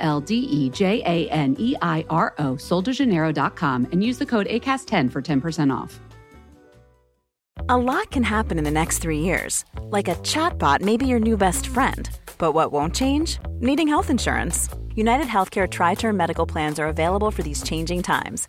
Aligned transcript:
L 0.00 0.20
D 0.20 0.34
E 0.34 0.70
J 0.70 1.02
A 1.06 1.30
N 1.30 1.56
E 1.58 1.76
I 1.80 2.04
R 2.10 2.34
O, 2.38 2.54
soldejaneiro.com, 2.54 3.88
and 3.92 4.02
use 4.02 4.18
the 4.18 4.26
code 4.26 4.46
ACAST10 4.48 5.12
for 5.12 5.22
10% 5.22 5.72
off. 5.74 6.00
A 7.68 7.76
lot 7.76 8.10
can 8.10 8.22
happen 8.22 8.58
in 8.58 8.64
the 8.64 8.70
next 8.70 8.98
three 8.98 9.20
years. 9.20 9.64
Like 9.82 10.08
a 10.08 10.14
chatbot 10.16 10.80
may 10.80 10.96
be 10.96 11.06
your 11.06 11.20
new 11.20 11.36
best 11.36 11.66
friend. 11.66 12.08
But 12.38 12.52
what 12.52 12.72
won't 12.72 12.94
change? 12.94 13.38
Needing 13.60 13.86
health 13.86 14.10
insurance. 14.10 14.68
United 14.94 15.26
Healthcare 15.26 15.68
Tri 15.70 15.94
Term 15.94 16.16
Medical 16.16 16.46
Plans 16.46 16.78
are 16.78 16.88
available 16.88 17.30
for 17.30 17.42
these 17.42 17.62
changing 17.62 18.02
times. 18.02 18.48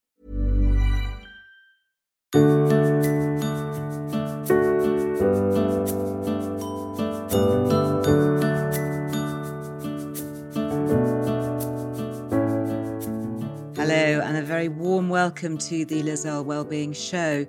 very 14.61 14.69
warm 14.69 15.09
welcome 15.09 15.57
to 15.57 15.85
the 15.85 16.03
Liz 16.03 16.23
Earle 16.23 16.43
Wellbeing 16.43 16.93
Show. 16.93 17.47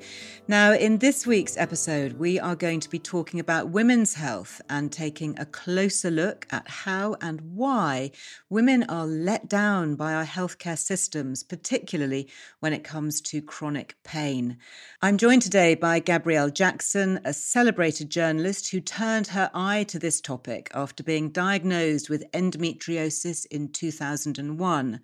Now, 0.48 0.72
in 0.72 0.96
this 0.96 1.26
week's 1.26 1.58
episode, 1.58 2.14
we 2.14 2.40
are 2.40 2.56
going 2.56 2.80
to 2.80 2.88
be 2.88 2.98
talking 2.98 3.38
about 3.38 3.68
women's 3.68 4.14
health 4.14 4.62
and 4.70 4.90
taking 4.90 5.38
a 5.38 5.44
closer 5.44 6.10
look 6.10 6.46
at 6.50 6.66
how 6.66 7.16
and 7.20 7.42
why 7.54 8.12
women 8.48 8.84
are 8.84 9.04
let 9.04 9.46
down 9.46 9.94
by 9.94 10.14
our 10.14 10.24
healthcare 10.24 10.78
systems, 10.78 11.42
particularly 11.42 12.30
when 12.60 12.72
it 12.72 12.82
comes 12.82 13.20
to 13.20 13.42
chronic 13.42 13.94
pain. 14.04 14.56
I'm 15.02 15.18
joined 15.18 15.42
today 15.42 15.74
by 15.74 15.98
Gabrielle 15.98 16.48
Jackson, 16.48 17.20
a 17.26 17.34
celebrated 17.34 18.08
journalist 18.08 18.70
who 18.70 18.80
turned 18.80 19.26
her 19.26 19.50
eye 19.52 19.84
to 19.84 19.98
this 19.98 20.22
topic 20.22 20.70
after 20.72 21.02
being 21.02 21.28
diagnosed 21.28 22.08
with 22.08 22.30
endometriosis 22.32 23.44
in 23.50 23.68
2001. 23.68 25.00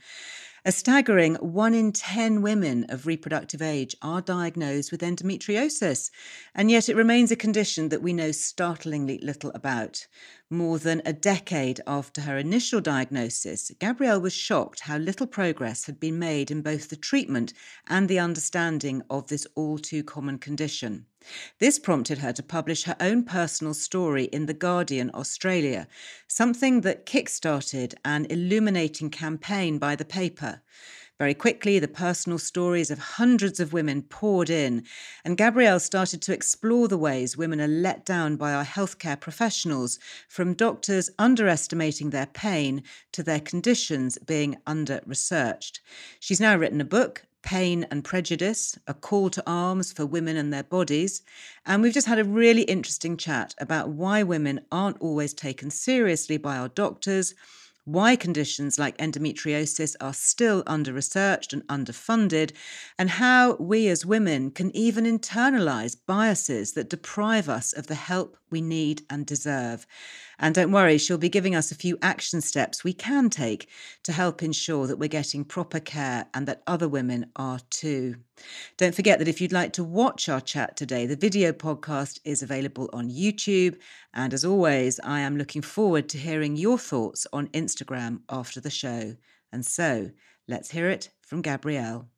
A 0.69 0.71
staggering 0.71 1.37
one 1.37 1.73
in 1.73 1.93
10 1.93 2.43
women 2.43 2.85
of 2.91 3.07
reproductive 3.07 3.63
age 3.63 3.97
are 4.03 4.21
diagnosed 4.21 4.93
with 4.93 5.01
endometriosis, 5.01 6.11
and 6.55 6.71
yet 6.71 6.91
it 6.91 6.95
remains 6.95 7.31
a 7.31 7.37
condition 7.37 7.89
that 7.89 8.03
we 8.03 8.13
know 8.13 8.33
startlingly 8.33 9.19
little 9.23 9.51
about. 9.55 10.07
More 10.51 10.79
than 10.79 11.01
a 11.07 11.15
decade 11.15 11.81
after 11.87 12.21
her 12.21 12.37
initial 12.37 12.83
diagnosis, 12.83 13.73
Gabrielle 13.79 14.21
was 14.21 14.35
shocked 14.35 14.81
how 14.81 14.99
little 14.99 15.27
progress 15.27 15.87
had 15.87 15.99
been 15.99 16.19
made 16.19 16.51
in 16.51 16.61
both 16.61 16.91
the 16.91 16.97
treatment 16.97 17.55
and 17.87 18.07
the 18.07 18.19
understanding 18.19 19.01
of 19.09 19.29
this 19.29 19.47
all 19.55 19.79
too 19.79 20.05
common 20.05 20.37
condition. 20.37 21.07
This 21.59 21.79
prompted 21.79 22.19
her 22.19 22.33
to 22.33 22.43
publish 22.43 22.85
her 22.85 22.97
own 23.01 23.25
personal 23.25 23.75
story 23.75 24.25
in 24.25 24.47
The 24.47 24.55
Guardian 24.55 25.11
Australia, 25.15 25.89
something 26.27 26.83
that 26.83 27.07
kick-started 27.07 27.95
an 28.05 28.27
illuminating 28.31 29.11
campaign 29.11 29.79
by 29.79 29.97
the 29.97 30.05
paper. 30.05 30.63
Very 31.19 31.35
quickly, 31.35 31.81
the 31.81 31.89
personal 31.89 32.39
stories 32.39 32.93
of 32.93 33.01
hundreds 33.01 33.59
of 33.59 33.73
women 33.73 34.03
poured 34.03 34.49
in, 34.49 34.85
and 35.25 35.37
Gabrielle 35.37 35.81
started 35.81 36.23
to 36.23 36.33
explore 36.33 36.87
the 36.87 36.97
ways 36.97 37.37
women 37.37 37.61
are 37.61 37.67
let 37.67 38.07
down 38.07 38.37
by 38.37 38.53
our 38.53 38.65
healthcare 38.65 39.19
professionals, 39.19 39.99
from 40.29 40.55
doctors 40.55 41.11
underestimating 41.19 42.11
their 42.11 42.27
pain 42.27 42.85
to 43.11 43.25
their 43.25 43.41
conditions 43.41 44.17
being 44.19 44.59
under 44.65 45.01
researched. 45.07 45.81
She's 46.21 46.41
now 46.41 46.57
written 46.57 46.81
a 46.81 46.85
book, 46.85 47.25
Pain 47.43 47.87
and 47.91 48.05
Prejudice, 48.05 48.79
a 48.87 48.95
call 48.95 49.31
to 49.31 49.43
arms 49.47 49.93
for 49.93 50.05
women 50.05 50.37
and 50.37 50.53
their 50.53 50.65
bodies. 50.65 51.23
And 51.65 51.83
we've 51.83 51.95
just 51.95 52.07
had 52.07 52.19
a 52.19 52.25
really 52.25 52.63
interesting 52.63 53.17
chat 53.17 53.55
about 53.59 53.91
why 53.91 54.23
women 54.23 54.61
aren't 54.73 55.01
always 55.01 55.35
taken 55.35 55.71
seriously 55.71 56.37
by 56.37 56.57
our 56.57 56.69
doctors 56.69 57.35
why 57.89 58.17
conditions 58.17 58.79
like 58.79 58.97
endometriosis 58.99 59.97
are 60.01 60.13
still 60.13 60.63
under 60.67 60.93
researched 60.93 61.53
and 61.53 61.67
underfunded, 61.69 62.53
and 62.99 63.09
how 63.09 63.55
we 63.57 63.89
as 63.89 64.05
women 64.05 64.51
can 64.51 64.75
even 64.77 65.05
internalize 65.05 65.97
biases 66.07 66.73
that 66.75 66.91
deprive 66.91 67.49
us 67.49 67.73
of 67.73 67.87
the 67.87 67.95
help 67.95 68.37
we 68.51 68.61
need 68.61 69.03
and 69.09 69.25
deserve. 69.25 69.87
And 70.39 70.55
don't 70.55 70.71
worry, 70.73 70.99
she'll 70.99 71.19
be 71.19 71.29
giving 71.29 71.55
us 71.55 71.73
a 71.73 71.75
few 71.75 71.99
action 72.03 72.41
steps 72.41 72.85
we 72.85 72.93
can 72.93 73.31
take 73.31 73.69
to 74.05 74.13
help 74.13 74.43
ensure 74.43 74.87
that 74.87 74.99
we're 74.99 75.09
getting 75.09 75.45
proper 75.45 75.81
care 75.81 76.27
and 76.35 76.47
that 76.47 76.63
other 76.67 76.89
women 76.89 77.31
are 77.37 77.61
too. 77.71 78.17
Don't 78.77 78.95
forget 78.95 79.19
that 79.19 79.29
if 79.29 79.41
you'd 79.41 79.53
like 79.53 79.73
to 79.75 79.85
watch 79.85 80.29
our 80.29 80.41
chat 80.41 80.77
today, 80.77 81.07
the 81.07 81.17
video 81.17 81.53
podcast 81.53 82.21
is 82.25 82.43
available 82.43 82.89
on 82.93 83.11
YouTube. 83.11 83.77
And 84.15 84.35
as 84.35 84.45
always, 84.45 85.01
I 85.01 85.21
am 85.21 85.37
looking 85.37 85.63
forward 85.63 86.09
to 86.11 86.19
hearing 86.19 86.57
your 86.57 86.79
thoughts 86.79 87.27
on 87.33 87.49
Instagram 87.49 88.21
after 88.29 88.61
the 88.61 88.71
show. 88.71 89.17
And 89.53 89.65
so 89.65 90.11
let's 90.47 90.71
hear 90.71 90.89
it 90.91 91.11
from 91.21 91.43
Gabrielle. 91.43 92.09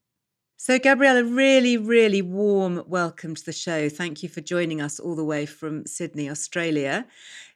So, 0.62 0.78
Gabrielle, 0.78 1.16
a 1.16 1.25
really, 1.25 1.78
really 1.78 2.20
warm 2.20 2.82
welcome 2.87 3.34
to 3.34 3.44
the 3.47 3.50
show. 3.50 3.88
Thank 3.88 4.22
you 4.22 4.28
for 4.28 4.42
joining 4.42 4.82
us 4.82 5.00
all 5.00 5.16
the 5.16 5.25
way 5.25 5.47
from 5.47 5.87
Sydney, 5.87 6.28
Australia. 6.28 7.06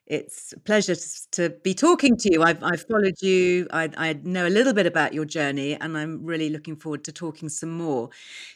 It's 0.07 0.53
a 0.53 0.59
pleasure 0.59 0.95
to, 1.31 1.49
be 1.63 1.73
talking 1.73 2.15
to 2.17 2.31
you. 2.31 2.43
I've, 2.43 2.63
I've 2.63 2.85
followed 2.87 3.21
you, 3.21 3.67
I, 3.71 3.89
I 3.97 4.13
know 4.23 4.47
a 4.47 4.49
little 4.49 4.73
bit 4.73 4.85
about 4.85 5.13
your 5.13 5.25
journey, 5.25 5.73
and 5.73 5.97
I'm 5.97 6.23
really 6.23 6.49
looking 6.49 6.75
forward 6.75 7.03
to 7.05 7.11
talking 7.11 7.49
some 7.49 7.71
more. 7.71 8.09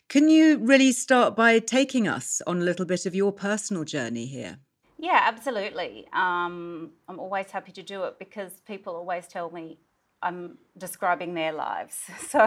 Can 0.10 0.30
you 0.30 0.60
really 0.60 0.92
start 0.92 1.36
by 1.36 1.60
taking 1.60 2.08
us 2.08 2.42
on 2.46 2.58
a 2.58 2.64
little 2.64 2.86
bit 2.86 3.06
of 3.06 3.16
your 3.16 3.32
personal 3.32 3.84
journey 3.84 4.28
here? 4.28 4.60
Yeah, 5.00 5.22
absolutely. 5.24 6.08
Um, 6.14 6.92
I'm 7.08 7.20
always 7.20 7.50
happy 7.50 7.72
to 7.72 7.84
do 7.84 8.04
it 8.04 8.20
because 8.20 8.52
people 8.68 8.96
always 8.96 9.28
tell 9.28 9.50
me 9.50 9.80
I'm 10.22 10.58
describing 10.78 11.34
their 11.34 11.54
lives. 11.54 11.98
So 12.30 12.42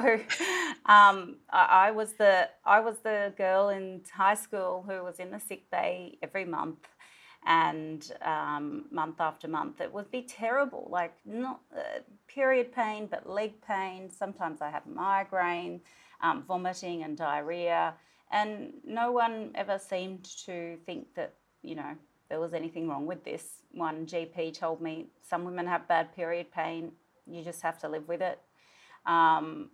um, 0.86 1.36
I, 1.50 1.88
I, 1.88 1.90
was 1.90 2.12
the 2.14 2.48
I 2.64 2.80
was 2.80 2.98
the 3.02 3.32
girl 3.36 3.70
in 3.70 4.02
high 4.14 4.34
school 4.34 4.84
who 4.86 5.02
was 5.02 5.18
in 5.18 5.30
the 5.30 5.40
sick 5.40 5.70
bay 5.70 6.18
every 6.22 6.44
month, 6.44 6.86
and 7.44 8.12
um, 8.22 8.84
month 8.90 9.20
after 9.20 9.48
month 9.48 9.80
it 9.80 9.92
would 9.92 10.10
be 10.10 10.22
terrible. 10.22 10.88
Like 10.90 11.14
not 11.24 11.60
uh, 11.76 12.00
period 12.28 12.72
pain, 12.72 13.06
but 13.10 13.28
leg 13.28 13.54
pain. 13.66 14.10
Sometimes 14.10 14.60
I 14.60 14.70
have 14.70 14.86
migraine, 14.86 15.80
um, 16.20 16.44
vomiting, 16.46 17.02
and 17.02 17.16
diarrhea, 17.16 17.94
and 18.30 18.74
no 18.84 19.12
one 19.12 19.50
ever 19.54 19.78
seemed 19.78 20.24
to 20.46 20.76
think 20.86 21.14
that 21.14 21.34
you 21.62 21.74
know 21.74 21.96
there 22.28 22.40
was 22.40 22.54
anything 22.54 22.88
wrong 22.88 23.06
with 23.06 23.24
this. 23.24 23.62
One 23.72 24.06
GP 24.06 24.54
told 24.54 24.80
me 24.80 25.06
some 25.22 25.44
women 25.44 25.66
have 25.66 25.88
bad 25.88 26.14
period 26.14 26.50
pain 26.52 26.92
you 27.26 27.42
just 27.42 27.62
have 27.62 27.78
to 27.78 27.88
live 27.88 28.08
with 28.08 28.20
it. 28.20 28.38
Um, 29.06 29.70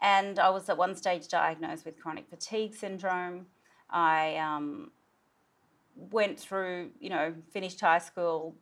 and 0.00 0.38
I 0.38 0.50
was 0.50 0.68
at 0.68 0.78
one 0.78 0.94
stage 0.94 1.28
diagnosed 1.28 1.84
with 1.84 2.00
chronic 2.00 2.28
fatigue 2.28 2.74
syndrome. 2.74 3.46
I 3.90 4.36
um, 4.36 4.92
went 5.98 6.38
through, 6.38 6.90
you 7.00 7.10
know, 7.10 7.34
finished 7.52 7.80
high 7.80 7.98
school, 7.98 8.56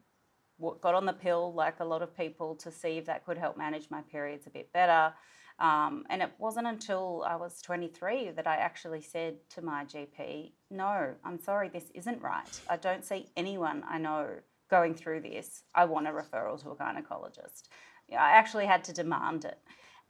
got 0.81 0.95
on 0.95 1.05
the 1.05 1.13
pill 1.13 1.53
like 1.53 1.81
a 1.81 1.85
lot 1.85 2.03
of 2.03 2.17
people 2.17 2.55
to 2.57 2.73
see 2.73 2.97
if 2.97 3.07
that 3.07 3.25
could 3.27 3.37
help 3.37 3.59
manage 3.59 3.91
my 3.91 4.01
periods 4.03 4.47
a 4.47 4.51
bit 4.51 4.73
better. 4.73 5.13
Um, 5.59 6.05
and 6.11 6.23
it 6.23 6.33
wasn't 6.39 6.67
until 6.67 7.25
I 7.27 7.37
was 7.37 7.63
23 7.63 8.33
that 8.33 8.47
I 8.47 8.57
actually 8.57 9.01
said 9.01 9.37
to 9.51 9.63
my 9.63 9.85
GP, 9.85 10.53
No, 10.71 11.15
I'm 11.25 11.39
sorry, 11.39 11.69
this 11.69 11.91
isn't 11.95 12.21
right. 12.23 12.61
I 12.69 12.77
don't 12.77 13.05
see 13.05 13.27
anyone 13.37 13.83
I 13.89 13.99
know 13.99 14.29
going 14.71 14.95
through 14.95 15.21
this. 15.21 15.63
I 15.75 15.85
want 15.85 16.09
a 16.09 16.11
referral 16.11 16.61
to 16.63 16.71
a 16.71 16.77
gynecologist. 16.77 17.69
I 18.13 18.33
actually 18.33 18.67
had 18.67 18.85
to 18.85 18.93
demand 18.93 19.45
it. 19.45 19.59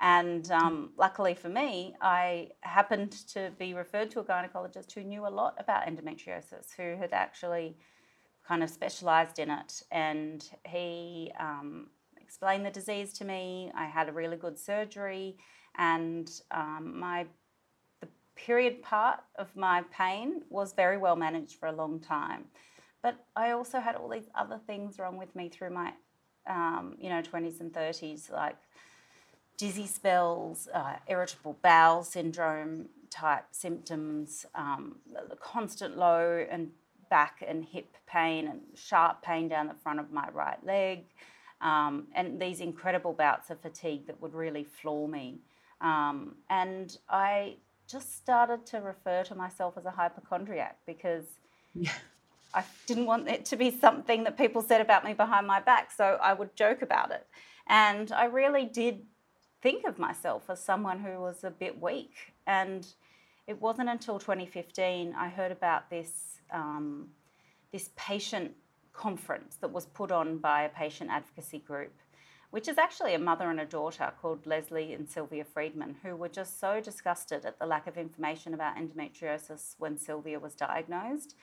And 0.00 0.50
um, 0.50 0.90
luckily 0.98 1.34
for 1.34 1.48
me, 1.48 1.94
I 2.02 2.50
happened 2.60 3.12
to 3.28 3.50
be 3.58 3.72
referred 3.72 4.10
to 4.10 4.20
a 4.20 4.24
gynecologist 4.24 4.92
who 4.92 5.02
knew 5.02 5.26
a 5.26 5.28
lot 5.28 5.54
about 5.58 5.86
endometriosis, 5.86 6.74
who 6.76 6.96
had 6.96 7.12
actually 7.12 7.76
kind 8.46 8.62
of 8.62 8.70
specialised 8.70 9.38
in 9.38 9.50
it, 9.50 9.82
and 9.90 10.48
he 10.66 11.32
um, 11.40 11.88
explained 12.20 12.64
the 12.64 12.70
disease 12.70 13.12
to 13.14 13.24
me. 13.24 13.72
I 13.74 13.86
had 13.86 14.08
a 14.08 14.12
really 14.12 14.36
good 14.36 14.58
surgery, 14.58 15.36
and 15.78 16.30
um, 16.50 16.92
my 16.98 17.26
the 18.00 18.08
period 18.36 18.82
part 18.82 19.20
of 19.36 19.48
my 19.56 19.82
pain 19.90 20.42
was 20.50 20.74
very 20.74 20.98
well 20.98 21.16
managed 21.16 21.58
for 21.58 21.66
a 21.66 21.72
long 21.72 21.98
time. 21.98 22.44
But 23.02 23.24
I 23.34 23.52
also 23.52 23.80
had 23.80 23.96
all 23.96 24.08
these 24.08 24.28
other 24.34 24.60
things 24.66 24.98
wrong 24.98 25.16
with 25.16 25.34
me 25.34 25.48
through 25.48 25.70
my, 25.70 25.92
um, 26.48 26.96
you 27.00 27.08
know, 27.08 27.22
twenties 27.22 27.60
and 27.60 27.72
thirties, 27.72 28.30
like 28.32 28.56
dizzy 29.56 29.86
spells, 29.86 30.68
uh, 30.74 30.96
irritable 31.08 31.56
bowel 31.62 32.02
syndrome 32.02 32.88
type 33.10 33.44
symptoms, 33.52 34.46
um, 34.54 34.96
constant 35.40 35.96
low 35.96 36.44
and 36.50 36.70
back 37.08 37.42
and 37.46 37.64
hip 37.64 37.96
pain 38.06 38.48
and 38.48 38.60
sharp 38.74 39.22
pain 39.22 39.48
down 39.48 39.68
the 39.68 39.74
front 39.74 40.00
of 40.00 40.10
my 40.12 40.28
right 40.32 40.64
leg, 40.64 41.04
um, 41.60 42.06
and 42.14 42.40
these 42.40 42.60
incredible 42.60 43.12
bouts 43.12 43.50
of 43.50 43.60
fatigue 43.60 44.06
that 44.06 44.20
would 44.20 44.34
really 44.34 44.64
floor 44.64 45.08
me. 45.08 45.38
Um, 45.80 46.36
and 46.50 46.96
I 47.08 47.56
just 47.86 48.16
started 48.16 48.66
to 48.66 48.78
refer 48.78 49.22
to 49.24 49.34
myself 49.34 49.78
as 49.78 49.84
a 49.84 49.90
hypochondriac 49.90 50.78
because 50.86 51.24
yeah. 51.74 51.92
I 52.54 52.64
didn't 52.86 53.06
want 53.06 53.28
it 53.28 53.44
to 53.46 53.56
be 53.56 53.70
something 53.70 54.24
that 54.24 54.36
people 54.36 54.62
said 54.62 54.80
about 54.80 55.04
me 55.04 55.12
behind 55.12 55.46
my 55.46 55.60
back. 55.60 55.92
So 55.92 56.18
I 56.20 56.32
would 56.32 56.56
joke 56.56 56.82
about 56.82 57.10
it. 57.10 57.26
And 57.68 58.12
I 58.12 58.24
really 58.26 58.64
did 58.64 59.02
think 59.62 59.84
of 59.86 59.98
myself 59.98 60.44
as 60.48 60.62
someone 60.62 61.00
who 61.00 61.20
was 61.20 61.44
a 61.44 61.50
bit 61.50 61.80
weak. 61.80 62.12
And 62.46 62.86
it 63.46 63.60
wasn't 63.60 63.88
until 63.88 64.18
2015 64.18 65.14
I 65.16 65.28
heard 65.28 65.52
about 65.52 65.90
this, 65.90 66.40
um, 66.52 67.08
this 67.72 67.90
patient 67.96 68.52
conference 68.92 69.56
that 69.56 69.72
was 69.72 69.86
put 69.86 70.10
on 70.10 70.38
by 70.38 70.62
a 70.62 70.68
patient 70.68 71.10
advocacy 71.10 71.58
group, 71.58 71.92
which 72.50 72.68
is 72.68 72.78
actually 72.78 73.14
a 73.14 73.18
mother 73.18 73.50
and 73.50 73.60
a 73.60 73.66
daughter 73.66 74.12
called 74.20 74.46
Lesley 74.46 74.94
and 74.94 75.08
Sylvia 75.08 75.44
Freedman, 75.44 75.96
who 76.02 76.16
were 76.16 76.28
just 76.28 76.58
so 76.58 76.80
disgusted 76.80 77.44
at 77.44 77.58
the 77.58 77.66
lack 77.66 77.86
of 77.86 77.98
information 77.98 78.54
about 78.54 78.76
endometriosis 78.76 79.74
when 79.78 79.98
Sylvia 79.98 80.38
was 80.38 80.54
diagnosed 80.54 81.34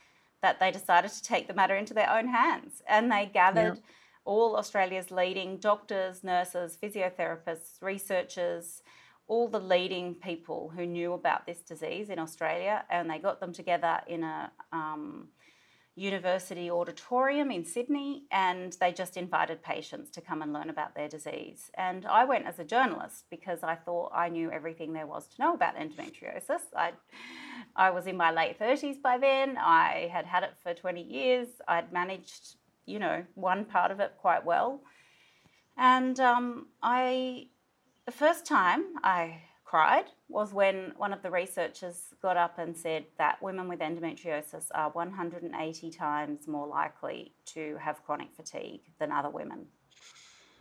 that 0.41 0.59
they 0.59 0.71
decided 0.71 1.09
to 1.09 1.23
take 1.23 1.47
the 1.47 1.53
matter 1.53 1.75
into 1.75 1.93
their 1.93 2.09
own 2.09 2.27
hands. 2.27 2.83
And 2.87 3.11
they 3.11 3.29
gathered 3.33 3.79
all 4.25 4.55
Australia's 4.55 5.11
leading 5.11 5.57
doctors, 5.57 6.23
nurses, 6.23 6.77
physiotherapists, 6.81 7.81
researchers, 7.81 8.81
all 9.27 9.47
the 9.47 9.59
leading 9.59 10.15
people 10.15 10.71
who 10.75 10.85
knew 10.85 11.13
about 11.13 11.45
this 11.45 11.59
disease 11.59 12.09
in 12.09 12.19
Australia, 12.19 12.83
and 12.89 13.09
they 13.09 13.19
got 13.19 13.39
them 13.39 13.53
together 13.53 14.01
in 14.07 14.23
a 14.23 14.51
um, 14.71 15.27
university 15.95 16.71
auditorium 16.71 17.51
in 17.51 17.63
Sydney, 17.63 18.23
and 18.31 18.75
they 18.79 18.91
just 18.91 19.15
invited 19.15 19.61
patients 19.61 20.09
to 20.11 20.21
come 20.21 20.41
and 20.41 20.51
learn 20.51 20.69
about 20.69 20.95
their 20.95 21.07
disease. 21.07 21.69
And 21.75 22.05
I 22.05 22.25
went 22.25 22.47
as 22.47 22.59
a 22.59 22.63
journalist 22.63 23.25
because 23.29 23.63
I 23.63 23.75
thought 23.75 24.11
I 24.13 24.29
knew 24.29 24.51
everything 24.51 24.93
there 24.93 25.05
was 25.05 25.27
to 25.27 25.41
know 25.41 25.53
about 25.53 25.77
endometriosis. 25.77 26.61
I, 26.75 26.93
I 27.75 27.91
was 27.91 28.07
in 28.07 28.17
my 28.17 28.31
late 28.31 28.59
30s 28.59 29.01
by 29.01 29.17
then. 29.17 29.57
I 29.57 30.09
had 30.11 30.25
had 30.25 30.43
it 30.43 30.55
for 30.61 30.73
20 30.73 31.01
years. 31.01 31.47
I'd 31.67 31.93
managed 31.93 32.55
you 32.85 32.99
know, 32.99 33.23
one 33.35 33.65
part 33.65 33.91
of 33.91 33.99
it 33.99 34.13
quite 34.19 34.45
well. 34.45 34.81
And 35.77 36.19
um, 36.19 36.67
I, 36.81 37.47
the 38.05 38.11
first 38.11 38.45
time 38.45 38.83
I 39.03 39.41
cried 39.63 40.05
was 40.29 40.53
when 40.53 40.93
one 40.97 41.13
of 41.13 41.23
the 41.23 41.31
researchers 41.31 42.13
got 42.21 42.37
up 42.37 42.59
and 42.59 42.77
said 42.77 43.05
that 43.17 43.41
women 43.41 43.67
with 43.67 43.79
endometriosis 43.79 44.67
are 44.75 44.91
180 44.91 45.89
times 45.89 46.47
more 46.47 46.67
likely 46.67 47.33
to 47.45 47.77
have 47.81 48.03
chronic 48.03 48.29
fatigue 48.35 48.81
than 48.99 49.11
other 49.11 49.29
women. 49.29 49.65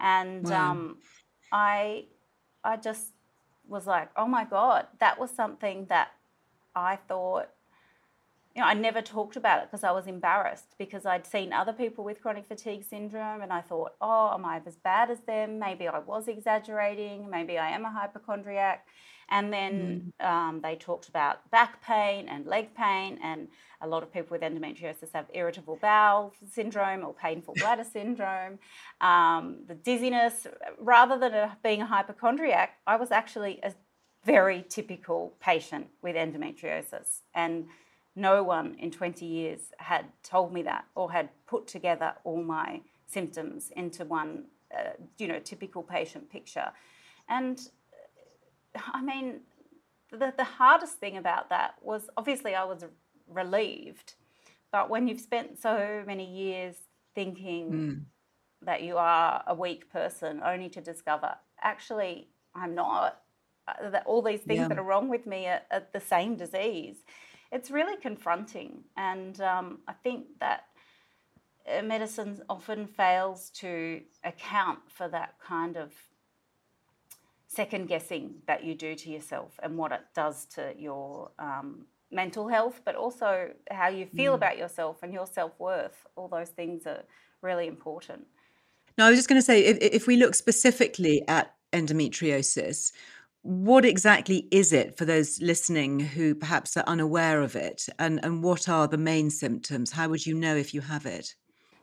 And 0.00 0.48
wow. 0.48 0.70
um, 0.70 0.98
I, 1.52 2.06
I 2.64 2.76
just 2.76 3.12
was 3.68 3.86
like, 3.86 4.08
oh 4.16 4.26
my 4.26 4.44
God, 4.44 4.86
that 4.98 5.18
was 5.18 5.30
something 5.30 5.86
that 5.90 6.12
I 6.74 6.96
thought 6.96 7.48
you 8.54 8.60
know, 8.60 8.68
I 8.68 8.74
never 8.74 9.00
talked 9.00 9.36
about 9.36 9.62
it 9.62 9.70
because 9.70 9.82
I 9.84 9.92
was 9.92 10.06
embarrassed 10.06 10.74
because 10.78 11.06
I'd 11.06 11.26
seen 11.26 11.52
other 11.52 11.72
people 11.72 12.04
with 12.04 12.20
chronic 12.20 12.46
fatigue 12.46 12.84
syndrome 12.84 13.40
and 13.40 13.52
I 13.52 13.62
thought, 13.62 13.92
oh, 14.00 14.32
am 14.34 14.44
I 14.44 14.60
as 14.66 14.76
bad 14.76 15.10
as 15.10 15.20
them? 15.20 15.58
Maybe 15.58 15.88
I 15.88 15.98
was 15.98 16.28
exaggerating. 16.28 17.30
Maybe 17.30 17.56
I 17.58 17.70
am 17.70 17.84
a 17.84 17.90
hypochondriac. 17.90 18.86
And 19.30 19.50
then 19.50 20.12
mm. 20.20 20.26
um, 20.26 20.60
they 20.62 20.76
talked 20.76 21.08
about 21.08 21.50
back 21.50 21.82
pain 21.82 22.28
and 22.28 22.44
leg 22.46 22.74
pain, 22.74 23.18
and 23.22 23.48
a 23.80 23.86
lot 23.86 24.02
of 24.02 24.12
people 24.12 24.36
with 24.36 24.42
endometriosis 24.42 25.08
have 25.14 25.24
irritable 25.32 25.78
bowel 25.80 26.34
syndrome 26.50 27.02
or 27.02 27.14
painful 27.14 27.54
bladder 27.58 27.84
syndrome. 27.84 28.58
Um, 29.00 29.60
the 29.66 29.74
dizziness, 29.74 30.46
rather 30.78 31.18
than 31.18 31.32
a, 31.32 31.56
being 31.64 31.80
a 31.80 31.86
hypochondriac, 31.86 32.78
I 32.86 32.96
was 32.96 33.10
actually 33.10 33.58
a 33.62 33.72
very 34.24 34.66
typical 34.68 35.32
patient 35.40 35.86
with 36.02 36.14
endometriosis. 36.14 37.20
And 37.34 37.68
no 38.14 38.42
one 38.42 38.76
in 38.78 38.90
20 38.90 39.24
years 39.24 39.60
had 39.78 40.06
told 40.22 40.52
me 40.52 40.62
that 40.62 40.84
or 40.94 41.12
had 41.12 41.30
put 41.46 41.66
together 41.66 42.14
all 42.24 42.42
my 42.42 42.80
symptoms 43.06 43.70
into 43.76 44.04
one, 44.04 44.44
uh, 44.76 44.90
you 45.18 45.26
know, 45.26 45.38
typical 45.38 45.82
patient 45.82 46.30
picture. 46.30 46.72
And 47.28 47.60
I 48.92 49.02
mean, 49.02 49.40
the, 50.10 50.32
the 50.36 50.44
hardest 50.44 50.98
thing 50.98 51.16
about 51.16 51.48
that 51.50 51.74
was 51.80 52.08
obviously 52.16 52.54
I 52.54 52.64
was 52.64 52.84
relieved, 53.28 54.14
but 54.70 54.90
when 54.90 55.08
you've 55.08 55.20
spent 55.20 55.60
so 55.60 56.02
many 56.06 56.24
years 56.24 56.76
thinking 57.14 57.70
mm. 57.70 58.00
that 58.62 58.82
you 58.82 58.98
are 58.98 59.42
a 59.46 59.54
weak 59.54 59.90
person, 59.90 60.40
only 60.44 60.68
to 60.70 60.80
discover 60.80 61.34
actually 61.62 62.28
I'm 62.54 62.74
not, 62.74 63.20
uh, 63.66 63.88
that 63.90 64.04
all 64.04 64.20
these 64.20 64.40
things 64.40 64.60
yeah. 64.60 64.68
that 64.68 64.78
are 64.78 64.84
wrong 64.84 65.08
with 65.08 65.26
me 65.26 65.46
are, 65.46 65.62
are 65.70 65.84
the 65.92 66.00
same 66.00 66.36
disease 66.36 66.96
it's 67.52 67.70
really 67.70 67.96
confronting. 68.00 68.82
And 68.96 69.40
um, 69.40 69.80
I 69.86 69.92
think 69.92 70.24
that 70.40 70.64
uh, 71.70 71.82
medicine 71.82 72.40
often 72.48 72.86
fails 72.86 73.50
to 73.50 74.00
account 74.24 74.80
for 74.88 75.06
that 75.08 75.34
kind 75.46 75.76
of 75.76 75.92
second 77.46 77.86
guessing 77.86 78.36
that 78.46 78.64
you 78.64 78.74
do 78.74 78.94
to 78.94 79.10
yourself 79.10 79.60
and 79.62 79.76
what 79.76 79.92
it 79.92 80.00
does 80.14 80.46
to 80.46 80.72
your 80.78 81.30
um, 81.38 81.84
mental 82.10 82.48
health, 82.48 82.80
but 82.84 82.94
also 82.94 83.50
how 83.70 83.88
you 83.88 84.06
feel 84.06 84.32
mm. 84.32 84.36
about 84.36 84.56
yourself 84.56 85.02
and 85.02 85.12
your 85.12 85.26
self 85.26 85.52
worth. 85.60 86.06
All 86.16 86.28
those 86.28 86.48
things 86.48 86.86
are 86.86 87.02
really 87.42 87.66
important. 87.66 88.26
Now, 88.96 89.06
I 89.06 89.10
was 89.10 89.18
just 89.18 89.28
going 89.28 89.40
to 89.40 89.44
say 89.44 89.64
if, 89.64 89.78
if 89.80 90.06
we 90.06 90.16
look 90.16 90.34
specifically 90.34 91.22
at 91.28 91.54
endometriosis, 91.72 92.92
what 93.42 93.84
exactly 93.84 94.46
is 94.50 94.72
it 94.72 94.96
for 94.96 95.04
those 95.04 95.40
listening 95.42 95.98
who 96.00 96.34
perhaps 96.34 96.76
are 96.76 96.84
unaware 96.86 97.42
of 97.42 97.56
it? 97.56 97.86
And, 97.98 98.20
and 98.24 98.42
what 98.42 98.68
are 98.68 98.86
the 98.86 98.98
main 98.98 99.30
symptoms? 99.30 99.92
How 99.92 100.08
would 100.08 100.24
you 100.24 100.34
know 100.34 100.56
if 100.56 100.72
you 100.72 100.80
have 100.80 101.06
it? 101.06 101.34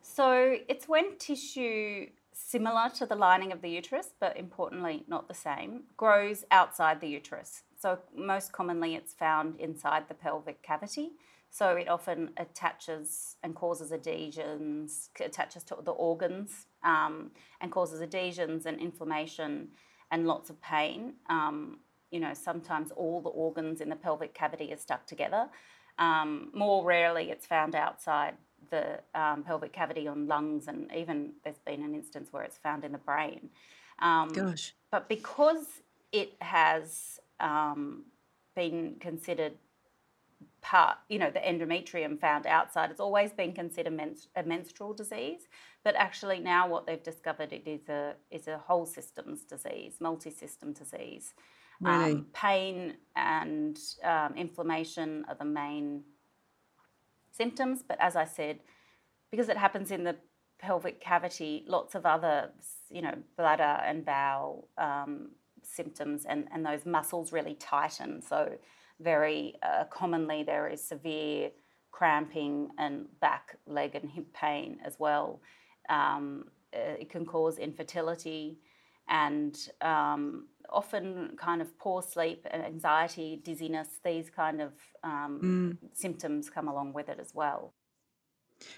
So, 0.02 0.58
it's 0.68 0.88
when 0.88 1.18
tissue 1.18 2.08
similar 2.34 2.90
to 2.96 3.06
the 3.06 3.16
lining 3.16 3.52
of 3.52 3.62
the 3.62 3.70
uterus, 3.70 4.12
but 4.20 4.38
importantly 4.38 5.04
not 5.08 5.28
the 5.28 5.34
same, 5.34 5.84
grows 5.98 6.46
outside 6.52 7.02
the 7.02 7.08
uterus. 7.08 7.64
So, 7.78 8.00
most 8.16 8.54
commonly 8.54 8.96
it's 8.96 9.14
found 9.14 9.60
inside 9.60 10.08
the 10.08 10.14
pelvic 10.14 10.64
cavity. 10.64 11.12
So, 11.50 11.76
it 11.76 11.90
often 11.90 12.32
attaches 12.38 13.36
and 13.44 13.54
causes 13.54 13.92
adhesions, 13.92 15.10
attaches 15.20 15.64
to 15.66 15.78
the 15.84 15.92
organs 15.92 16.68
um, 16.84 17.32
and 17.60 17.72
causes 17.72 18.02
adhesions 18.02 18.66
and 18.66 18.80
inflammation 18.80 19.70
and 20.12 20.28
lots 20.28 20.50
of 20.50 20.62
pain. 20.62 21.14
Um, 21.30 21.80
you 22.12 22.20
know, 22.20 22.34
sometimes 22.34 22.92
all 22.92 23.22
the 23.22 23.30
organs 23.30 23.82
in 23.82 23.90
the 23.90 23.96
pelvic 23.96 24.34
cavity 24.34 24.74
are 24.74 24.78
stuck 24.78 25.06
together. 25.06 25.48
Um, 26.00 26.50
more 26.54 26.84
rarely, 26.84 27.30
it's 27.30 27.46
found 27.46 27.76
outside 27.76 28.36
the 28.72 29.00
um, 29.16 29.44
pelvic 29.44 29.74
cavity 29.74 30.08
on 30.08 30.28
lungs, 30.28 30.68
and 30.68 30.90
even 30.96 31.34
there's 31.44 31.60
been 31.60 31.84
an 31.84 31.94
instance 31.94 32.30
where 32.32 32.44
it's 32.44 32.58
found 32.58 32.84
in 32.84 32.92
the 32.92 32.98
brain. 32.98 33.50
Um, 34.00 34.30
Gosh. 34.30 34.74
But 34.92 35.08
because 35.10 35.82
it 36.12 36.34
has 36.42 37.20
um, 37.40 38.06
been 38.56 38.96
considered 39.00 39.54
part, 40.62 40.98
you 41.10 41.20
know, 41.20 41.30
the 41.30 41.40
endometrium 41.40 42.20
found 42.20 42.46
outside, 42.46 42.92
it's 42.92 43.00
always 43.00 43.32
been 43.32 43.54
considered 43.54 43.94
men- 43.94 44.16
a 44.36 44.44
menstrual 44.44 44.94
disease. 44.94 45.48
But 45.84 45.96
actually, 45.96 46.40
now 46.40 46.68
what 46.68 46.86
they've 46.86 47.02
discovered 47.02 47.54
it 47.54 47.64
is 47.66 47.88
a 47.90 48.16
is 48.30 48.48
a 48.48 48.58
whole 48.58 48.86
systems 48.86 49.44
disease, 49.44 49.94
multi-system 50.00 50.74
disease. 50.74 51.34
Really? 51.82 52.12
Um, 52.12 52.26
pain 52.34 52.96
and 53.16 53.80
um, 54.04 54.36
inflammation 54.36 55.26
are 55.30 55.36
the 55.36 55.46
main 55.46 56.04
symptoms. 57.32 57.82
But 57.88 57.98
as 58.02 58.16
I 58.18 58.26
said, 58.26 58.60
because 59.32 59.48
it 59.48 59.58
happens 59.58 59.92
in 59.92 60.04
the 60.04 60.18
pelvic 60.60 61.00
cavity, 61.00 61.64
lots 61.68 61.96
of 61.96 62.06
other, 62.06 62.52
you 62.90 63.02
know, 63.02 63.16
bladder 63.38 63.82
and 63.86 64.06
bowel 64.06 64.68
um, 64.78 65.30
symptoms, 65.64 66.26
and, 66.26 66.48
and 66.54 66.66
those 66.66 66.86
muscles 66.86 67.32
really 67.32 67.54
tighten. 67.56 68.22
So 68.22 68.58
very 69.00 69.56
uh, 69.64 69.86
commonly 69.86 70.44
there 70.44 70.68
is 70.68 70.84
severe 70.84 71.52
cramping 71.92 72.70
and 72.78 73.06
back, 73.22 73.56
leg, 73.66 73.96
and 73.96 74.10
hip 74.10 74.34
pain 74.34 74.80
as 74.86 74.98
well. 75.00 75.40
Um, 75.90 76.46
it 76.72 77.10
can 77.10 77.26
cause 77.26 77.58
infertility 77.58 78.60
and 79.08 79.58
um, 79.82 80.46
often 80.70 81.36
kind 81.38 81.62
of 81.62 81.78
poor 81.80 82.02
sleep 82.02 82.46
and 82.52 82.64
anxiety, 82.64 83.42
dizziness, 83.44 84.00
these 84.06 84.30
kind 84.30 84.62
of 84.62 84.74
um, 85.04 85.40
mm. 85.82 85.98
symptoms 85.98 86.50
come 86.50 86.68
along 86.68 86.94
with 86.94 87.10
it 87.10 87.20
as 87.20 87.34
well. 87.34 87.74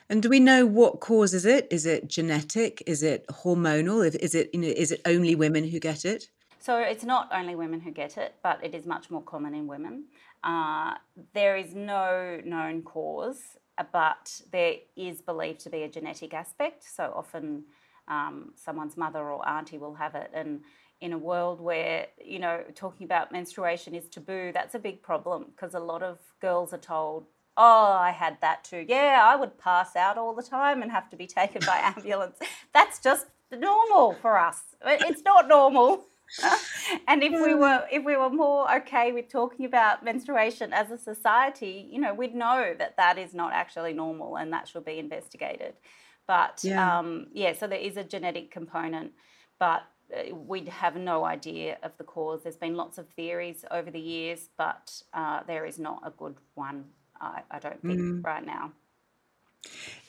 And 0.10 0.22
do 0.22 0.30
we 0.30 0.40
know 0.40 0.66
what 0.66 1.00
causes 1.00 1.46
it? 1.46 1.68
Is 1.72 1.86
it 1.86 2.08
genetic? 2.08 2.84
Is 2.86 3.04
it 3.04 3.26
hormonal? 3.28 4.04
Is 4.16 4.36
it 4.36 4.50
you 4.54 4.60
know 4.62 4.68
is 4.68 4.92
it 4.92 5.02
only 5.06 5.36
women 5.36 5.68
who 5.68 5.80
get 5.80 6.06
it? 6.06 6.30
So 6.60 6.78
it's 6.78 7.04
not 7.04 7.30
only 7.34 7.56
women 7.56 7.80
who 7.80 7.90
get 7.90 8.18
it, 8.18 8.36
but 8.44 8.64
it 8.64 8.76
is 8.76 8.86
much 8.86 9.10
more 9.10 9.24
common 9.24 9.56
in 9.56 9.66
women. 9.66 10.06
Uh, 10.44 10.94
there 11.34 11.58
is 11.58 11.74
no 11.74 12.40
known 12.46 12.84
cause, 12.84 13.58
but 13.92 14.42
there 14.52 14.76
is 14.96 15.22
believed 15.22 15.60
to 15.62 15.70
be 15.70 15.84
a 15.84 15.90
genetic 15.90 16.34
aspect. 16.34 16.84
So 16.84 17.12
often 17.16 17.64
um, 18.08 18.54
someone's 18.56 18.98
mother 18.98 19.20
or 19.20 19.48
auntie 19.48 19.78
will 19.78 19.96
have 19.96 20.16
it, 20.16 20.32
and 20.34 20.62
in 21.00 21.14
a 21.14 21.18
world 21.18 21.60
where 21.60 22.08
you 22.24 22.40
know 22.40 22.64
talking 22.76 23.06
about 23.06 23.32
menstruation 23.32 23.96
is 23.96 24.08
taboo, 24.08 24.52
that's 24.54 24.76
a 24.76 24.80
big 24.80 25.02
problem 25.02 25.46
because 25.56 25.74
a 25.74 25.80
lot 25.80 26.04
of 26.04 26.20
girls 26.40 26.74
are 26.74 26.78
told 26.78 27.26
Oh, 27.58 27.92
I 27.94 28.12
had 28.12 28.38
that 28.42 28.64
too. 28.64 28.86
Yeah, 28.88 29.22
I 29.24 29.36
would 29.36 29.58
pass 29.58 29.96
out 29.96 30.18
all 30.18 30.34
the 30.34 30.44
time 30.44 30.82
and 30.82 30.92
have 30.92 31.10
to 31.10 31.16
be 31.16 31.28
taken 31.28 31.62
by 31.66 31.78
ambulance. 31.96 32.38
That's 32.74 33.00
just 33.00 33.28
normal 33.52 34.14
for 34.22 34.40
us. 34.40 34.62
It's 34.84 35.24
not 35.24 35.48
normal. 35.48 36.06
and 37.08 37.24
if 37.24 37.32
we 37.32 37.54
were 37.54 37.86
if 37.92 38.04
we 38.04 38.16
were 38.16 38.30
more 38.30 38.74
okay 38.78 39.12
with 39.12 39.28
talking 39.30 39.66
about 39.66 40.04
menstruation 40.04 40.74
as 40.74 40.92
a 40.92 40.98
society, 40.98 41.88
you 41.92 42.00
know, 42.00 42.14
we'd 42.14 42.36
know 42.36 42.74
that 42.78 42.96
that 42.98 43.18
is 43.18 43.34
not 43.34 43.54
actually 43.54 43.94
normal 43.94 44.38
and 44.38 44.52
that 44.54 44.68
should 44.68 44.86
be 44.86 44.98
investigated. 44.98 45.74
But 46.28 46.62
yeah, 46.64 47.00
um, 47.00 47.28
yeah 47.34 47.54
so 47.54 47.68
there 47.68 47.80
is 47.80 47.98
a 47.98 48.04
genetic 48.04 48.52
component, 48.52 49.12
but 49.60 49.84
uh, 50.16 50.36
we 50.36 50.66
have 50.66 50.96
no 50.96 51.26
idea 51.26 51.78
of 51.84 51.92
the 51.98 52.04
cause. 52.04 52.44
There's 52.44 52.56
been 52.56 52.76
lots 52.76 52.98
of 52.98 53.10
theories 53.10 53.66
over 53.72 53.92
the 53.92 54.00
years, 54.00 54.50
but 54.58 55.02
uh, 55.14 55.42
there 55.48 55.66
is 55.66 55.80
not 55.80 56.02
a 56.06 56.12
good 56.12 56.36
one 56.56 56.86
I, 57.20 57.42
I 57.52 57.60
don't 57.60 57.82
think 57.82 58.00
mm. 58.00 58.26
right 58.26 58.46
now. 58.46 58.72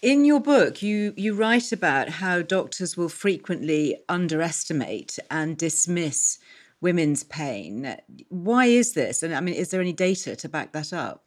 In 0.00 0.25
your 0.25 0.40
book, 0.40 0.82
you 0.82 1.14
you 1.16 1.35
write 1.35 1.71
about 1.73 2.09
how 2.09 2.42
doctors 2.42 2.97
will 2.97 3.09
frequently 3.09 4.02
underestimate 4.09 5.18
and 5.30 5.56
dismiss 5.56 6.38
women's 6.80 7.23
pain. 7.23 7.97
Why 8.28 8.66
is 8.66 8.94
this? 8.94 9.23
And 9.23 9.35
I 9.35 9.40
mean, 9.40 9.54
is 9.54 9.71
there 9.71 9.80
any 9.80 9.92
data 9.92 10.35
to 10.35 10.49
back 10.49 10.73
that 10.73 10.92
up? 10.92 11.25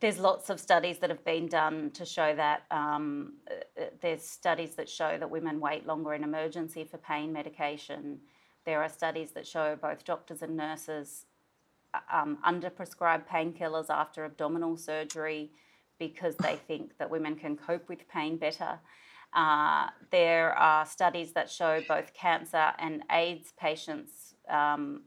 There's 0.00 0.18
lots 0.18 0.50
of 0.50 0.58
studies 0.58 0.98
that 0.98 1.10
have 1.10 1.24
been 1.24 1.46
done 1.46 1.90
to 1.92 2.04
show 2.04 2.34
that. 2.34 2.62
Um, 2.70 3.34
uh, 3.48 3.84
there's 4.00 4.24
studies 4.24 4.74
that 4.74 4.88
show 4.88 5.16
that 5.18 5.30
women 5.30 5.60
wait 5.60 5.86
longer 5.86 6.14
in 6.14 6.24
emergency 6.24 6.84
for 6.84 6.96
pain 6.98 7.32
medication. 7.32 8.18
There 8.64 8.82
are 8.82 8.88
studies 8.88 9.32
that 9.32 9.46
show 9.46 9.76
both 9.80 10.04
doctors 10.04 10.42
and 10.42 10.56
nurses 10.56 11.26
um, 12.10 12.38
underprescribed 12.44 13.28
painkillers 13.28 13.90
after 13.90 14.24
abdominal 14.24 14.76
surgery 14.76 15.50
because 16.08 16.34
they 16.36 16.56
think 16.68 16.98
that 16.98 17.08
women 17.16 17.34
can 17.36 17.56
cope 17.56 17.88
with 17.88 18.02
pain 18.08 18.36
better. 18.36 18.72
Uh, 19.32 19.86
there 20.10 20.52
are 20.70 20.84
studies 20.84 21.32
that 21.32 21.48
show 21.48 21.80
both 21.86 22.12
cancer 22.12 22.66
and 22.78 23.02
AIDS 23.10 23.52
patients, 23.66 24.34
um, 24.48 25.02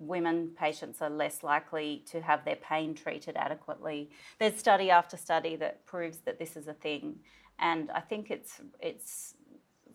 women 0.00 0.50
patients 0.58 1.00
are 1.00 1.08
less 1.24 1.44
likely 1.44 2.02
to 2.10 2.20
have 2.20 2.44
their 2.44 2.56
pain 2.56 2.92
treated 2.92 3.36
adequately. 3.36 4.10
There's 4.40 4.56
study 4.56 4.90
after 4.90 5.16
study 5.16 5.54
that 5.56 5.86
proves 5.86 6.18
that 6.26 6.40
this 6.40 6.56
is 6.56 6.66
a 6.66 6.74
thing, 6.86 7.20
and 7.58 7.90
I 8.00 8.00
think 8.00 8.30
it's 8.30 8.60
it's 8.80 9.34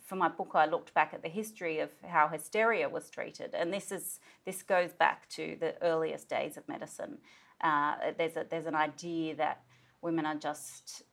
for 0.07 0.15
my 0.15 0.29
book, 0.29 0.51
I 0.53 0.65
looked 0.65 0.93
back 0.93 1.11
at 1.13 1.21
the 1.21 1.33
history 1.41 1.79
of 1.79 1.89
how 2.15 2.29
hysteria 2.29 2.87
was 2.87 3.09
treated, 3.09 3.49
and 3.53 3.73
this 3.73 3.91
is 3.91 4.21
this 4.45 4.63
goes 4.63 4.93
back 4.93 5.27
to 5.37 5.57
the 5.59 5.71
earliest 5.81 6.29
days 6.29 6.55
of 6.55 6.63
medicine. 6.69 7.17
Uh, 7.59 7.95
there's 8.17 8.37
a, 8.37 8.45
there's 8.49 8.67
an 8.67 8.75
idea 8.75 9.35
that 9.35 9.57
women 10.01 10.25
are 10.25 10.35
just 10.35 11.03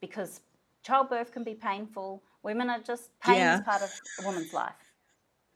because 0.00 0.40
childbirth 0.82 1.32
can 1.32 1.44
be 1.44 1.54
painful. 1.54 2.22
Women 2.42 2.70
are 2.70 2.80
just 2.80 3.10
pain 3.20 3.36
yeah. 3.36 3.58
is 3.58 3.64
part 3.64 3.82
of 3.82 3.90
a 4.20 4.26
woman's 4.26 4.52
life. 4.52 4.72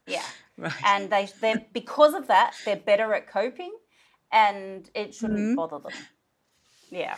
Yeah, 0.07 0.23
right. 0.57 0.73
and 0.85 1.11
they 1.11 1.29
they 1.41 1.67
because 1.73 2.15
of 2.15 2.29
that 2.29 2.55
they're 2.65 2.77
better 2.77 3.13
at 3.15 3.27
coping, 3.27 3.73
and 4.33 4.89
it 4.95 5.15
shouldn't 5.15 5.39
mm-hmm. 5.39 5.55
bother 5.57 5.79
them. 5.81 5.93
Yeah. 6.91 7.17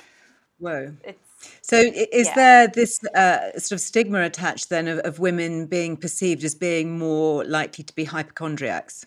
Whoa. 0.59 0.93
It's 1.05 1.29
so, 1.63 1.77
is 1.77 2.27
yeah. 2.29 2.35
there 2.35 2.69
this 2.69 3.05
uh, 3.15 3.53
sort 3.53 3.73
of 3.73 3.81
stigma 3.81 4.23
attached 4.23 4.71
then 4.71 4.89
of, 4.89 4.99
of, 5.01 5.19
women 5.19 5.67
being 5.67 5.97
perceived 5.97 6.43
as 6.43 6.55
being 6.55 6.99
more 6.99 7.45
likely 7.45 7.85
to 7.85 7.95
be 7.95 8.05
hypochondriacs? 8.05 9.07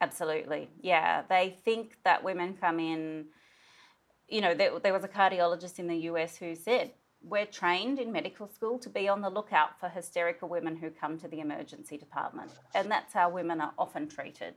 Absolutely. 0.00 0.70
Yeah. 0.80 1.22
They 1.28 1.56
think 1.64 1.98
that 2.04 2.24
women 2.24 2.56
come 2.58 2.80
in, 2.80 3.26
you 4.28 4.40
know, 4.40 4.54
there, 4.54 4.78
there 4.78 4.92
was 4.92 5.04
a 5.04 5.08
cardiologist 5.08 5.78
in 5.78 5.86
the 5.86 5.96
US 6.10 6.36
who 6.36 6.54
said, 6.54 6.92
we're 7.22 7.46
trained 7.46 7.98
in 7.98 8.12
medical 8.12 8.46
school 8.46 8.78
to 8.78 8.88
be 8.88 9.08
on 9.08 9.20
the 9.20 9.28
lookout 9.30 9.80
for 9.80 9.88
hysterical 9.88 10.48
women 10.48 10.76
who 10.76 10.88
come 10.90 11.18
to 11.18 11.26
the 11.26 11.40
emergency 11.40 11.96
department. 11.96 12.52
And 12.74 12.88
that's 12.88 13.12
how 13.12 13.28
women 13.28 13.60
are 13.60 13.72
often 13.76 14.08
treated 14.08 14.54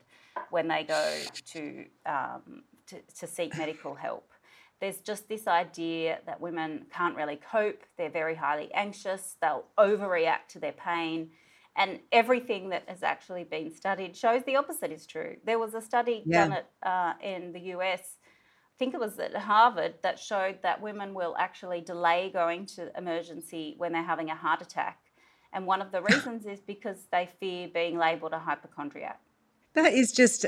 when 0.52 0.68
they 0.68 0.84
go 0.84 1.20
to, 1.54 1.86
um, 2.06 2.64
to, 2.88 2.98
to 3.20 3.26
seek 3.26 3.58
medical 3.58 3.96
help 3.96 4.32
there's 4.82 4.98
just 4.98 5.30
this 5.30 5.48
idea 5.48 6.20
that 6.26 6.42
women 6.42 6.88
can't 6.92 7.16
really 7.16 7.40
cope, 7.50 7.84
they're 7.98 8.10
very 8.10 8.36
highly 8.36 8.74
anxious, 8.74 9.38
they'll 9.40 9.66
overreact 9.78 10.48
to 10.50 10.60
their 10.60 10.74
pain. 10.74 11.30
And 11.78 12.00
everything 12.12 12.70
that 12.70 12.84
has 12.88 13.02
actually 13.02 13.46
been 13.46 13.74
studied 13.74 14.18
shows 14.18 14.42
the 14.44 14.58
opposite 14.58 14.92
is 14.92 15.06
true. 15.06 15.38
There 15.46 15.58
was 15.58 15.74
a 15.74 15.82
study 15.82 16.24
yeah. 16.26 16.48
done 16.48 16.52
at, 16.58 16.70
uh, 16.84 17.14
in 17.24 17.54
the 17.54 17.60
US, 17.76 18.18
think 18.82 18.96
it 18.96 19.00
was 19.00 19.20
at 19.20 19.36
Harvard, 19.36 19.94
that 20.02 20.18
showed 20.18 20.58
that 20.64 20.82
women 20.82 21.14
will 21.14 21.36
actually 21.38 21.82
delay 21.82 22.32
going 22.34 22.66
to 22.66 22.92
emergency 22.98 23.76
when 23.78 23.92
they're 23.92 24.02
having 24.02 24.32
a 24.32 24.36
heart 24.36 24.60
attack. 24.60 24.98
And 25.54 25.68
one 25.68 25.84
of 25.84 25.92
the 25.92 26.02
reasons 26.10 26.48
is 26.48 26.62
because 26.62 27.06
they 27.12 27.30
fear 27.40 27.68
being 27.72 28.00
labelled 28.00 28.34
a 28.34 28.40
hypochondriac. 28.40 29.20
That 29.76 29.94
is 29.94 30.12
just 30.12 30.48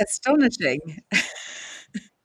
astonishing. 0.00 0.80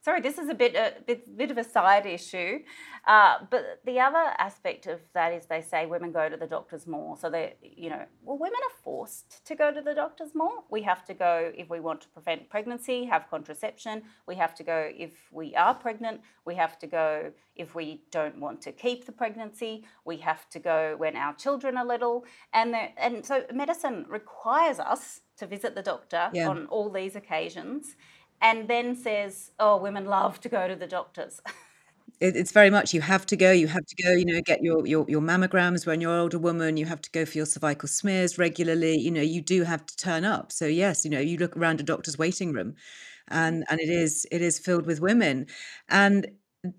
sorry, 0.00 0.20
this 0.20 0.38
is 0.38 0.48
a 0.48 0.54
bit 0.54 0.74
a 0.74 0.94
bit, 1.06 1.36
bit 1.36 1.50
of 1.50 1.58
a 1.58 1.64
side 1.64 2.06
issue, 2.06 2.60
uh, 3.06 3.38
but 3.50 3.80
the 3.84 3.98
other 4.00 4.32
aspect 4.38 4.86
of 4.86 5.00
that 5.14 5.32
is 5.32 5.46
they 5.46 5.60
say 5.60 5.86
women 5.86 6.12
go 6.12 6.28
to 6.28 6.36
the 6.36 6.46
doctors 6.46 6.86
more. 6.86 7.16
So 7.16 7.30
they, 7.30 7.54
you 7.62 7.90
know, 7.90 8.04
well, 8.22 8.38
women 8.38 8.60
are 8.68 8.82
forced 8.82 9.44
to 9.46 9.54
go 9.54 9.72
to 9.72 9.80
the 9.80 9.94
doctors 9.94 10.34
more. 10.34 10.62
We 10.70 10.82
have 10.82 11.04
to 11.06 11.14
go 11.14 11.52
if 11.56 11.68
we 11.68 11.80
want 11.80 12.00
to 12.02 12.08
prevent 12.08 12.48
pregnancy, 12.48 13.04
have 13.06 13.28
contraception. 13.28 14.02
We 14.26 14.36
have 14.36 14.54
to 14.56 14.62
go 14.62 14.90
if 14.94 15.12
we 15.32 15.54
are 15.54 15.74
pregnant. 15.74 16.20
We 16.44 16.54
have 16.54 16.78
to 16.78 16.86
go 16.86 17.32
if 17.56 17.74
we 17.74 18.02
don't 18.10 18.38
want 18.38 18.62
to 18.62 18.72
keep 18.72 19.04
the 19.04 19.12
pregnancy. 19.12 19.84
We 20.04 20.18
have 20.18 20.48
to 20.50 20.58
go 20.58 20.94
when 20.96 21.16
our 21.16 21.34
children 21.34 21.76
are 21.76 21.86
little, 21.86 22.24
and 22.52 22.74
and 22.96 23.24
so 23.24 23.44
medicine 23.52 24.06
requires 24.08 24.78
us 24.78 25.20
to 25.38 25.46
visit 25.46 25.74
the 25.74 25.82
doctor 25.82 26.30
yeah. 26.32 26.48
on 26.48 26.66
all 26.66 26.90
these 26.90 27.14
occasions 27.14 27.96
and 28.40 28.68
then 28.68 28.96
says, 28.96 29.50
"Oh, 29.58 29.76
women 29.76 30.04
love 30.06 30.40
to 30.40 30.48
go 30.48 30.68
to 30.68 30.76
the 30.76 30.86
doctors." 30.86 31.40
it's 32.20 32.50
very 32.50 32.70
much 32.70 32.92
you 32.92 33.00
have 33.00 33.24
to 33.24 33.36
go 33.36 33.52
you 33.52 33.68
have 33.68 33.86
to 33.86 34.02
go 34.02 34.10
you 34.10 34.24
know 34.24 34.40
get 34.44 34.60
your, 34.60 34.84
your 34.84 35.04
your 35.08 35.20
mammograms 35.20 35.86
when 35.86 36.00
you're 36.00 36.12
an 36.12 36.18
older 36.18 36.38
woman 36.38 36.76
you 36.76 36.84
have 36.84 37.00
to 37.00 37.10
go 37.12 37.24
for 37.24 37.38
your 37.38 37.46
cervical 37.46 37.88
smears 37.88 38.38
regularly 38.38 38.98
you 38.98 39.10
know 39.10 39.22
you 39.22 39.40
do 39.40 39.62
have 39.62 39.86
to 39.86 39.96
turn 39.96 40.24
up. 40.24 40.50
So 40.50 40.66
yes 40.66 41.04
you 41.04 41.10
know 41.10 41.20
you 41.20 41.38
look 41.38 41.56
around 41.56 41.80
a 41.80 41.84
doctor's 41.84 42.18
waiting 42.18 42.52
room 42.52 42.74
and 43.30 43.62
mm. 43.62 43.66
and 43.70 43.80
it 43.80 43.88
is 43.88 44.26
it 44.30 44.42
is 44.42 44.58
filled 44.58 44.86
with 44.86 45.00
women. 45.00 45.46
And 45.88 46.26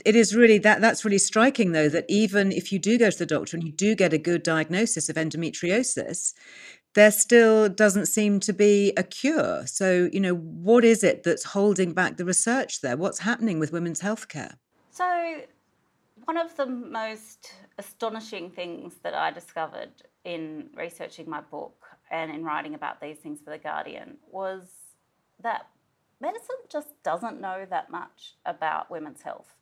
it 0.05 0.15
is 0.15 0.35
really 0.35 0.57
that 0.59 0.81
that's 0.81 1.05
really 1.05 1.17
striking 1.17 1.71
though 1.71 1.89
that 1.89 2.05
even 2.09 2.51
if 2.51 2.71
you 2.71 2.79
do 2.79 2.97
go 2.97 3.09
to 3.09 3.17
the 3.17 3.25
doctor 3.25 3.55
and 3.55 3.65
you 3.65 3.71
do 3.71 3.95
get 3.95 4.13
a 4.13 4.17
good 4.17 4.43
diagnosis 4.43 5.07
of 5.07 5.15
endometriosis 5.15 6.33
there 6.95 7.11
still 7.11 7.69
doesn't 7.69 8.07
seem 8.07 8.39
to 8.41 8.53
be 8.53 8.93
a 8.97 9.03
cure. 9.03 9.65
So, 9.67 10.09
you 10.11 10.19
know, 10.19 10.35
what 10.35 10.83
is 10.83 11.03
it 11.03 11.23
that's 11.23 11.43
holding 11.43 11.93
back 11.93 12.17
the 12.17 12.25
research 12.25 12.81
there? 12.81 12.97
What's 12.97 13.19
happening 13.19 13.59
with 13.59 13.71
women's 13.71 14.01
healthcare? 14.01 14.55
So, 14.91 15.41
one 16.25 16.37
of 16.37 16.55
the 16.57 16.65
most 16.65 17.53
astonishing 17.77 18.51
things 18.51 18.95
that 19.03 19.13
I 19.13 19.31
discovered 19.31 19.89
in 20.25 20.69
researching 20.75 21.29
my 21.29 21.41
book 21.41 21.85
and 22.11 22.31
in 22.31 22.43
writing 22.43 22.73
about 22.73 23.01
these 23.01 23.17
things 23.17 23.39
for 23.43 23.51
The 23.51 23.57
Guardian 23.57 24.17
was 24.31 24.63
that 25.41 25.67
medicine 26.19 26.57
just 26.69 26.89
doesn't 27.03 27.39
know 27.39 27.65
that 27.69 27.89
much 27.89 28.35
about 28.45 28.91
women's 28.91 29.21
health 29.21 29.55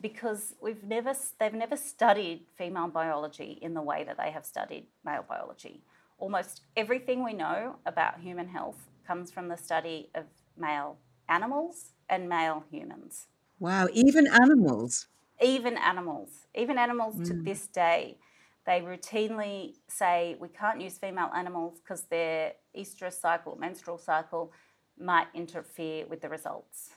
because 0.00 0.54
we've 0.60 0.82
never 0.84 1.14
they've 1.38 1.54
never 1.54 1.76
studied 1.76 2.42
female 2.56 2.88
biology 2.88 3.58
in 3.62 3.74
the 3.74 3.82
way 3.82 4.04
that 4.04 4.16
they 4.16 4.30
have 4.30 4.44
studied 4.44 4.86
male 5.04 5.24
biology. 5.28 5.82
Almost 6.24 6.62
everything 6.74 7.22
we 7.22 7.34
know 7.34 7.76
about 7.84 8.18
human 8.18 8.48
health 8.48 8.88
comes 9.06 9.30
from 9.30 9.48
the 9.48 9.58
study 9.58 10.08
of 10.14 10.24
male 10.56 10.96
animals 11.28 11.92
and 12.08 12.30
male 12.30 12.64
humans. 12.70 13.26
Wow, 13.58 13.88
even 13.92 14.26
animals. 14.28 15.08
Even 15.42 15.76
animals. 15.76 16.46
Even 16.54 16.78
animals 16.78 17.16
mm. 17.16 17.26
to 17.26 17.34
this 17.34 17.66
day. 17.66 18.16
They 18.64 18.80
routinely 18.80 19.74
say 19.86 20.36
we 20.40 20.48
can't 20.48 20.80
use 20.80 20.96
female 20.96 21.30
animals 21.36 21.80
because 21.80 22.04
their 22.04 22.54
estrous 22.74 23.20
cycle, 23.20 23.56
menstrual 23.56 23.98
cycle, 23.98 24.50
might 24.98 25.26
interfere 25.34 26.06
with 26.06 26.22
the 26.22 26.30
results. 26.30 26.88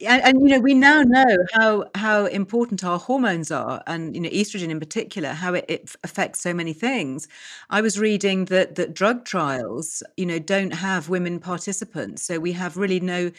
And, 0.00 0.22
and, 0.22 0.40
you 0.40 0.48
know 0.48 0.58
we 0.58 0.74
now 0.74 1.02
know 1.02 1.36
how 1.52 1.84
how 1.94 2.26
important 2.26 2.82
our 2.82 2.98
hormones 2.98 3.52
are 3.52 3.80
and 3.86 4.12
you 4.14 4.20
know 4.20 4.28
estrogen 4.30 4.70
in 4.70 4.80
particular 4.80 5.28
how 5.28 5.54
it, 5.54 5.64
it, 5.68 5.94
affects 6.02 6.40
so 6.40 6.52
many 6.52 6.72
things 6.72 7.28
i 7.70 7.80
was 7.80 7.96
reading 7.96 8.46
that 8.46 8.74
that 8.74 8.92
drug 8.92 9.24
trials 9.24 10.02
you 10.16 10.26
know 10.26 10.40
don't 10.40 10.72
have 10.72 11.08
women 11.08 11.38
participants 11.38 12.24
so 12.24 12.40
we 12.40 12.50
have 12.50 12.76
really 12.76 12.98
no 12.98 13.30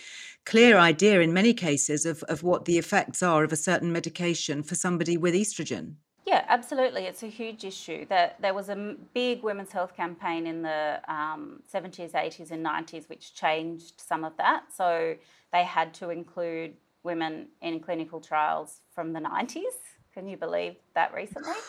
clear 0.45 0.77
idea 0.77 1.19
in 1.19 1.33
many 1.33 1.53
cases 1.53 2.05
of 2.05 2.23
of 2.23 2.41
what 2.41 2.63
the 2.63 2.77
effects 2.77 3.21
are 3.21 3.43
of 3.43 3.51
a 3.51 3.57
certain 3.57 3.91
medication 3.91 4.63
for 4.63 4.75
somebody 4.75 5.17
with 5.17 5.33
estrogen 5.33 5.95
yeah, 6.25 6.43
absolutely. 6.47 7.03
It's 7.03 7.21
a 7.21 7.27
huge 7.27 7.63
issue. 7.63 8.07
That 8.07 8.41
there 8.41 8.55
was 8.55 8.69
a 8.69 8.95
big 9.13 9.43
women's 9.43 9.71
health 9.71 9.95
campaign 9.95 10.47
in 10.47 10.63
the 10.63 10.99
um, 11.07 11.61
70s, 11.71 12.13
80s, 12.13 12.49
and 12.49 12.65
90s, 12.65 13.07
which 13.09 13.35
changed 13.35 14.01
some 14.01 14.23
of 14.23 14.35
that. 14.37 14.63
So 14.75 15.15
they 15.55 15.63
had 15.63 15.93
to 15.95 16.09
include 16.09 16.73
women 17.03 17.47
in 17.61 17.79
clinical 17.79 18.19
trials 18.19 18.81
from 18.93 19.13
the 19.13 19.19
90s. 19.19 19.77
Can 20.13 20.27
you 20.27 20.37
believe 20.37 20.75
that 20.93 21.13
recently? 21.13 21.53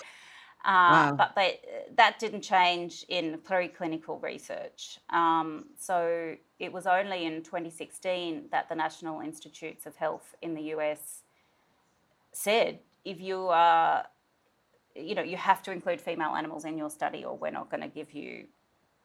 Uh, 0.64 1.14
wow. 1.14 1.14
But 1.16 1.32
they, 1.36 1.60
that 1.94 2.18
didn't 2.18 2.40
change 2.40 3.04
in 3.08 3.38
preclinical 3.38 4.20
research. 4.20 4.98
Um, 5.10 5.66
so 5.78 6.34
it 6.58 6.72
was 6.72 6.88
only 6.88 7.24
in 7.24 7.44
2016 7.44 8.46
that 8.50 8.68
the 8.68 8.74
National 8.74 9.20
Institutes 9.20 9.86
of 9.86 9.94
Health 9.94 10.34
in 10.42 10.54
the 10.54 10.62
US 10.74 11.22
said 12.32 12.80
if 13.04 13.20
you 13.20 13.46
are 13.46 14.06
you 14.96 15.14
know, 15.14 15.22
you 15.22 15.36
have 15.36 15.62
to 15.64 15.70
include 15.70 16.00
female 16.00 16.34
animals 16.34 16.64
in 16.64 16.76
your 16.76 16.90
study 16.90 17.24
or 17.24 17.36
we're 17.36 17.52
not 17.52 17.70
going 17.70 17.82
to 17.82 17.88
give 17.88 18.12
you 18.12 18.46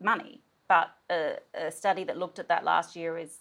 money. 0.02 0.42
But 0.68 0.96
a, 1.12 1.36
a, 1.54 1.72
study 1.72 2.04
that 2.06 2.18
looked 2.18 2.40
at 2.40 2.48
that 2.48 2.64
last 2.64 2.96
year 2.96 3.18
is 3.18 3.40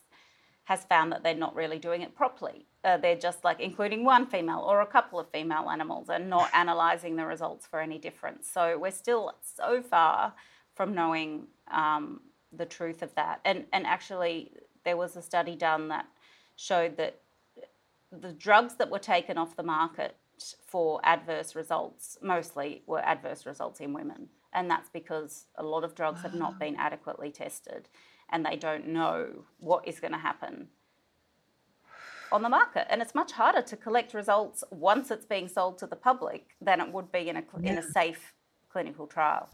has 0.70 0.84
found 0.84 1.10
that 1.10 1.24
they're 1.24 1.34
not 1.34 1.52
really 1.56 1.80
doing 1.80 2.00
it 2.00 2.14
properly. 2.14 2.64
Uh, 2.84 2.96
they're 2.96 3.16
just 3.16 3.42
like 3.42 3.58
including 3.58 4.04
one 4.04 4.24
female 4.24 4.60
or 4.60 4.82
a 4.82 4.86
couple 4.86 5.18
of 5.18 5.28
female 5.30 5.68
animals 5.68 6.08
and 6.08 6.30
not 6.30 6.48
analysing 6.54 7.16
the 7.16 7.26
results 7.26 7.66
for 7.66 7.80
any 7.80 7.98
difference. 7.98 8.48
So 8.48 8.78
we're 8.78 8.92
still 8.92 9.32
so 9.42 9.82
far 9.82 10.32
from 10.76 10.94
knowing 10.94 11.48
um, 11.72 12.20
the 12.56 12.66
truth 12.66 13.02
of 13.02 13.12
that. 13.16 13.40
And 13.44 13.64
and 13.72 13.84
actually, 13.84 14.52
there 14.84 14.96
was 14.96 15.16
a 15.16 15.22
study 15.22 15.56
done 15.56 15.88
that 15.88 16.06
showed 16.54 16.96
that 16.98 17.18
the 18.12 18.32
drugs 18.32 18.74
that 18.74 18.90
were 18.90 19.00
taken 19.00 19.36
off 19.38 19.56
the 19.56 19.64
market 19.64 20.14
for 20.68 21.00
adverse 21.02 21.56
results 21.56 22.16
mostly 22.22 22.82
were 22.86 23.00
adverse 23.00 23.44
results 23.44 23.80
in 23.80 23.92
women. 23.92 24.28
And 24.52 24.70
that's 24.70 24.88
because 24.88 25.46
a 25.56 25.64
lot 25.64 25.82
of 25.82 25.96
drugs 25.96 26.22
have 26.22 26.34
not 26.34 26.60
been 26.60 26.76
adequately 26.76 27.32
tested 27.32 27.88
and 28.30 28.44
they 28.44 28.56
don't 28.56 28.88
know 28.88 29.44
what 29.58 29.86
is 29.86 30.00
going 30.00 30.12
to 30.12 30.18
happen 30.18 30.68
on 32.32 32.42
the 32.42 32.48
market. 32.48 32.86
And 32.90 33.02
it's 33.02 33.14
much 33.14 33.32
harder 33.32 33.62
to 33.62 33.76
collect 33.76 34.14
results 34.14 34.64
once 34.70 35.10
it's 35.10 35.26
being 35.26 35.48
sold 35.48 35.78
to 35.78 35.86
the 35.86 35.96
public 35.96 36.56
than 36.60 36.80
it 36.80 36.92
would 36.92 37.10
be 37.12 37.28
in 37.28 37.36
a, 37.36 37.42
yeah. 37.60 37.72
in 37.72 37.78
a 37.78 37.82
safe 37.82 38.34
clinical 38.70 39.06
trial. 39.06 39.48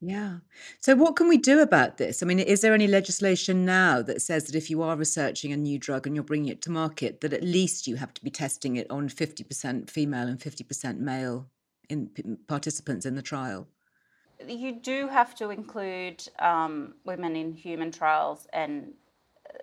Yeah. 0.00 0.38
So, 0.80 0.94
what 0.94 1.16
can 1.16 1.26
we 1.26 1.38
do 1.38 1.60
about 1.60 1.96
this? 1.96 2.22
I 2.22 2.26
mean, 2.26 2.38
is 2.38 2.60
there 2.60 2.74
any 2.74 2.86
legislation 2.86 3.64
now 3.64 4.02
that 4.02 4.20
says 4.20 4.44
that 4.44 4.54
if 4.54 4.68
you 4.68 4.82
are 4.82 4.94
researching 4.94 5.52
a 5.52 5.56
new 5.56 5.78
drug 5.78 6.06
and 6.06 6.14
you're 6.14 6.22
bringing 6.22 6.50
it 6.50 6.60
to 6.62 6.70
market, 6.70 7.22
that 7.22 7.32
at 7.32 7.42
least 7.42 7.86
you 7.86 7.96
have 7.96 8.12
to 8.14 8.22
be 8.22 8.30
testing 8.30 8.76
it 8.76 8.90
on 8.90 9.08
50% 9.08 9.88
female 9.88 10.28
and 10.28 10.38
50% 10.38 10.98
male 10.98 11.46
in 11.88 12.10
participants 12.46 13.06
in 13.06 13.14
the 13.14 13.22
trial? 13.22 13.68
You 14.46 14.72
do 14.72 15.08
have 15.08 15.34
to 15.36 15.50
include 15.50 16.26
um, 16.38 16.94
women 17.04 17.36
in 17.36 17.52
human 17.52 17.90
trials, 17.90 18.46
and 18.52 18.92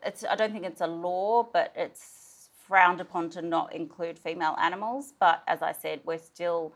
it's. 0.05 0.23
I 0.23 0.35
don't 0.35 0.51
think 0.51 0.65
it's 0.65 0.81
a 0.81 0.87
law, 0.87 1.43
but 1.51 1.73
it's 1.75 2.49
frowned 2.67 3.01
upon 3.01 3.29
to 3.31 3.41
not 3.41 3.73
include 3.73 4.17
female 4.17 4.55
animals. 4.59 5.13
But 5.19 5.43
as 5.47 5.61
I 5.61 5.73
said, 5.73 6.01
we're 6.05 6.17
still 6.17 6.73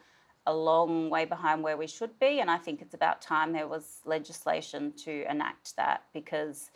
a 0.48 0.54
long 0.54 1.10
way 1.10 1.26
behind 1.26 1.62
where 1.62 1.78
we 1.78 1.88
should 1.88 2.18
be. 2.20 2.40
And 2.40 2.50
I 2.50 2.58
think 2.58 2.82
it's 2.82 2.94
about 2.94 3.22
time 3.22 3.52
there 3.52 3.68
was 3.68 4.00
legislation 4.06 4.94
to 5.04 5.30
enact 5.30 5.76
that 5.76 6.04
because, 6.14 6.72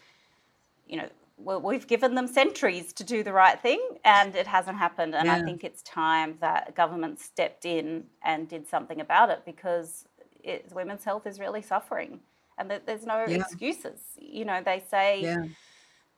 you 0.88 0.98
know, 0.98 1.08
well, 1.38 1.62
we've 1.62 1.88
given 1.88 2.14
them 2.14 2.28
centuries 2.28 2.94
to 2.94 3.04
do 3.04 3.24
the 3.24 3.34
right 3.34 3.60
thing 3.60 3.80
and 4.04 4.36
it 4.36 4.46
hasn't 4.46 4.78
happened. 4.78 5.16
And 5.16 5.28
yeah. 5.28 5.36
I 5.36 5.42
think 5.42 5.64
it's 5.64 5.82
time 5.84 6.38
that 6.42 6.76
government 6.76 7.20
stepped 7.20 7.66
in 7.66 8.04
and 8.24 8.48
did 8.48 8.68
something 8.68 9.00
about 9.00 9.30
it 9.30 9.44
because 9.46 10.06
it, 10.44 10.72
women's 10.74 11.04
health 11.04 11.26
is 11.28 11.40
really 11.40 11.62
suffering 11.62 12.20
and 12.58 12.82
there's 12.86 13.06
no 13.06 13.26
yeah. 13.28 13.38
excuses. 13.38 14.00
You 14.20 14.46
know, 14.46 14.62
they 14.64 14.84
say, 14.90 15.22
yeah. 15.22 15.46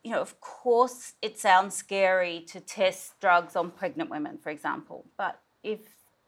you 0.04 0.12
know, 0.12 0.20
of 0.20 0.40
course 0.42 1.14
it 1.22 1.40
sounds 1.40 1.76
scary 1.76 2.42
to 2.48 2.60
test 2.60 3.20
drugs 3.20 3.56
on 3.56 3.72
pregnant 3.72 4.10
women, 4.10 4.38
for 4.38 4.50
example, 4.50 5.06
but 5.18 5.40
if 5.64 5.80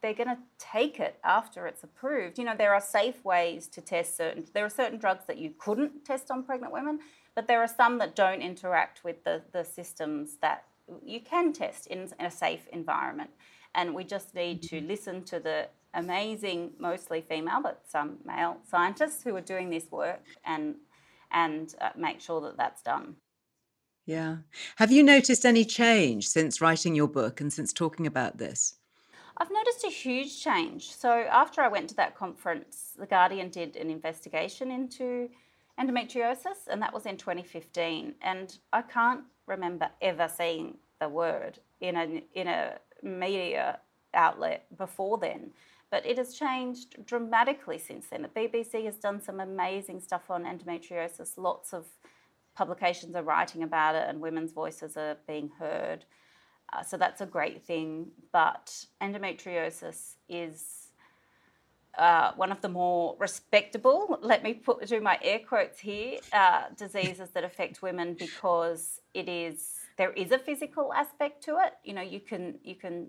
they're 0.05 0.13
going 0.13 0.36
to 0.36 0.38
take 0.60 0.99
it 0.99 1.17
after 1.23 1.65
it's 1.65 1.84
approved. 1.84 2.38
You 2.38 2.45
know, 2.45 2.53
there 2.55 2.75
are 2.75 2.81
safe 2.81 3.25
ways 3.25 3.67
to 3.69 3.81
test 3.81 4.15
certain, 4.15 4.45
there 4.53 4.63
are 4.63 4.69
certain 4.69 4.99
drugs 4.99 5.23
that 5.25 5.39
you 5.39 5.53
couldn't 5.58 6.05
test 6.05 6.29
on 6.29 6.43
pregnant 6.43 6.71
women, 6.71 6.99
but 7.34 7.47
there 7.47 7.60
are 7.60 7.67
some 7.67 7.97
that 7.97 8.15
don't 8.15 8.43
interact 8.43 9.03
with 9.03 9.23
the, 9.23 9.41
the 9.51 9.63
systems 9.63 10.38
that 10.43 10.65
you 11.03 11.19
can 11.21 11.53
test 11.53 11.88
in, 11.88 12.08
in 12.19 12.25
a 12.27 12.29
safe 12.29 12.67
environment. 12.71 13.31
And 13.73 13.95
we 13.95 14.03
just 14.03 14.36
need 14.36 14.62
to 14.63 14.75
mm-hmm. 14.75 14.88
listen 14.88 15.23
to 15.23 15.39
the 15.39 15.69
amazing, 15.95 16.71
mostly 16.79 17.21
female, 17.21 17.62
but 17.62 17.81
some 17.88 18.17
male 18.25 18.58
scientists 18.69 19.23
who 19.23 19.36
are 19.36 19.41
doing 19.41 19.69
this 19.69 19.91
work 19.91 20.23
and, 20.45 20.75
and 21.31 21.73
uh, 21.81 21.89
make 21.95 22.21
sure 22.21 22.41
that 22.41 22.58
that's 22.58 22.81
done. 22.81 23.15
Yeah. 24.05 24.38
Have 24.75 24.91
you 24.91 25.01
noticed 25.01 25.45
any 25.45 25.65
change 25.65 26.27
since 26.27 26.62
writing 26.62 26.93
your 26.93 27.08
book 27.08 27.41
and 27.41 27.51
since 27.51 27.73
talking 27.73 28.05
about 28.05 28.38
this? 28.38 28.75
I've 29.38 29.51
noticed 29.51 29.84
a 29.84 29.89
huge 29.89 30.41
change. 30.41 30.91
So 30.91 31.10
after 31.10 31.62
I 31.62 31.67
went 31.67 31.89
to 31.89 31.95
that 31.95 32.15
conference, 32.15 32.93
The 32.97 33.05
Guardian 33.05 33.49
did 33.49 33.75
an 33.75 33.89
investigation 33.89 34.71
into 34.71 35.29
endometriosis, 35.79 36.67
and 36.69 36.81
that 36.81 36.93
was 36.93 37.05
in 37.05 37.17
2015. 37.17 38.15
And 38.21 38.58
I 38.71 38.81
can't 38.81 39.23
remember 39.47 39.89
ever 40.01 40.29
seeing 40.29 40.77
the 41.01 41.10
word 41.10 41.60
in 41.81 41.95
a 41.97 42.23
in 42.34 42.47
a 42.47 42.77
media 43.03 43.79
outlet 44.13 44.65
before 44.77 45.17
then. 45.17 45.51
But 45.95 46.05
it 46.05 46.17
has 46.17 46.34
changed 46.34 47.05
dramatically 47.05 47.77
since 47.77 48.08
then. 48.08 48.23
The 48.23 48.27
BBC 48.27 48.84
has 48.84 48.97
done 48.97 49.21
some 49.21 49.39
amazing 49.39 50.01
stuff 50.01 50.29
on 50.29 50.43
endometriosis. 50.43 51.38
Lots 51.38 51.73
of 51.73 51.86
publications 52.53 53.15
are 53.15 53.23
writing 53.23 53.63
about 53.63 53.95
it, 53.95 54.03
and 54.10 54.19
women's 54.19 54.51
voices 54.51 54.97
are 54.97 55.15
being 55.25 55.51
heard. 55.58 56.03
Uh, 56.73 56.84
so 56.84 56.97
that's 56.97 57.21
a 57.21 57.25
great 57.25 57.63
thing. 57.63 58.08
But 58.34 58.86
endometriosis 59.01 60.15
is 60.27 60.89
uh, 61.97 62.34
one 62.34 62.51
of 62.51 62.60
the 62.60 62.67
more 62.67 63.15
respectable, 63.17 64.19
let 64.21 64.43
me 64.43 64.53
put 64.53 64.86
do 64.86 64.99
my 64.99 65.17
air 65.21 65.39
quotes 65.39 65.79
here, 65.79 66.19
uh, 66.34 66.63
diseases 66.75 67.29
that 67.29 67.45
affect 67.45 67.81
women 67.81 68.17
because 68.19 68.99
it 69.13 69.29
is 69.29 69.75
there 69.95 70.12
is 70.12 70.34
a 70.34 70.39
physical 70.39 70.93
aspect 70.93 71.41
to 71.45 71.51
it. 71.51 71.71
You 71.86 71.93
know, 71.93 72.01
you 72.01 72.19
can 72.19 72.60
you 72.65 72.75
can 72.75 73.08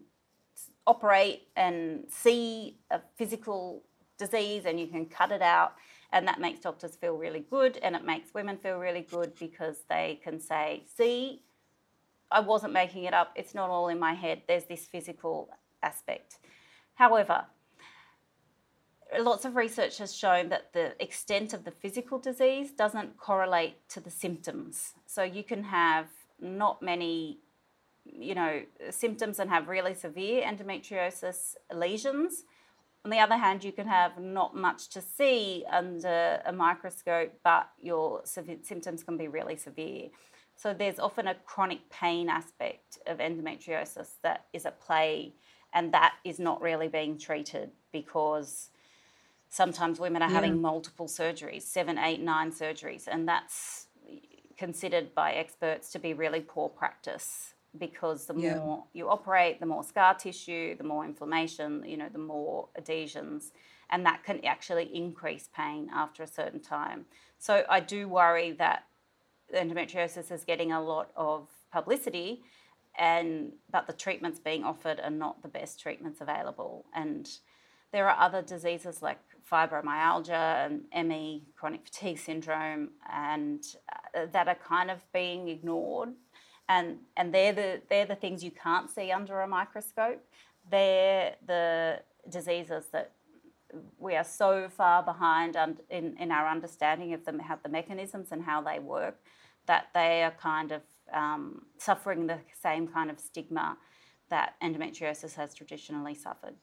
operate 0.86 1.48
and 1.56 2.04
see 2.08 2.78
a 2.90 3.00
physical 3.16 3.82
disease 4.18 4.64
and 4.64 4.78
you 4.80 4.86
can 4.86 5.06
cut 5.06 5.30
it 5.30 5.42
out 5.42 5.74
and 6.12 6.26
that 6.26 6.40
makes 6.40 6.60
doctors 6.60 6.96
feel 6.96 7.16
really 7.16 7.44
good 7.50 7.76
and 7.78 7.94
it 7.96 8.04
makes 8.04 8.32
women 8.32 8.56
feel 8.56 8.78
really 8.78 9.02
good 9.02 9.34
because 9.38 9.78
they 9.88 10.20
can 10.22 10.40
say 10.40 10.82
see 10.96 11.42
I 12.30 12.40
wasn't 12.40 12.72
making 12.72 13.04
it 13.04 13.14
up. 13.14 13.32
It's 13.36 13.54
not 13.54 13.70
all 13.70 13.88
in 13.88 13.98
my 13.98 14.14
head. 14.14 14.42
There's 14.48 14.64
this 14.64 14.84
physical 14.84 15.48
aspect. 15.82 16.38
However, 16.94 17.44
lots 19.20 19.44
of 19.44 19.56
research 19.56 19.98
has 19.98 20.14
shown 20.14 20.48
that 20.48 20.72
the 20.72 21.00
extent 21.02 21.52
of 21.52 21.64
the 21.64 21.70
physical 21.70 22.18
disease 22.18 22.72
doesn't 22.72 23.16
correlate 23.16 23.88
to 23.90 24.00
the 24.00 24.10
symptoms. 24.10 24.94
So 25.06 25.22
you 25.22 25.44
can 25.44 25.64
have 25.64 26.08
not 26.40 26.82
many, 26.82 27.38
you 28.12 28.34
know, 28.34 28.62
symptoms 28.90 29.38
and 29.38 29.50
have 29.50 29.68
really 29.68 29.94
severe 29.94 30.42
endometriosis 30.42 31.56
lesions. 31.72 32.44
On 33.04 33.10
the 33.10 33.18
other 33.18 33.36
hand, 33.36 33.62
you 33.62 33.72
can 33.72 33.86
have 33.86 34.18
not 34.18 34.56
much 34.56 34.88
to 34.90 35.00
see 35.00 35.64
under 35.70 36.40
a 36.44 36.52
microscope, 36.52 37.32
but 37.44 37.68
your 37.80 38.22
symptoms 38.24 39.02
can 39.04 39.16
be 39.16 39.28
really 39.28 39.56
severe. 39.56 40.08
So 40.56 40.72
there's 40.72 40.98
often 40.98 41.28
a 41.28 41.34
chronic 41.34 41.88
pain 41.90 42.28
aspect 42.28 42.98
of 43.06 43.18
endometriosis 43.18 44.14
that 44.22 44.46
is 44.52 44.66
at 44.66 44.80
play, 44.80 45.34
and 45.72 45.92
that 45.92 46.14
is 46.24 46.40
not 46.40 46.62
really 46.62 46.88
being 46.88 47.18
treated 47.18 47.70
because 47.92 48.70
sometimes 49.48 50.00
women 50.00 50.22
are 50.22 50.28
yeah. 50.28 50.34
having 50.34 50.60
multiple 50.60 51.06
surgeries 51.06 51.62
seven, 51.62 51.98
eight, 51.98 52.20
nine 52.20 52.50
surgeries 52.50 53.06
and 53.06 53.28
that's 53.28 53.86
considered 54.56 55.14
by 55.14 55.32
experts 55.32 55.92
to 55.92 55.98
be 55.98 56.14
really 56.14 56.40
poor 56.40 56.68
practice 56.68 57.54
because 57.78 58.26
the 58.26 58.34
Yeah. 58.34 58.54
more 58.56 58.86
you 58.92 59.08
operate, 59.08 59.60
the 59.60 59.66
more 59.66 59.84
scar 59.84 60.14
tissue, 60.14 60.76
the 60.76 60.84
more 60.84 61.04
inflammation, 61.04 61.84
you 61.84 61.96
know, 61.96 62.08
the 62.08 62.18
more 62.18 62.68
adhesions, 62.76 63.52
and 63.90 64.04
that 64.06 64.24
can 64.24 64.44
actually 64.44 64.94
increase 64.94 65.48
pain 65.54 65.90
after 65.92 66.22
a 66.22 66.26
certain 66.26 66.60
time. 66.60 67.06
So 67.38 67.64
I 67.68 67.80
do 67.80 68.08
worry 68.08 68.52
that 68.52 68.84
endometriosis 69.54 70.30
is 70.32 70.44
getting 70.44 70.72
a 70.72 70.80
lot 70.82 71.10
of 71.16 71.48
publicity, 71.70 72.42
and 72.98 73.52
but 73.70 73.86
the 73.86 73.92
treatments 73.92 74.38
being 74.40 74.64
offered 74.64 75.00
are 75.00 75.10
not 75.10 75.42
the 75.42 75.48
best 75.48 75.80
treatments 75.80 76.20
available. 76.20 76.86
And 76.94 77.28
there 77.92 78.08
are 78.08 78.18
other 78.18 78.42
diseases 78.42 79.02
like 79.02 79.18
fibromyalgia 79.50 80.66
and 80.66 81.08
ME, 81.08 81.44
chronic 81.54 81.84
fatigue 81.84 82.18
syndrome, 82.18 82.90
and 83.10 83.64
uh, 84.14 84.26
that 84.32 84.48
are 84.48 84.56
kind 84.56 84.90
of 84.90 85.00
being 85.12 85.48
ignored. 85.48 86.10
And 86.68 86.98
and 87.16 87.32
they're 87.32 87.52
the 87.52 87.82
they're 87.88 88.06
the 88.06 88.16
things 88.16 88.42
you 88.42 88.50
can't 88.50 88.90
see 88.90 89.12
under 89.12 89.40
a 89.40 89.46
microscope. 89.46 90.22
They're 90.68 91.36
the 91.46 92.00
diseases 92.28 92.86
that 92.92 93.12
we 93.98 94.14
are 94.14 94.24
so 94.24 94.68
far 94.68 95.02
behind 95.02 95.56
in, 95.90 96.16
in 96.18 96.30
our 96.30 96.48
understanding 96.48 97.12
of 97.14 97.24
them, 97.24 97.38
how 97.38 97.58
the 97.62 97.68
mechanisms 97.68 98.28
and 98.30 98.42
how 98.42 98.60
they 98.60 98.78
work, 98.78 99.18
that 99.66 99.88
they 99.94 100.22
are 100.22 100.30
kind 100.30 100.72
of 100.72 100.82
um, 101.12 101.66
suffering 101.78 102.26
the 102.26 102.38
same 102.60 102.86
kind 102.88 103.10
of 103.10 103.18
stigma 103.18 103.76
that 104.28 104.54
endometriosis 104.62 105.34
has 105.34 105.54
traditionally 105.54 106.14
suffered. 106.14 106.54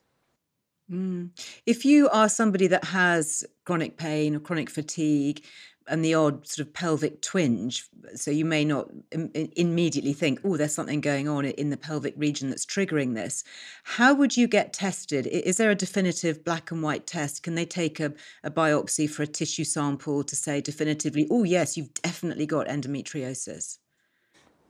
Mm. 0.92 1.30
If 1.66 1.86
you 1.86 2.10
are 2.10 2.30
somebody 2.30 2.68
that 2.68 2.86
has 2.86 3.44
chronic 3.66 3.98
pain 3.98 4.36
or 4.36 4.40
chronic 4.40 4.70
fatigue 4.70 5.44
and 5.88 6.04
the 6.04 6.14
odd 6.14 6.48
sort 6.48 6.66
of 6.66 6.74
pelvic 6.74 7.22
twinge, 7.22 7.86
so 8.16 8.32
you 8.32 8.46
may 8.46 8.64
not 8.64 8.90
Im- 9.12 9.32
immediately 9.34 10.14
think, 10.14 10.40
oh, 10.44 10.56
there's 10.56 10.74
something 10.74 11.02
going 11.02 11.28
on 11.28 11.46
in 11.46 11.70
the 11.70 11.78
pelvic 11.78 12.14
region 12.18 12.50
that's 12.50 12.66
triggering 12.66 13.16
this. 13.16 13.44
How 13.84 14.14
would 14.14 14.38
you 14.38 14.48
get 14.48 14.74
tested? 14.74 15.28
Is 15.28 15.58
there 15.58 15.72
a 15.72 15.76
definitive 15.76 16.44
black 16.44 16.72
and 16.72 16.82
white 16.82 17.06
test? 17.06 17.44
Can 17.44 17.56
they 17.56 17.66
take 17.66 18.00
a, 18.00 18.14
a 18.44 18.52
biopsy 18.52 19.10
for 19.10 19.24
a 19.24 19.28
tissue 19.28 19.66
sample 19.66 20.24
to 20.24 20.36
say 20.36 20.62
definitively, 20.62 21.28
oh, 21.30 21.44
yes, 21.44 21.76
you've 21.76 21.94
definitely 21.96 22.46
got 22.46 22.68
endometriosis? 22.68 23.78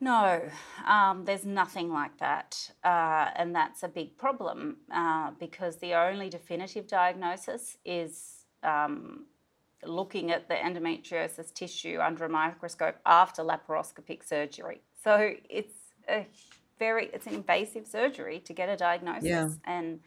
No, 0.04 0.42
um, 0.86 1.24
there's 1.24 1.46
nothing 1.46 1.89
like 1.89 2.18
that. 2.20 2.72
Uh, 2.84 3.30
and 3.36 3.56
that's 3.56 3.84
a 3.84 3.88
big 3.88 4.18
problem 4.18 4.78
uh, 4.92 5.32
because 5.39 5.78
the 5.78 5.94
only 5.94 6.30
definitive 6.30 6.88
diagnosis 6.88 7.78
is 7.86 8.46
um, 8.63 9.26
looking 9.86 10.30
at 10.32 10.50
the 10.50 10.56
endometriosis 10.56 11.54
tissue 11.54 12.00
under 12.02 12.26
a 12.26 12.30
microscope 12.30 12.98
after 13.06 13.44
laparoscopic 13.44 14.28
surgery. 14.28 14.82
So 15.04 15.32
it's 15.50 15.78
a 16.10 16.28
very 16.80 17.06
it's 17.13 17.28
an 17.28 17.36
invasive 17.36 17.88
surgery 17.88 18.39
to 18.42 18.54
get 18.54 18.68
a 18.68 18.76
diagnosis 18.76 19.30
Yeah. 19.30 19.48
and 19.63 20.02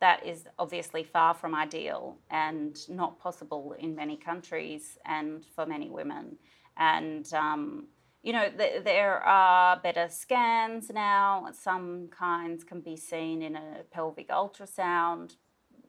that 0.00 0.26
is 0.26 0.46
obviously 0.58 1.02
far 1.02 1.32
from 1.34 1.54
ideal 1.54 2.18
and 2.30 2.76
not 2.88 3.18
possible 3.18 3.74
in 3.78 3.96
many 3.96 4.16
countries 4.16 4.98
and 5.06 5.44
for 5.56 5.64
many 5.66 5.88
women. 5.90 6.36
And 6.76 7.26
um, 7.32 7.88
you 8.28 8.34
know, 8.34 8.50
th- 8.50 8.84
there 8.84 9.22
are 9.22 9.80
better 9.80 10.06
scans 10.10 10.90
now. 10.90 11.48
Some 11.58 12.08
kinds 12.08 12.62
can 12.62 12.82
be 12.82 12.94
seen 12.94 13.40
in 13.40 13.56
a 13.56 13.84
pelvic 13.90 14.28
ultrasound. 14.28 15.36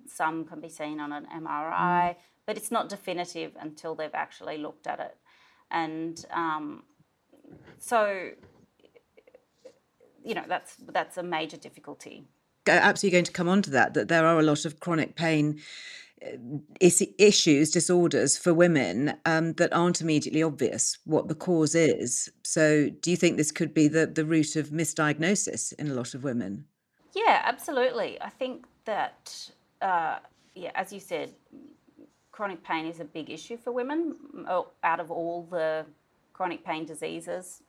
Some 0.08 0.45
can 0.45 0.62
be 0.62 0.69
seen 0.69 1.02
on 1.02 1.12
an 1.12 1.25
MRI, 1.36 2.15
but 2.45 2.56
it's 2.56 2.71
not 2.71 2.88
definitive 2.88 3.52
until 3.60 3.93
they've 3.93 4.10
actually 4.13 4.58
looked 4.58 4.88
at 4.88 5.02
it. 5.02 5.17
And 5.69 6.25
um, 6.32 6.84
so, 7.78 8.30
you 10.23 10.34
know, 10.34 10.45
that's 10.47 10.78
that's 10.93 11.17
a 11.17 11.23
major 11.23 11.58
difficulty. 11.58 12.23
absolutely 12.65 13.17
going 13.17 13.25
to 13.25 13.34
come 13.34 13.49
on 13.49 13.62
to 13.63 13.69
that 13.71 13.93
that 13.95 14.08
there 14.08 14.25
are 14.25 14.39
a 14.39 14.43
lot 14.43 14.63
of 14.63 14.80
chronic 14.80 15.17
pain 15.17 15.60
issues 16.82 17.71
disorders 17.71 18.38
for 18.38 18.53
women 18.53 19.13
um, 19.25 19.53
that 19.53 19.71
aren't 19.71 20.01
immediately 20.01 20.43
obvious 20.43 20.97
what 21.05 21.27
the 21.27 21.36
cause 21.36 21.75
is 21.75 22.29
so 22.43 22.89
do 23.01 23.10
you 23.10 23.15
think 23.15 23.38
this 23.38 23.51
could 23.51 23.73
be 23.73 23.88
the, 23.88 24.05
the 24.05 24.25
root 24.25 24.55
of 24.55 24.69
misdiagnosis 24.69 25.73
in 25.79 25.89
a 25.89 25.93
lot 25.93 26.13
of 26.13 26.23
women 26.23 26.65
Yeah, 27.15 27.41
absolutely. 27.43 28.21
I 28.21 28.29
think 28.29 28.65
that, 28.86 29.49
uh, 29.82 30.19
yeah, 30.55 30.71
as 30.75 30.93
you 30.93 30.99
said, 30.99 31.34
chronic 32.32 32.63
pain 32.63 32.86
is 32.86 32.99
a 32.99 33.05
big 33.05 33.29
issue 33.29 33.58
for 33.58 33.71
women. 33.71 34.15
Out 34.84 34.99
of 34.99 35.12
all 35.12 35.47
the 35.49 35.86
chronic 36.34 36.63
pain 36.63 36.86
diseases, 36.86 37.62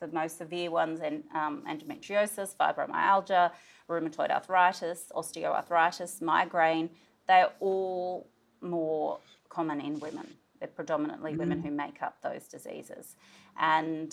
the 0.00 0.08
most 0.08 0.38
severe 0.38 0.70
ones, 0.70 1.00
and 1.00 1.22
um, 1.34 1.62
endometriosis, 1.68 2.56
fibromyalgia, 2.56 3.50
rheumatoid 3.88 4.30
arthritis, 4.30 5.12
osteoarthritis, 5.14 6.22
migraine, 6.22 6.88
they're 7.30 7.52
all 7.60 8.26
more 8.60 9.20
common 9.48 9.80
in 9.80 10.00
women. 10.00 10.26
They're 10.58 10.66
predominantly 10.66 11.36
women 11.36 11.60
mm. 11.60 11.64
who 11.64 11.70
make 11.70 12.02
up 12.02 12.20
those 12.22 12.48
diseases. 12.48 13.14
And 13.56 14.12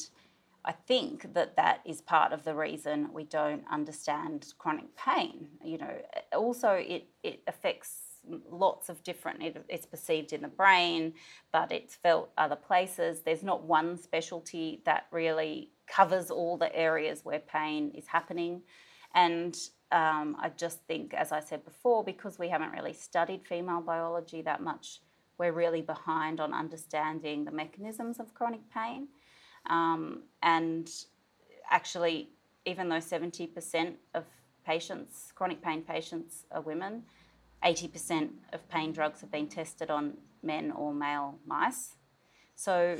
I 0.63 0.71
think 0.71 1.33
that 1.33 1.55
that 1.55 1.81
is 1.83 1.99
part 1.99 2.31
of 2.31 2.43
the 2.43 2.53
reason 2.53 3.09
we 3.11 3.23
don't 3.23 3.63
understand 3.71 4.53
chronic 4.59 4.95
pain. 4.95 5.47
You 5.63 5.79
know, 5.79 5.95
also 6.35 6.73
it, 6.73 7.07
it 7.23 7.41
affects 7.47 8.19
lots 8.51 8.87
of 8.87 9.01
different, 9.03 9.41
it, 9.41 9.65
it's 9.67 9.87
perceived 9.87 10.31
in 10.31 10.43
the 10.43 10.47
brain, 10.47 11.13
but 11.51 11.71
it's 11.71 11.95
felt 11.95 12.29
other 12.37 12.55
places. 12.55 13.21
There's 13.21 13.43
not 13.43 13.63
one 13.63 13.97
specialty 13.97 14.83
that 14.85 15.07
really 15.11 15.71
covers 15.87 16.29
all 16.29 16.55
the 16.55 16.73
areas 16.75 17.21
where 17.23 17.39
pain 17.39 17.91
is 17.95 18.05
happening. 18.05 18.61
And 19.15 19.57
um, 19.91 20.35
I 20.39 20.49
just 20.55 20.81
think, 20.87 21.13
as 21.13 21.31
I 21.31 21.39
said 21.39 21.63
before, 21.63 22.03
because 22.03 22.37
we 22.37 22.49
haven't 22.49 22.71
really 22.71 22.93
studied 22.93 23.47
female 23.47 23.81
biology 23.81 24.41
that 24.41 24.61
much, 24.61 25.01
we're 25.37 25.53
really 25.53 25.81
behind 25.81 26.39
on 26.39 26.53
understanding 26.53 27.45
the 27.45 27.51
mechanisms 27.51 28.19
of 28.19 28.33
chronic 28.33 28.61
pain. 28.73 29.07
Um, 29.69 30.23
and 30.43 30.89
actually, 31.69 32.29
even 32.65 32.89
though 32.89 32.97
70% 32.97 33.93
of 34.13 34.25
patients, 34.65 35.31
chronic 35.35 35.61
pain 35.61 35.81
patients, 35.81 36.45
are 36.51 36.61
women, 36.61 37.03
80% 37.63 38.29
of 38.53 38.67
pain 38.69 38.91
drugs 38.91 39.21
have 39.21 39.31
been 39.31 39.47
tested 39.47 39.89
on 39.89 40.17
men 40.43 40.71
or 40.71 40.93
male 40.93 41.39
mice. 41.45 41.95
So 42.55 42.97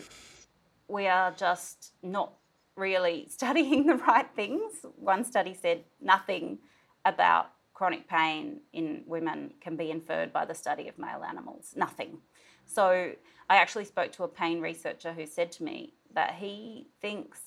we 0.87 1.07
are 1.07 1.31
just 1.31 1.91
not 2.01 2.33
really 2.75 3.27
studying 3.29 3.87
the 3.87 3.95
right 3.95 4.29
things. 4.35 4.85
One 4.95 5.25
study 5.25 5.53
said 5.53 5.83
nothing 6.01 6.59
about 7.07 7.51
chronic 7.73 8.07
pain 8.07 8.59
in 8.73 9.03
women 9.05 9.53
can 9.61 9.75
be 9.75 9.91
inferred 9.91 10.33
by 10.33 10.45
the 10.45 10.55
study 10.55 10.87
of 10.87 10.97
male 10.97 11.23
animals. 11.23 11.73
Nothing. 11.75 12.17
So 12.65 13.11
I 13.49 13.57
actually 13.57 13.85
spoke 13.85 14.11
to 14.13 14.23
a 14.23 14.27
pain 14.27 14.59
researcher 14.61 15.13
who 15.13 15.25
said 15.25 15.51
to 15.53 15.63
me 15.63 15.93
that 16.13 16.35
he 16.35 16.87
thinks 17.01 17.39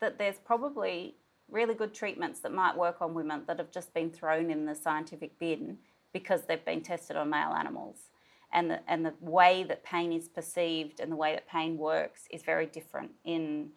that 0.00 0.18
there's 0.18 0.38
probably 0.38 1.16
really 1.50 1.74
good 1.74 1.94
treatments 1.94 2.40
that 2.40 2.52
might 2.52 2.76
work 2.76 3.00
on 3.00 3.14
women 3.14 3.42
that 3.46 3.58
have 3.58 3.72
just 3.72 3.92
been 3.94 4.10
thrown 4.10 4.50
in 4.50 4.66
the 4.66 4.74
scientific 4.74 5.38
bin 5.38 5.78
because 6.12 6.42
they've 6.42 6.64
been 6.64 6.82
tested 6.82 7.16
on 7.16 7.30
male 7.30 7.52
animals. 7.52 7.96
And 8.52 8.70
the, 8.70 8.80
and 8.88 9.04
the 9.04 9.14
way 9.20 9.64
that 9.64 9.82
pain 9.82 10.12
is 10.12 10.28
perceived 10.28 11.00
and 11.00 11.10
the 11.10 11.16
way 11.16 11.32
that 11.32 11.48
pain 11.48 11.76
works 11.76 12.24
is 12.30 12.42
very 12.42 12.66
different 12.66 13.10
in 13.24 13.70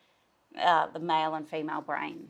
uh, 0.62 0.88
the 0.88 1.00
male 1.00 1.36
and 1.36 1.48
female 1.48 1.82
brain. 1.82 2.30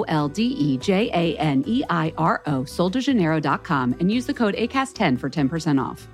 L 0.07 0.27
D 0.27 0.43
E 0.43 0.77
J 0.77 1.09
A 1.13 1.37
N 1.37 1.63
E 1.65 1.83
I 1.89 2.13
R 2.17 2.41
O, 2.45 2.63
soldejaneiro.com, 2.63 3.95
and 3.99 4.11
use 4.11 4.25
the 4.25 4.33
code 4.33 4.55
ACAST10 4.55 5.19
for 5.19 5.29
10% 5.29 5.83
off. 5.83 6.07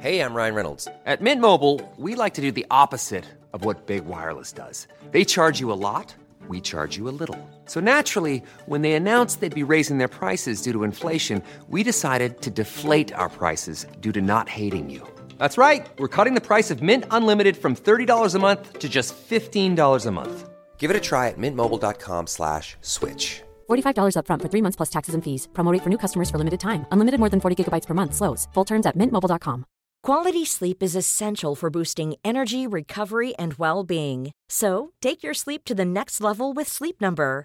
Hey, 0.00 0.20
I'm 0.20 0.32
Ryan 0.32 0.54
Reynolds. 0.54 0.86
At 1.06 1.20
Mint 1.20 1.40
Mobile, 1.40 1.80
we 1.96 2.14
like 2.14 2.34
to 2.34 2.40
do 2.40 2.52
the 2.52 2.66
opposite 2.70 3.24
of 3.52 3.64
what 3.64 3.86
Big 3.86 4.04
Wireless 4.04 4.52
does. 4.52 4.86
They 5.10 5.24
charge 5.24 5.58
you 5.58 5.72
a 5.72 5.80
lot, 5.88 6.14
we 6.46 6.60
charge 6.60 6.96
you 6.96 7.08
a 7.08 7.16
little. 7.22 7.38
So 7.64 7.80
naturally, 7.80 8.42
when 8.66 8.82
they 8.82 8.92
announced 8.92 9.40
they'd 9.40 9.52
be 9.52 9.64
raising 9.64 9.98
their 9.98 10.06
prices 10.06 10.62
due 10.62 10.72
to 10.72 10.84
inflation, 10.84 11.42
we 11.68 11.82
decided 11.82 12.40
to 12.42 12.50
deflate 12.50 13.12
our 13.12 13.28
prices 13.28 13.86
due 13.98 14.12
to 14.12 14.22
not 14.22 14.48
hating 14.48 14.88
you. 14.88 15.02
That's 15.38 15.58
right. 15.58 15.88
We're 15.98 16.14
cutting 16.16 16.34
the 16.34 16.48
price 16.52 16.70
of 16.70 16.80
Mint 16.80 17.04
Unlimited 17.10 17.56
from 17.56 17.74
$30 17.74 18.34
a 18.34 18.38
month 18.38 18.78
to 18.78 18.88
just 18.88 19.14
$15 19.16 20.06
a 20.06 20.10
month. 20.12 20.48
Give 20.78 20.90
it 20.90 20.96
a 20.96 21.00
try 21.00 21.28
at 21.28 21.38
mintmobile.com 21.38 22.26
slash 22.28 22.76
switch. 22.82 23.42
$45 23.68 24.14
upfront 24.14 24.42
for 24.42 24.48
three 24.48 24.62
months 24.62 24.76
plus 24.76 24.90
taxes 24.90 25.14
and 25.14 25.24
fees. 25.24 25.48
Promote 25.52 25.72
rate 25.72 25.82
for 25.82 25.90
new 25.90 25.98
customers 25.98 26.30
for 26.30 26.38
limited 26.38 26.60
time. 26.60 26.86
Unlimited 26.92 27.18
more 27.20 27.28
than 27.28 27.40
40 27.40 27.56
gigabytes 27.64 27.86
per 27.86 27.94
month. 27.94 28.14
Slows. 28.14 28.46
Full 28.54 28.64
terms 28.64 28.86
at 28.86 28.96
mintmobile.com. 28.96 29.64
Quality 30.04 30.44
sleep 30.46 30.82
is 30.82 30.94
essential 30.96 31.56
for 31.56 31.70
boosting 31.70 32.14
energy, 32.22 32.66
recovery, 32.66 33.34
and 33.36 33.54
well-being. 33.54 34.30
So, 34.48 34.92
take 35.02 35.24
your 35.24 35.34
sleep 35.34 35.64
to 35.64 35.74
the 35.74 35.84
next 35.84 36.20
level 36.20 36.54
with 36.54 36.68
Sleep 36.68 37.00
Number. 37.00 37.44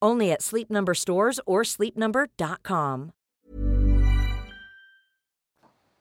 Only 0.00 0.30
at 0.32 0.42
Sleep 0.42 0.70
Number 0.70 0.94
stores 0.94 1.40
or 1.46 1.62
sleepnumber.com. 1.62 3.12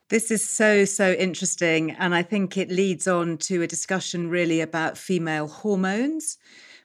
This 0.10 0.29
is 0.29 0.47
so, 0.47 0.86
so 0.86 1.13
interesting. 1.13 1.91
And 1.91 2.13
I 2.13 2.21
think 2.21 2.56
it 2.56 2.69
leads 2.69 3.08
on 3.08 3.38
to 3.39 3.63
a 3.63 3.67
discussion 3.67 4.29
really 4.29 4.62
about 4.62 4.97
female 4.97 5.47
hormones, 5.47 6.38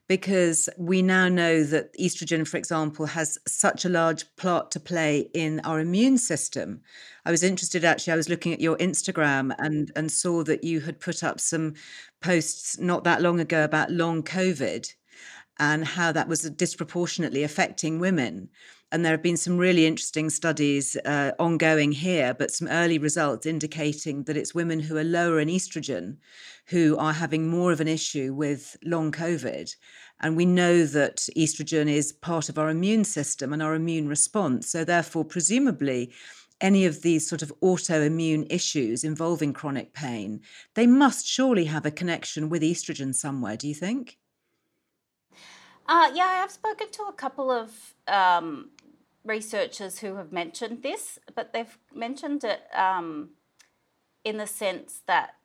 because 0.09 0.71
we 0.79 1.03
now 1.03 1.29
know 1.29 1.63
that 1.65 1.95
estrogen, 1.99 2.49
for 2.49 2.57
example, 2.57 3.05
has 3.05 3.39
such 3.47 3.85
a 3.85 3.91
large 3.91 4.25
part 4.37 4.71
to 4.71 4.81
play 4.81 5.29
in 5.35 5.61
our 5.61 5.79
immune 5.81 6.17
system. 6.17 6.81
I 7.27 7.31
was 7.31 7.43
interested 7.43 7.85
actually, 7.85 8.15
I 8.15 8.17
was 8.17 8.31
looking 8.31 8.55
at 8.55 8.61
your 8.63 8.79
Instagram 8.79 9.55
and, 9.59 9.93
and 9.95 10.11
saw 10.11 10.43
that 10.45 10.65
you 10.65 10.81
had 10.81 10.99
put 10.99 11.23
up 11.23 11.39
some 11.39 11.75
posts 12.23 12.79
not 12.79 13.05
that 13.05 13.21
long 13.21 13.39
ago 13.39 13.63
about 13.63 13.91
long 13.91 14.23
COVID 14.23 14.91
and 15.59 15.85
how 15.85 16.13
that 16.13 16.29
was 16.29 16.43
disproportionately 16.43 17.43
affecting 17.43 17.99
women. 17.99 18.49
And 18.91 19.05
there 19.05 19.13
have 19.13 19.23
been 19.23 19.37
some 19.37 19.59
really 19.59 19.87
interesting 19.87 20.31
studies 20.31 20.97
uh, 21.05 21.33
ongoing 21.39 21.93
here, 21.93 22.33
but 22.33 22.51
some 22.51 22.69
early 22.69 22.99
results 22.99 23.45
indicating 23.45 24.25
that 24.25 24.37
it's 24.37 24.55
women 24.55 24.81
who 24.81 24.97
are 24.97 25.05
lower 25.05 25.41
in 25.41 25.49
estrogen 25.49 26.17
who 26.67 26.97
are 26.99 27.13
having 27.13 27.49
more 27.49 27.73
of 27.73 27.81
an 27.81 27.89
issue 27.89 28.33
with 28.33 28.77
long 28.85 29.13
COVID. 29.13 29.75
And 30.21 30.37
we 30.37 30.47
know 30.47 30.85
that 30.85 31.17
estrogen 31.37 31.89
is 31.89 32.13
part 32.13 32.49
of 32.49 32.59
our 32.59 32.71
immune 32.71 33.05
system 33.05 33.53
and 33.53 33.63
our 33.63 33.75
immune 33.75 34.09
response. 34.09 34.71
So, 34.71 34.85
therefore, 34.85 35.25
presumably, 35.25 36.13
any 36.61 36.87
of 36.87 37.03
these 37.03 37.29
sort 37.29 37.43
of 37.43 37.53
autoimmune 37.63 38.47
issues 38.51 39.05
involving 39.05 39.53
chronic 39.53 39.93
pain, 39.95 40.41
they 40.75 40.87
must 40.87 41.27
surely 41.27 41.67
have 41.67 41.87
a 41.87 41.91
connection 41.91 42.49
with 42.49 42.63
estrogen 42.63 43.15
somewhere, 43.15 43.57
do 43.57 43.69
you 43.69 43.75
think? 43.75 44.19
Uh, 45.89 46.11
yeah, 46.15 46.27
I 46.27 46.35
have 46.35 46.51
spoken 46.51 46.91
to 46.93 47.05
a 47.05 47.13
couple 47.13 47.51
of 47.51 47.95
um, 48.07 48.71
researchers 49.25 49.99
who 49.99 50.17
have 50.17 50.33
mentioned 50.33 50.83
this, 50.83 51.19
but 51.35 51.55
they've 51.55 51.79
mentioned 51.95 52.45
it 52.45 52.63
um, 52.77 53.31
in 54.23 54.37
the 54.37 54.47
sense 54.47 55.01
that 55.07 55.37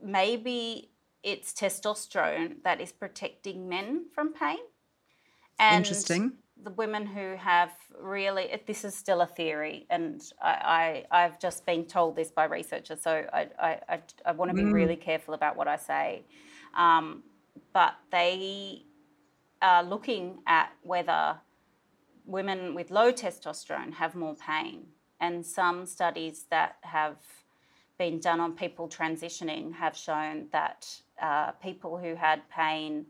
maybe 0.00 0.90
it's 1.24 1.52
testosterone 1.52 2.62
that 2.62 2.80
is 2.80 2.92
protecting 2.92 3.68
men 3.68 4.06
from 4.14 4.32
pain. 4.32 4.58
And 5.58 5.84
Interesting. 5.84 6.32
The 6.62 6.70
women 6.70 7.06
who 7.06 7.36
have 7.36 7.72
really, 7.98 8.48
this 8.66 8.84
is 8.84 8.94
still 8.94 9.22
a 9.22 9.26
theory, 9.26 9.86
and 9.88 10.22
I, 10.42 11.06
I, 11.10 11.22
have 11.22 11.40
just 11.40 11.64
been 11.64 11.86
told 11.86 12.16
this 12.16 12.30
by 12.30 12.44
researchers, 12.44 13.00
so 13.00 13.24
I, 13.32 13.48
I, 13.58 13.80
I, 13.88 14.00
I 14.26 14.32
want 14.32 14.50
to 14.50 14.54
be 14.54 14.64
mm. 14.64 14.72
really 14.72 14.96
careful 14.96 15.32
about 15.32 15.56
what 15.56 15.68
I 15.68 15.76
say. 15.76 16.22
Um, 16.76 17.22
but 17.72 17.94
they 18.12 18.84
are 19.62 19.82
looking 19.82 20.38
at 20.46 20.70
whether 20.82 21.38
women 22.24 22.74
with 22.74 22.90
low 22.90 23.12
testosterone 23.12 23.94
have 23.94 24.14
more 24.14 24.34
pain. 24.34 24.86
And 25.20 25.44
some 25.44 25.84
studies 25.86 26.46
that 26.50 26.76
have 26.82 27.16
been 27.98 28.18
done 28.20 28.40
on 28.40 28.54
people 28.54 28.88
transitioning 28.88 29.74
have 29.74 29.96
shown 29.96 30.46
that 30.52 30.86
uh, 31.20 31.50
people 31.52 31.98
who 31.98 32.14
had 32.14 32.48
pain 32.48 33.06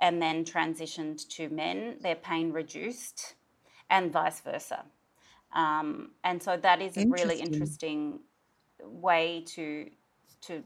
and 0.00 0.20
then 0.20 0.44
transitioned 0.44 1.28
to 1.28 1.48
men, 1.50 1.96
their 2.00 2.14
pain 2.14 2.52
reduced, 2.52 3.34
and 3.90 4.12
vice 4.12 4.40
versa. 4.40 4.84
Um, 5.54 6.12
and 6.24 6.42
so 6.42 6.56
that 6.56 6.80
is 6.80 6.96
a 6.96 7.06
really 7.06 7.40
interesting 7.40 8.20
way 8.82 9.44
to 9.48 9.90
to 10.42 10.62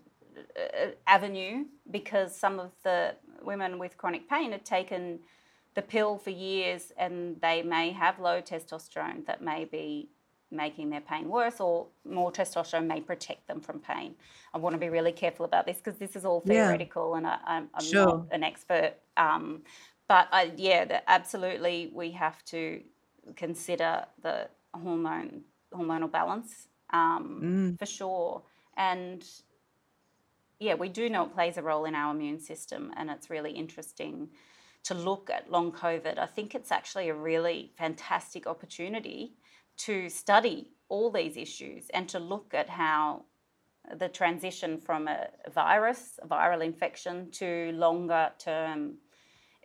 avenue 1.06 1.64
because 1.90 2.36
some 2.36 2.58
of 2.58 2.70
the 2.82 3.14
women 3.42 3.78
with 3.78 3.96
chronic 3.96 4.28
pain 4.28 4.52
had 4.52 4.64
taken 4.64 5.20
the 5.74 5.82
pill 5.82 6.18
for 6.18 6.30
years 6.30 6.92
and 6.96 7.40
they 7.40 7.62
may 7.62 7.90
have 7.90 8.18
low 8.18 8.40
testosterone 8.40 9.24
that 9.26 9.42
may 9.42 9.64
be 9.64 10.08
making 10.50 10.90
their 10.90 11.00
pain 11.00 11.28
worse 11.28 11.60
or 11.60 11.86
more 12.04 12.32
testosterone 12.32 12.86
may 12.86 13.00
protect 13.00 13.46
them 13.46 13.60
from 13.60 13.78
pain. 13.78 14.14
I 14.52 14.58
want 14.58 14.74
to 14.74 14.80
be 14.80 14.88
really 14.88 15.12
careful 15.12 15.44
about 15.44 15.66
this 15.66 15.76
because 15.76 15.98
this 15.98 16.16
is 16.16 16.24
all 16.24 16.40
theoretical 16.40 17.12
yeah. 17.12 17.18
and 17.18 17.26
I, 17.26 17.56
am 17.56 17.84
sure. 17.84 18.06
not 18.06 18.26
an 18.32 18.42
expert. 18.42 18.94
Um, 19.16 19.62
but 20.08 20.28
I, 20.32 20.52
yeah, 20.56 21.00
absolutely 21.06 21.90
we 21.94 22.10
have 22.12 22.44
to 22.46 22.80
consider 23.36 24.04
the 24.22 24.48
hormone 24.74 25.42
hormonal 25.72 26.10
balance 26.10 26.66
um, 26.92 27.40
mm. 27.42 27.78
for 27.78 27.86
sure. 27.86 28.42
And 28.76 29.24
yeah, 30.60 30.74
we 30.74 30.90
do 30.90 31.08
know 31.08 31.24
it 31.24 31.34
plays 31.34 31.56
a 31.56 31.62
role 31.62 31.86
in 31.86 31.94
our 31.94 32.14
immune 32.14 32.38
system, 32.38 32.92
and 32.96 33.10
it's 33.10 33.30
really 33.30 33.52
interesting 33.52 34.28
to 34.84 34.94
look 34.94 35.30
at 35.30 35.50
long 35.50 35.72
COVID. 35.72 36.18
I 36.18 36.26
think 36.26 36.54
it's 36.54 36.70
actually 36.70 37.08
a 37.08 37.14
really 37.14 37.72
fantastic 37.76 38.46
opportunity 38.46 39.32
to 39.78 40.10
study 40.10 40.68
all 40.90 41.10
these 41.10 41.36
issues 41.38 41.88
and 41.94 42.08
to 42.10 42.18
look 42.18 42.52
at 42.52 42.68
how 42.68 43.24
the 43.98 44.08
transition 44.08 44.78
from 44.78 45.08
a 45.08 45.28
virus, 45.52 46.18
a 46.22 46.28
viral 46.28 46.62
infection, 46.62 47.30
to 47.32 47.72
longer 47.72 48.30
term 48.38 48.98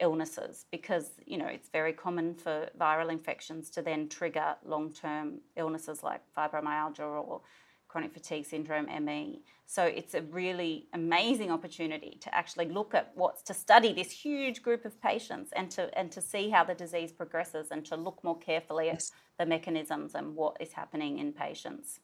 illnesses 0.01 0.65
because 0.71 1.11
you 1.25 1.37
know 1.37 1.47
it's 1.47 1.69
very 1.69 1.93
common 1.93 2.33
for 2.35 2.67
viral 2.77 3.09
infections 3.09 3.69
to 3.69 3.81
then 3.81 4.09
trigger 4.09 4.55
long 4.65 4.91
term 4.91 5.39
illnesses 5.55 6.03
like 6.03 6.19
fibromyalgia 6.37 6.99
or 6.99 7.41
chronic 7.95 8.11
fatigue 8.11 8.45
syndrome, 8.45 8.87
ME. 9.05 9.41
So 9.65 9.85
it's 9.85 10.15
a 10.15 10.21
really 10.23 10.89
amazing 10.91 11.49
opportunity 11.49 12.17
to 12.19 12.35
actually 12.35 12.67
look 12.67 12.93
at 12.93 13.13
what's 13.15 13.41
to 13.43 13.53
study 13.53 13.93
this 13.93 14.11
huge 14.11 14.61
group 14.61 14.83
of 14.83 15.01
patients 15.01 15.53
and 15.55 15.71
to 15.71 15.97
and 15.97 16.11
to 16.11 16.19
see 16.19 16.49
how 16.49 16.65
the 16.65 16.75
disease 16.75 17.13
progresses 17.13 17.67
and 17.71 17.85
to 17.85 17.95
look 17.95 18.21
more 18.21 18.37
carefully 18.37 18.87
yes. 18.87 19.11
at 19.39 19.45
the 19.45 19.49
mechanisms 19.49 20.13
and 20.13 20.35
what 20.35 20.57
is 20.59 20.73
happening 20.73 21.19
in 21.19 21.31
patients. 21.31 22.01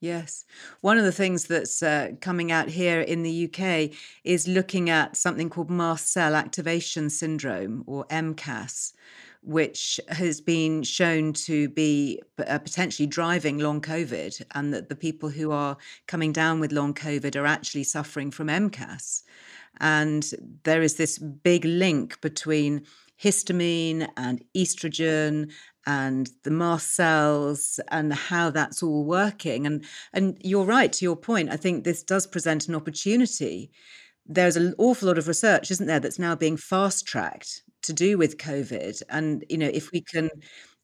Yes. 0.00 0.46
One 0.80 0.96
of 0.96 1.04
the 1.04 1.12
things 1.12 1.44
that's 1.44 1.82
uh, 1.82 2.12
coming 2.22 2.50
out 2.50 2.68
here 2.70 3.02
in 3.02 3.22
the 3.22 3.50
UK 3.50 3.94
is 4.24 4.48
looking 4.48 4.88
at 4.88 5.18
something 5.18 5.50
called 5.50 5.70
mast 5.70 6.10
cell 6.10 6.34
activation 6.34 7.10
syndrome 7.10 7.84
or 7.86 8.06
MCAS, 8.06 8.94
which 9.42 10.00
has 10.08 10.40
been 10.40 10.82
shown 10.82 11.32
to 11.32 11.68
be 11.70 12.20
uh, 12.46 12.58
potentially 12.58 13.06
driving 13.06 13.58
long 13.58 13.80
COVID, 13.80 14.42
and 14.54 14.72
that 14.72 14.88
the 14.88 14.96
people 14.96 15.28
who 15.28 15.50
are 15.50 15.76
coming 16.06 16.32
down 16.32 16.60
with 16.60 16.72
long 16.72 16.94
COVID 16.94 17.36
are 17.36 17.46
actually 17.46 17.84
suffering 17.84 18.30
from 18.30 18.48
MCAS. 18.48 19.22
And 19.80 20.30
there 20.64 20.82
is 20.82 20.94
this 20.94 21.18
big 21.18 21.64
link 21.64 22.20
between 22.20 22.84
histamine 23.22 24.08
and 24.16 24.42
estrogen 24.56 25.50
and 25.86 26.30
the 26.44 26.50
mast 26.50 26.94
cells 26.94 27.80
and 27.88 28.12
how 28.12 28.50
that's 28.50 28.82
all 28.82 29.04
working 29.04 29.66
and 29.66 29.84
and 30.12 30.36
you're 30.40 30.64
right 30.64 30.92
to 30.92 31.04
your 31.04 31.16
point 31.16 31.50
i 31.50 31.56
think 31.56 31.84
this 31.84 32.02
does 32.02 32.26
present 32.26 32.68
an 32.68 32.74
opportunity 32.74 33.70
there's 34.26 34.56
an 34.56 34.74
awful 34.78 35.08
lot 35.08 35.18
of 35.18 35.28
research 35.28 35.70
isn't 35.70 35.86
there 35.86 36.00
that's 36.00 36.18
now 36.18 36.34
being 36.34 36.56
fast 36.56 37.06
tracked 37.06 37.62
to 37.82 37.92
do 37.92 38.18
with 38.18 38.38
COVID. 38.38 39.02
And, 39.08 39.44
you 39.48 39.58
know, 39.58 39.70
if 39.72 39.90
we 39.92 40.00
can 40.00 40.30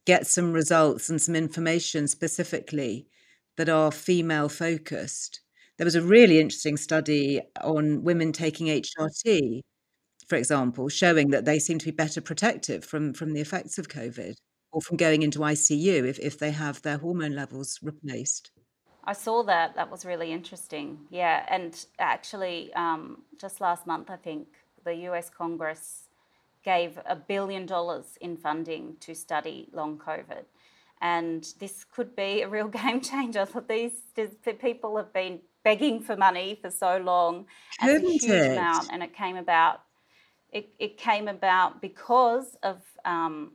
get 0.04 0.26
some 0.26 0.52
results 0.52 1.08
and 1.10 1.20
some 1.20 1.36
information 1.36 2.08
specifically 2.08 3.06
that 3.56 3.68
are 3.68 3.92
female 3.92 4.48
focused, 4.48 5.40
there 5.76 5.84
was 5.84 5.94
a 5.94 6.02
really 6.02 6.38
interesting 6.38 6.76
study 6.76 7.40
on 7.62 8.02
women 8.02 8.32
taking 8.32 8.66
HRT, 8.66 9.60
for 10.26 10.36
example, 10.36 10.88
showing 10.88 11.30
that 11.30 11.44
they 11.44 11.58
seem 11.58 11.78
to 11.78 11.86
be 11.86 11.92
better 11.92 12.20
protective 12.20 12.84
from 12.84 13.14
from 13.14 13.32
the 13.32 13.40
effects 13.40 13.78
of 13.78 13.88
COVID 13.88 14.34
or 14.72 14.82
from 14.82 14.96
going 14.96 15.22
into 15.22 15.38
ICU 15.38 16.04
if, 16.04 16.18
if 16.18 16.38
they 16.38 16.50
have 16.50 16.82
their 16.82 16.98
hormone 16.98 17.34
levels 17.34 17.78
replaced. 17.82 18.50
I 19.04 19.14
saw 19.14 19.42
that. 19.44 19.74
That 19.76 19.90
was 19.90 20.04
really 20.04 20.32
interesting. 20.32 20.98
Yeah. 21.10 21.46
And 21.48 21.86
actually, 21.98 22.72
um, 22.74 23.22
just 23.40 23.60
last 23.60 23.86
month, 23.86 24.10
I 24.10 24.16
think 24.16 24.48
the 24.84 24.94
US 25.08 25.30
Congress 25.30 26.07
gave 26.64 26.98
a 27.06 27.16
billion 27.16 27.66
dollars 27.66 28.18
in 28.20 28.36
funding 28.36 28.96
to 29.00 29.14
study 29.14 29.68
long 29.72 29.98
COVID. 29.98 30.44
And 31.00 31.46
this 31.58 31.84
could 31.84 32.16
be 32.16 32.42
a 32.42 32.48
real 32.48 32.68
game 32.80 33.00
changer. 33.00 33.46
These, 33.68 34.02
these 34.14 34.34
people 34.60 34.96
have 34.96 35.12
been 35.12 35.40
begging 35.64 36.00
for 36.00 36.16
money 36.16 36.58
for 36.60 36.70
so 36.70 36.98
long. 36.98 37.46
And 37.80 38.04
a 38.04 38.10
huge 38.10 38.24
it? 38.24 38.52
amount. 38.52 38.88
And 38.92 39.02
it 39.02 39.14
came 39.14 39.36
about. 39.36 39.82
It, 40.50 40.70
it 40.78 40.96
came 40.96 41.28
about 41.28 41.82
because 41.82 42.56
of 42.62 42.80
um, 43.04 43.52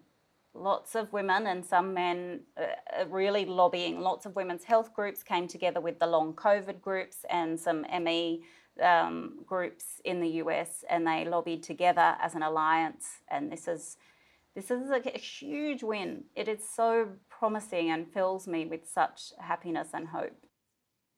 lots 0.54 0.94
of 0.94 1.12
women 1.12 1.48
and 1.48 1.66
some 1.66 1.94
men 1.94 2.42
uh, 2.56 3.06
really 3.08 3.46
lobbying. 3.46 4.00
Lots 4.00 4.26
of 4.26 4.36
women's 4.36 4.64
health 4.64 4.94
groups 4.94 5.24
came 5.24 5.48
together 5.48 5.82
with 5.82 6.00
the 6.00 6.06
long 6.08 6.34
COVID 6.34 6.82
groups 6.82 7.26
and 7.30 7.60
some 7.60 7.86
ME 8.04 8.44
um, 8.82 9.40
groups 9.46 10.02
in 10.04 10.20
the 10.20 10.30
US, 10.44 10.84
and 10.90 11.06
they 11.06 11.26
lobbied 11.26 11.64
together 11.64 12.16
as 12.22 12.36
an 12.36 12.44
alliance. 12.44 13.22
And 13.30 13.52
this 13.52 13.68
is 13.68 13.98
this 14.56 14.70
is 14.70 14.90
a, 14.92 15.02
a 15.16 15.18
huge 15.18 15.82
win. 15.82 16.26
It 16.36 16.48
is 16.48 16.60
so 16.76 17.10
promising 17.30 17.90
and 17.90 18.12
fills 18.12 18.48
me 18.48 18.66
with 18.66 18.88
such 18.88 19.34
happiness 19.40 19.90
and 19.94 20.08
hope. 20.08 20.43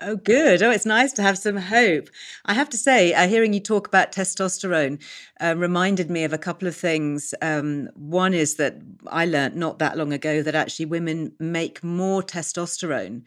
Oh, 0.02 0.18
good. 0.18 0.62
Oh, 0.62 0.72
it's 0.72 0.86
nice 0.86 1.14
to 1.14 1.22
have 1.22 1.38
some 1.38 1.56
hope. 1.56 2.10
I 2.44 2.54
have 2.54 2.70
to 2.70 2.78
say, 2.78 3.14
uh, 3.14 3.28
hearing 3.28 3.54
you 3.54 3.62
talk 3.62 3.88
about 3.88 4.12
testosterone 4.12 5.02
uh, 5.40 5.56
reminded 5.56 6.10
me 6.10 6.26
of 6.26 6.34
a 6.34 6.38
couple 6.38 6.68
of 6.68 6.76
things. 6.76 7.34
Um, 7.42 7.90
one 7.96 8.34
is 8.34 8.56
that 8.56 8.76
I 9.08 9.26
learned 9.26 9.56
not 9.56 9.80
that 9.80 9.98
long 9.98 10.12
ago 10.12 10.42
that 10.42 10.54
actually 10.54 10.88
women 10.88 11.32
make 11.40 11.82
more 11.82 12.22
testosterone 12.22 13.24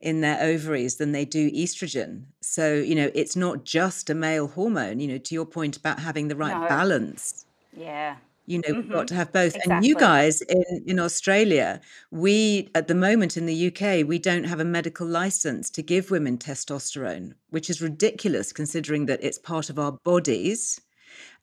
in 0.00 0.20
their 0.20 0.40
ovaries 0.40 0.96
than 0.96 1.10
they 1.10 1.24
do 1.24 1.50
estrogen. 1.50 2.26
So, 2.40 2.72
you 2.72 2.94
know, 2.94 3.10
it's 3.14 3.34
not 3.34 3.64
just 3.64 4.08
a 4.08 4.14
male 4.14 4.46
hormone, 4.46 5.00
you 5.00 5.08
know, 5.08 5.18
to 5.18 5.34
your 5.34 5.46
point 5.46 5.76
about 5.76 5.98
having 5.98 6.28
the 6.28 6.36
right 6.36 6.60
no. 6.60 6.68
balance. 6.68 7.46
Yeah. 7.76 8.16
You 8.46 8.58
know, 8.58 8.74
we've 8.74 8.88
got 8.88 9.06
mm-hmm. 9.06 9.06
to 9.06 9.14
have 9.14 9.32
both. 9.32 9.54
Exactly. 9.54 9.74
And 9.74 9.84
you 9.84 9.94
guys 9.94 10.42
in, 10.42 10.84
in 10.86 10.98
Australia, 10.98 11.80
we, 12.10 12.68
at 12.74 12.88
the 12.88 12.94
moment 12.94 13.36
in 13.36 13.46
the 13.46 13.68
UK, 13.68 14.06
we 14.06 14.18
don't 14.18 14.44
have 14.44 14.60
a 14.60 14.64
medical 14.64 15.06
license 15.06 15.70
to 15.70 15.82
give 15.82 16.10
women 16.10 16.38
testosterone, 16.38 17.34
which 17.50 17.70
is 17.70 17.80
ridiculous 17.80 18.52
considering 18.52 19.06
that 19.06 19.22
it's 19.22 19.38
part 19.38 19.70
of 19.70 19.78
our 19.78 19.92
bodies. 19.92 20.80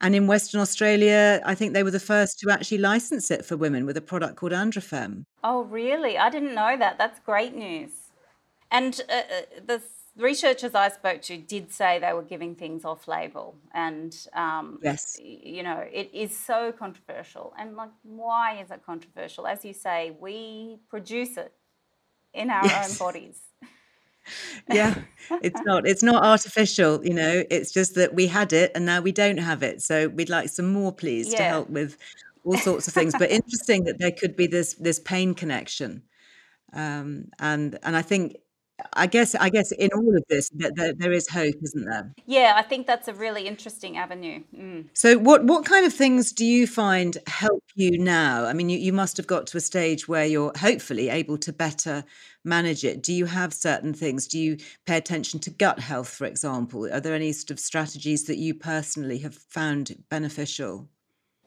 And 0.01 0.15
in 0.15 0.27
Western 0.27 0.61
Australia, 0.61 1.41
I 1.45 1.55
think 1.55 1.73
they 1.73 1.83
were 1.83 1.91
the 1.91 1.99
first 1.99 2.39
to 2.39 2.49
actually 2.49 2.79
license 2.79 3.31
it 3.31 3.45
for 3.45 3.55
women 3.55 3.85
with 3.85 3.97
a 3.97 4.01
product 4.01 4.35
called 4.37 4.51
AndroFeme. 4.51 5.25
Oh, 5.43 5.63
really? 5.63 6.17
I 6.17 6.29
didn't 6.29 6.55
know 6.55 6.75
that. 6.77 6.97
That's 6.97 7.19
great 7.19 7.55
news. 7.55 7.91
And 8.71 9.01
uh, 9.09 9.13
uh 9.13 9.79
the 10.19 10.25
researchers 10.25 10.75
I 10.75 10.89
spoke 10.89 11.21
to 11.23 11.37
did 11.37 11.71
say 11.71 11.97
they 11.97 12.11
were 12.11 12.23
giving 12.23 12.53
things 12.53 12.83
off 12.83 13.07
label. 13.07 13.55
And, 13.73 14.13
um, 14.33 14.79
yes. 14.83 15.17
you 15.17 15.63
know, 15.63 15.81
it 15.93 16.09
is 16.13 16.37
so 16.37 16.73
controversial. 16.73 17.53
And, 17.57 17.77
like, 17.77 17.91
why 18.03 18.59
is 18.61 18.69
it 18.69 18.81
controversial? 18.85 19.47
As 19.47 19.63
you 19.63 19.71
say, 19.71 20.17
we 20.19 20.79
produce 20.89 21.37
it 21.37 21.53
in 22.33 22.49
our 22.49 22.65
yes. 22.65 22.91
own 22.91 23.07
bodies. 23.07 23.39
yeah 24.71 24.93
it's 25.41 25.59
not 25.61 25.87
it's 25.87 26.03
not 26.03 26.23
artificial 26.23 27.03
you 27.03 27.13
know 27.13 27.43
it's 27.49 27.71
just 27.71 27.95
that 27.95 28.13
we 28.13 28.27
had 28.27 28.53
it 28.53 28.71
and 28.75 28.85
now 28.85 29.01
we 29.01 29.11
don't 29.11 29.39
have 29.39 29.63
it 29.63 29.81
so 29.81 30.07
we'd 30.09 30.29
like 30.29 30.49
some 30.49 30.71
more 30.71 30.91
please 30.91 31.31
yeah. 31.31 31.37
to 31.37 31.43
help 31.45 31.69
with 31.69 31.97
all 32.43 32.55
sorts 32.57 32.87
of 32.87 32.93
things 32.93 33.15
but 33.17 33.31
interesting 33.31 33.85
that 33.85 33.97
there 33.97 34.11
could 34.11 34.35
be 34.35 34.45
this 34.45 34.75
this 34.75 34.99
pain 34.99 35.33
connection 35.33 36.03
um, 36.73 37.25
and 37.39 37.79
and 37.81 37.95
i 37.95 38.03
think 38.03 38.35
I 38.93 39.07
guess 39.07 39.35
I 39.35 39.49
guess 39.49 39.71
in 39.71 39.89
all 39.93 40.15
of 40.15 40.23
this 40.29 40.49
that 40.55 40.75
there, 40.75 40.93
there 40.93 41.11
is 41.11 41.27
hope, 41.27 41.55
isn't 41.61 41.85
there? 41.85 42.13
Yeah, 42.25 42.53
I 42.55 42.61
think 42.61 42.87
that's 42.87 43.07
a 43.07 43.13
really 43.13 43.47
interesting 43.47 43.97
avenue. 43.97 44.43
Mm. 44.55 44.89
So 44.93 45.17
what 45.17 45.45
what 45.45 45.65
kind 45.65 45.85
of 45.85 45.93
things 45.93 46.31
do 46.31 46.45
you 46.45 46.67
find 46.67 47.17
help 47.27 47.63
you 47.75 47.97
now? 47.97 48.45
I 48.45 48.53
mean, 48.53 48.69
you, 48.69 48.77
you 48.77 48.93
must 48.93 49.17
have 49.17 49.27
got 49.27 49.47
to 49.47 49.57
a 49.57 49.61
stage 49.61 50.07
where 50.07 50.25
you're 50.25 50.51
hopefully 50.57 51.09
able 51.09 51.37
to 51.39 51.53
better 51.53 52.03
manage 52.43 52.83
it. 52.83 53.03
Do 53.03 53.13
you 53.13 53.25
have 53.25 53.53
certain 53.53 53.93
things? 53.93 54.27
Do 54.27 54.39
you 54.39 54.57
pay 54.85 54.97
attention 54.97 55.39
to 55.41 55.49
gut 55.49 55.79
health, 55.79 56.09
for 56.09 56.25
example? 56.25 56.85
Are 56.91 56.99
there 56.99 57.15
any 57.15 57.31
sort 57.31 57.51
of 57.51 57.59
strategies 57.59 58.25
that 58.25 58.37
you 58.37 58.53
personally 58.53 59.19
have 59.19 59.35
found 59.35 60.03
beneficial? 60.09 60.89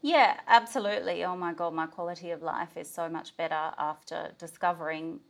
Yeah, 0.03 0.41
absolutely. 0.49 1.25
Oh 1.25 1.37
my 1.37 1.55
God, 1.55 1.75
my 1.75 1.87
quality 1.87 2.33
of 2.33 2.43
life 2.43 2.77
is 2.77 2.93
so 2.93 3.09
much 3.09 3.37
better 3.37 3.71
after 3.79 4.33
discovering 4.37 5.21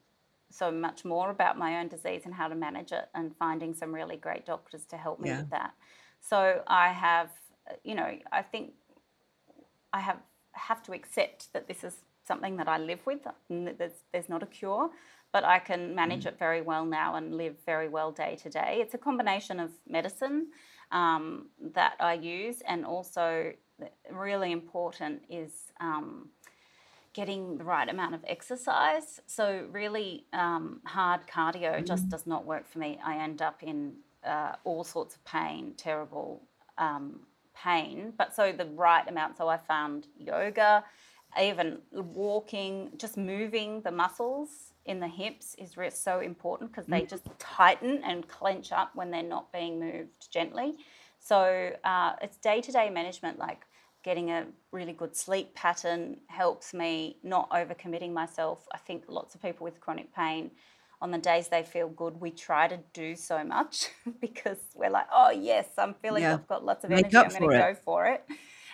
so 0.53 0.71
much 0.71 1.05
more 1.05 1.31
about 1.31 1.59
my 1.59 1.81
own 1.81 1.89
disease 1.89 2.23
and 2.25 2.35
how 2.35 2.49
to 2.49 2.55
manage 2.55 2.93
it 2.93 3.09
and 3.15 3.35
finding 3.37 3.75
some 3.75 3.95
really 3.95 4.17
great 4.17 4.45
doctors 4.47 4.85
to 4.87 4.97
help 4.97 5.19
me 5.21 5.29
yeah. 5.29 5.41
with 5.41 5.51
that. 5.51 5.73
So 6.21 6.63
I 6.67 6.89
have, 6.89 7.31
you 7.83 7.95
know, 7.95 8.11
I 8.31 8.43
think 8.43 8.73
I 9.93 10.01
have 10.01 10.19
have 10.53 10.83
to 10.85 10.93
accept 10.93 11.53
that 11.55 11.67
this 11.67 11.83
is 11.83 11.95
something 12.27 12.57
that 12.57 12.69
I 12.69 12.79
live 12.79 13.01
with. 13.07 13.21
There's, 13.49 13.99
there's 14.13 14.29
not 14.29 14.43
a 14.43 14.47
cure, 14.47 14.91
but 15.33 15.45
I 15.45 15.59
can 15.59 15.95
manage 15.95 16.25
mm. 16.25 16.29
it 16.29 16.39
very 16.39 16.61
well 16.61 16.85
now 16.85 17.17
and 17.17 17.35
live 17.35 17.57
very 17.67 17.89
well 17.89 18.13
day 18.13 18.37
to 18.43 18.51
day. 18.51 18.79
It's 18.81 18.95
a 18.95 18.99
combination 18.99 19.59
of 19.59 19.71
medicine 19.89 20.49
um, 20.91 21.47
that 21.75 21.95
I 22.01 22.15
use, 22.15 22.63
and 22.69 22.85
also 22.85 23.53
really 24.11 24.53
important 24.53 25.23
is 25.31 25.53
um, 25.81 26.29
getting 27.13 27.59
the 27.59 27.65
right 27.65 27.89
amount 27.89 28.15
of 28.15 28.25
exercise. 28.27 29.21
So, 29.27 29.67
really 29.71 30.25
um, 30.33 30.81
hard 30.85 31.27
cardio 31.27 31.81
mm. 31.81 31.87
just 31.87 32.09
does 32.09 32.27
not 32.27 32.45
work 32.47 32.67
for 32.67 32.79
me. 32.79 32.99
I 33.05 33.17
end 33.19 33.43
up 33.43 33.63
in 33.63 33.95
uh, 34.25 34.53
all 34.65 34.85
sorts 34.85 35.17
of 35.17 35.25
pain, 35.25 35.75
terrible 35.77 36.43
um, 36.79 37.21
pain. 37.55 38.13
But 38.17 38.35
so 38.35 38.53
the 38.53 38.67
right 38.67 39.07
amount. 39.09 39.37
So, 39.37 39.49
I 39.49 39.59
found 39.59 40.07
yoga, 40.19 40.85
even 41.41 41.79
walking, 41.93 42.93
just 42.97 43.17
moving 43.17 43.83
the 43.83 43.91
muscles 43.91 44.73
in 44.85 44.99
the 44.99 45.09
hips 45.09 45.55
is 45.59 45.77
so 45.95 46.21
important 46.21 46.73
because 46.73 46.87
they 46.87 47.03
mm. 47.03 47.09
just 47.09 47.25
tighten 47.39 48.03
and 48.05 48.27
clench 48.27 48.73
up 48.73 48.91
when 48.95 49.11
they're 49.11 49.23
not 49.23 49.53
being 49.53 49.79
moved 49.79 50.31
gently. 50.31 50.75
So, 51.19 51.73
uh, 51.85 52.15
it's 52.23 52.39
day 52.39 52.61
to 52.63 52.73
day 52.73 52.91
management 52.91 53.39
like 53.39 53.67
getting 54.03 54.31
a 54.31 54.47
really 54.73 54.93
good 54.93 55.17
sleep 55.17 55.55
pattern 55.55 56.19
helps 56.27 56.75
me 56.75 57.17
not 57.23 57.49
overcommitting 57.51 58.13
myself. 58.13 58.67
I 58.73 58.79
think 58.79 59.05
lots 59.09 59.35
of 59.35 59.43
people 59.43 59.65
with 59.65 59.81
chronic 59.81 60.15
pain, 60.15 60.51
on 61.03 61.11
the 61.11 61.19
days 61.19 61.49
they 61.49 61.65
feel 61.65 61.89
good, 61.89 62.21
we 62.21 62.31
try 62.31 62.69
to 62.69 62.79
do 62.95 63.17
so 63.17 63.43
much 63.43 63.89
because 64.21 64.59
we're 64.75 64.89
like, 64.89 65.09
oh 65.13 65.31
yes, 65.31 65.67
I'm 65.77 65.95
feeling 65.95 66.23
yeah. 66.23 66.35
I've 66.35 66.47
got 66.47 66.65
lots 66.65 66.85
of 66.85 66.91
Make 66.91 67.13
energy, 67.13 67.17
I'm 67.17 67.41
going 67.41 67.51
to 67.51 67.59
go 67.59 67.75
for 67.85 68.07
it, 68.07 68.25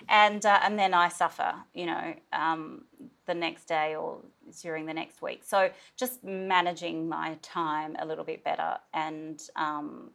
and 0.09 0.45
uh, 0.45 0.61
and 0.63 0.79
then 0.79 0.93
I 0.93 1.09
suffer, 1.09 1.55
you 1.73 1.87
know, 1.87 2.15
um, 2.35 2.85
the 3.27 3.35
next 3.35 3.65
day 3.65 3.97
or 3.97 4.21
during 4.61 4.85
the 4.85 4.93
next 4.93 5.23
week. 5.23 5.43
So 5.43 5.71
just 5.97 6.23
managing 6.23 7.09
my 7.09 7.39
time 7.41 7.97
a 7.99 8.05
little 8.05 8.25
bit 8.25 8.45
better, 8.45 8.77
and 8.93 9.43
um, 9.57 10.11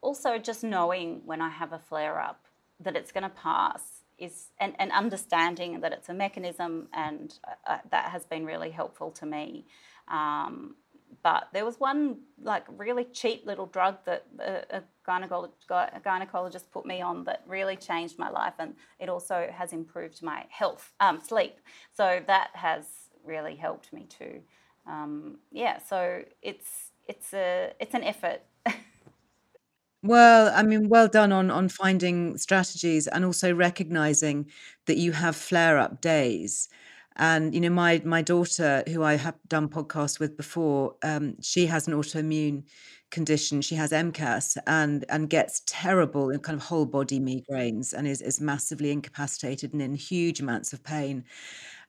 also 0.00 0.38
just 0.38 0.64
knowing 0.64 1.22
when 1.24 1.40
I 1.40 1.48
have 1.48 1.72
a 1.72 1.78
flare 1.78 2.20
up 2.20 2.44
that 2.80 2.96
it's 2.96 3.12
going 3.12 3.22
to 3.22 3.28
pass 3.28 4.01
is 4.22 4.46
and, 4.60 4.74
and 4.78 4.92
understanding 4.92 5.80
that 5.80 5.92
it's 5.92 6.08
a 6.08 6.14
mechanism 6.14 6.88
and 6.94 7.38
uh, 7.66 7.78
that 7.90 8.10
has 8.10 8.24
been 8.24 8.44
really 8.46 8.70
helpful 8.70 9.10
to 9.10 9.26
me. 9.26 9.66
Um, 10.08 10.76
but 11.22 11.48
there 11.52 11.64
was 11.64 11.78
one 11.78 12.18
like 12.42 12.64
really 12.68 13.04
cheap 13.04 13.44
little 13.44 13.66
drug 13.66 13.98
that 14.06 14.26
a, 14.40 14.78
a, 14.78 14.82
gynecologist, 15.06 15.70
a 15.70 16.00
gynecologist 16.00 16.70
put 16.72 16.86
me 16.86 17.02
on 17.02 17.24
that 17.24 17.42
really 17.46 17.76
changed 17.76 18.18
my 18.18 18.30
life 18.30 18.54
and 18.58 18.74
it 18.98 19.08
also 19.08 19.48
has 19.52 19.72
improved 19.72 20.22
my 20.22 20.44
health 20.48 20.92
um, 21.00 21.20
sleep. 21.20 21.58
So 21.94 22.20
that 22.26 22.50
has 22.54 22.84
really 23.24 23.56
helped 23.56 23.92
me 23.92 24.06
too. 24.08 24.40
Um, 24.86 25.38
yeah 25.52 25.78
so 25.78 26.22
it's 26.42 26.90
it's 27.06 27.32
a 27.34 27.72
it's 27.78 27.94
an 27.94 28.02
effort 28.02 28.42
Well, 30.02 30.52
I 30.54 30.62
mean, 30.64 30.88
well 30.88 31.06
done 31.08 31.30
on 31.32 31.50
on 31.50 31.68
finding 31.68 32.36
strategies 32.36 33.06
and 33.06 33.24
also 33.24 33.54
recognizing 33.54 34.46
that 34.86 34.96
you 34.96 35.12
have 35.12 35.36
flare 35.36 35.78
up 35.78 36.00
days. 36.00 36.68
And 37.16 37.54
you 37.54 37.60
know, 37.60 37.70
my 37.70 38.02
my 38.04 38.20
daughter, 38.22 38.82
who 38.88 39.02
I 39.04 39.14
have 39.16 39.36
done 39.48 39.68
podcasts 39.68 40.18
with 40.18 40.36
before, 40.36 40.96
um, 41.04 41.36
she 41.40 41.66
has 41.66 41.86
an 41.86 41.94
autoimmune 41.94 42.64
condition. 43.10 43.60
She 43.62 43.76
has 43.76 43.92
MCAS 43.92 44.56
and 44.66 45.04
and 45.08 45.30
gets 45.30 45.62
terrible 45.66 46.30
and 46.30 46.42
kind 46.42 46.56
of 46.58 46.64
whole 46.66 46.86
body 46.86 47.20
migraines 47.20 47.92
and 47.92 48.08
is 48.08 48.20
is 48.22 48.40
massively 48.40 48.90
incapacitated 48.90 49.72
and 49.72 49.82
in 49.82 49.94
huge 49.94 50.40
amounts 50.40 50.72
of 50.72 50.82
pain. 50.82 51.24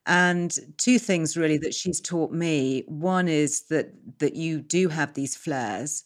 And 0.05 0.57
two 0.77 0.99
things 0.99 1.37
really 1.37 1.57
that 1.59 1.73
she's 1.73 2.01
taught 2.01 2.31
me. 2.31 2.83
One 2.87 3.27
is 3.27 3.63
that 3.69 3.93
that 4.19 4.35
you 4.35 4.61
do 4.61 4.89
have 4.89 5.13
these 5.13 5.35
flares 5.35 6.03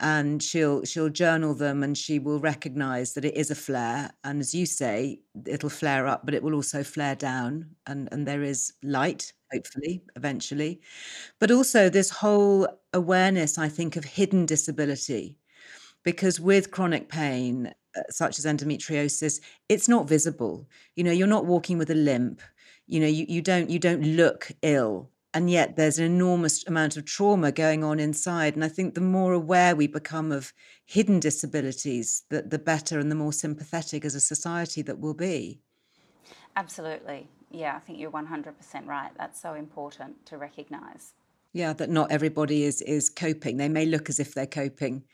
and 0.00 0.42
she'll 0.42 0.84
she'll 0.84 1.08
journal 1.08 1.54
them 1.54 1.82
and 1.82 1.96
she 1.96 2.18
will 2.18 2.40
recognize 2.40 3.14
that 3.14 3.24
it 3.24 3.34
is 3.36 3.50
a 3.50 3.54
flare. 3.54 4.12
And 4.24 4.40
as 4.40 4.54
you 4.54 4.66
say 4.66 5.20
it'll 5.46 5.70
flare 5.70 6.06
up 6.06 6.24
but 6.24 6.34
it 6.34 6.42
will 6.42 6.54
also 6.54 6.82
flare 6.82 7.14
down 7.16 7.70
and 7.86 8.08
and 8.12 8.26
there 8.26 8.42
is 8.42 8.72
light 8.82 9.32
hopefully 9.52 10.02
eventually. 10.16 10.80
But 11.40 11.50
also 11.50 11.88
this 11.90 12.10
whole 12.10 12.68
awareness 12.94 13.58
i 13.58 13.68
think 13.68 13.96
of 13.96 14.04
hidden 14.04 14.46
disability. 14.46 15.38
Because 16.04 16.40
with 16.40 16.70
chronic 16.70 17.08
pain 17.08 17.74
uh, 17.96 18.00
such 18.10 18.38
as 18.38 18.44
endometriosis 18.46 19.40
it's 19.68 19.88
not 19.88 20.08
visible. 20.08 20.68
You 20.96 21.04
know 21.04 21.12
you're 21.12 21.26
not 21.28 21.46
walking 21.46 21.78
with 21.78 21.90
a 21.90 21.94
limp. 21.94 22.42
You 22.86 23.00
know 23.00 23.06
you, 23.08 23.26
you 23.28 23.42
don't 23.42 23.70
you 23.70 23.78
don't 23.78 24.02
look 24.02 24.50
ill 24.62 25.10
and 25.36 25.50
yet 25.50 25.76
there's 25.76 25.98
an 25.98 26.06
enormous 26.06 26.66
amount 26.66 26.96
of 26.96 27.04
trauma 27.04 27.52
going 27.52 27.84
on 27.84 28.00
inside 28.00 28.54
and 28.54 28.64
i 28.64 28.68
think 28.68 28.94
the 28.94 29.02
more 29.02 29.34
aware 29.34 29.76
we 29.76 29.86
become 29.86 30.32
of 30.32 30.54
hidden 30.86 31.20
disabilities 31.20 32.22
the, 32.30 32.40
the 32.40 32.58
better 32.58 32.98
and 32.98 33.10
the 33.10 33.14
more 33.14 33.34
sympathetic 33.34 34.02
as 34.02 34.14
a 34.14 34.20
society 34.20 34.80
that 34.80 34.98
we'll 34.98 35.14
be. 35.14 35.60
Absolutely. 36.56 37.28
Yeah 37.50 37.76
i 37.76 37.80
think 37.80 37.98
you're 37.98 38.10
100% 38.10 38.86
right. 38.86 39.10
That's 39.18 39.40
so 39.40 39.52
important 39.52 40.24
to 40.26 40.38
recognize 40.38 41.12
yeah 41.52 41.74
that 41.74 41.90
not 41.90 42.10
everybody 42.10 42.64
is 42.64 42.80
is 42.82 43.10
coping. 43.10 43.58
They 43.58 43.68
may 43.68 43.84
look 43.84 44.08
as 44.08 44.18
if 44.18 44.32
they're 44.32 44.46
coping 44.46 45.04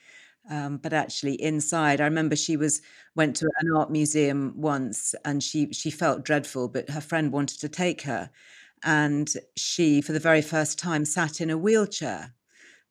um, 0.50 0.78
but 0.78 0.92
actually 0.92 1.34
inside 1.42 2.00
i 2.00 2.04
remember 2.04 2.36
she 2.36 2.56
was 2.56 2.82
went 3.14 3.36
to 3.36 3.48
an 3.60 3.72
art 3.76 3.90
museum 3.90 4.52
once 4.56 5.14
and 5.24 5.42
she 5.42 5.72
she 5.72 5.90
felt 5.90 6.24
dreadful 6.24 6.68
but 6.68 6.90
her 6.90 7.00
friend 7.00 7.32
wanted 7.32 7.60
to 7.60 7.68
take 7.68 8.02
her 8.02 8.30
and 8.84 9.28
she, 9.56 10.00
for 10.00 10.12
the 10.12 10.20
very 10.20 10.42
first 10.42 10.78
time, 10.78 11.04
sat 11.04 11.40
in 11.40 11.50
a 11.50 11.58
wheelchair 11.58 12.34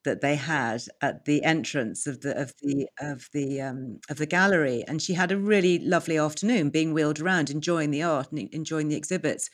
that 0.04 0.20
they 0.20 0.36
had 0.36 0.82
at 1.00 1.26
the 1.26 1.44
entrance 1.44 2.06
of 2.06 2.22
the 2.22 2.36
of 2.40 2.52
the 2.62 2.88
of 3.00 3.28
the 3.32 3.60
um, 3.60 4.00
of 4.10 4.18
the 4.18 4.26
gallery, 4.26 4.84
and 4.88 5.02
she 5.02 5.14
had 5.14 5.32
a 5.32 5.38
really 5.38 5.78
lovely 5.80 6.18
afternoon 6.18 6.70
being 6.70 6.92
wheeled 6.94 7.20
around, 7.20 7.50
enjoying 7.50 7.90
the 7.90 8.02
art 8.02 8.32
and 8.32 8.48
enjoying 8.54 8.88
the 8.88 8.96
exhibits. 8.96 9.50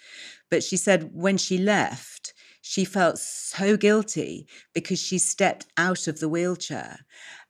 But 0.50 0.62
she 0.64 0.76
said 0.76 1.10
when 1.14 1.36
she 1.38 1.58
left, 1.58 2.34
she 2.62 2.84
felt 2.84 3.18
so 3.18 3.76
guilty 3.76 4.46
because 4.74 5.00
she 5.00 5.18
stepped 5.18 5.66
out 5.76 6.08
of 6.08 6.20
the 6.20 6.28
wheelchair, 6.28 7.00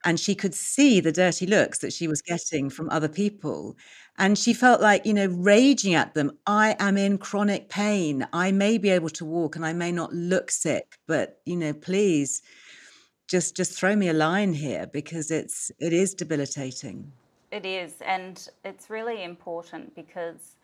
and 0.04 0.18
she 0.20 0.34
could 0.34 0.54
see 0.54 1.00
the 1.00 1.12
dirty 1.12 1.46
looks 1.46 1.78
that 1.78 1.92
she 1.92 2.08
was 2.08 2.22
getting 2.22 2.70
from 2.70 2.88
other 2.90 3.08
people, 3.08 3.76
and 4.18 4.36
she 4.36 4.52
felt 4.52 4.80
like, 4.80 5.06
you 5.06 5.14
know, 5.14 5.26
raging 5.26 5.94
at 5.94 6.14
them. 6.14 6.32
I 6.46 6.74
am 6.80 6.96
in 6.96 7.18
chronic 7.18 7.68
pain. 7.68 8.26
I 8.32 8.50
may 8.50 8.76
be 8.76 8.90
able 8.90 9.10
to 9.10 9.24
walk 9.24 9.54
and 9.54 9.64
I 9.64 9.72
may 9.72 9.92
not 9.92 10.12
look 10.12 10.50
sick, 10.50 10.98
but, 11.06 11.40
you 11.46 11.56
know, 11.56 11.72
please 11.72 12.42
just 13.28 13.54
just 13.54 13.78
throw 13.78 13.94
me 13.94 14.08
a 14.08 14.12
line 14.12 14.54
here 14.54 14.86
because 14.86 15.30
it's 15.30 15.70
it 15.78 15.92
is 15.92 16.14
debilitating. 16.14 17.12
It 17.52 17.64
is. 17.64 17.94
And 18.04 18.46
it's 18.64 18.90
really 18.90 19.22
important 19.22 19.94
because 19.94 20.56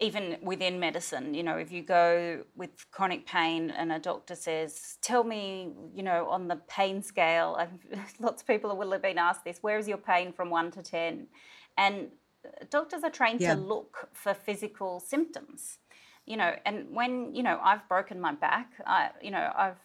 even 0.00 0.36
within 0.42 0.80
medicine, 0.80 1.32
you 1.34 1.42
know, 1.42 1.56
if 1.56 1.70
you 1.70 1.82
go 1.82 2.42
with 2.56 2.70
chronic 2.90 3.26
pain 3.26 3.70
and 3.70 3.92
a 3.92 3.98
doctor 3.98 4.34
says, 4.34 4.98
Tell 5.02 5.22
me, 5.22 5.70
you 5.94 6.02
know, 6.02 6.28
on 6.28 6.48
the 6.48 6.56
pain 6.66 7.02
scale, 7.02 7.56
lots 8.18 8.42
of 8.42 8.48
people 8.48 8.76
will 8.76 8.90
have 8.90 9.02
been 9.02 9.18
asked 9.18 9.44
this, 9.44 9.58
where 9.60 9.78
is 9.78 9.86
your 9.86 9.98
pain 9.98 10.32
from 10.32 10.50
one 10.50 10.70
to 10.72 10.82
10? 10.82 11.28
And 11.78 12.08
doctors 12.70 13.02
are 13.02 13.10
trained 13.10 13.40
yeah. 13.40 13.54
to 13.54 13.60
look 13.60 14.08
for 14.12 14.34
physical 14.34 15.00
symptoms. 15.00 15.78
You 16.26 16.36
know 16.36 16.54
and 16.64 16.94
when 16.94 17.34
you 17.34 17.42
know 17.42 17.58
i've 17.64 17.88
broken 17.88 18.20
my 18.20 18.32
back 18.32 18.74
i 18.86 19.10
you 19.20 19.32
know 19.32 19.52
i've 19.56 19.80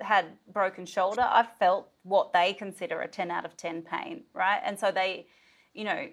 had 0.00 0.26
broken 0.52 0.86
shoulder 0.86 1.26
i've 1.28 1.52
felt 1.58 1.88
what 2.04 2.32
they 2.32 2.52
consider 2.52 3.00
a 3.00 3.08
10 3.08 3.28
out 3.32 3.44
of 3.44 3.56
10 3.56 3.82
pain 3.82 4.22
right? 4.32 4.60
And 4.64 4.78
so 4.78 4.92
they 4.92 5.26
you 5.74 5.82
know 5.82 6.06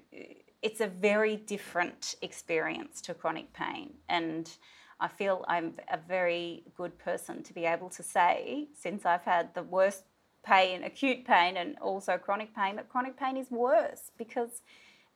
it's 0.64 0.82
a 0.82 0.88
very 0.88 1.36
different 1.36 2.16
experience 2.24 3.02
to 3.02 3.14
chronic 3.14 3.54
pain. 3.54 3.94
And 4.10 4.50
i 5.00 5.08
feel 5.08 5.46
i'm 5.48 5.74
a 5.92 5.98
very 5.98 6.64
good 6.76 6.98
person 6.98 7.44
to 7.44 7.54
be 7.54 7.66
able 7.66 7.90
to 7.90 8.04
say 8.04 8.68
since 8.74 9.06
i've 9.06 9.24
had 9.24 9.54
the 9.54 9.64
worst 9.64 10.04
pain 10.44 10.84
acute 10.84 11.26
pain 11.26 11.58
and 11.58 11.78
also 11.80 12.18
chronic 12.18 12.56
pain 12.56 12.78
that 12.78 12.90
chronic 12.90 13.18
pain 13.18 13.38
is 13.38 13.52
worse 13.52 14.12
because 14.18 14.62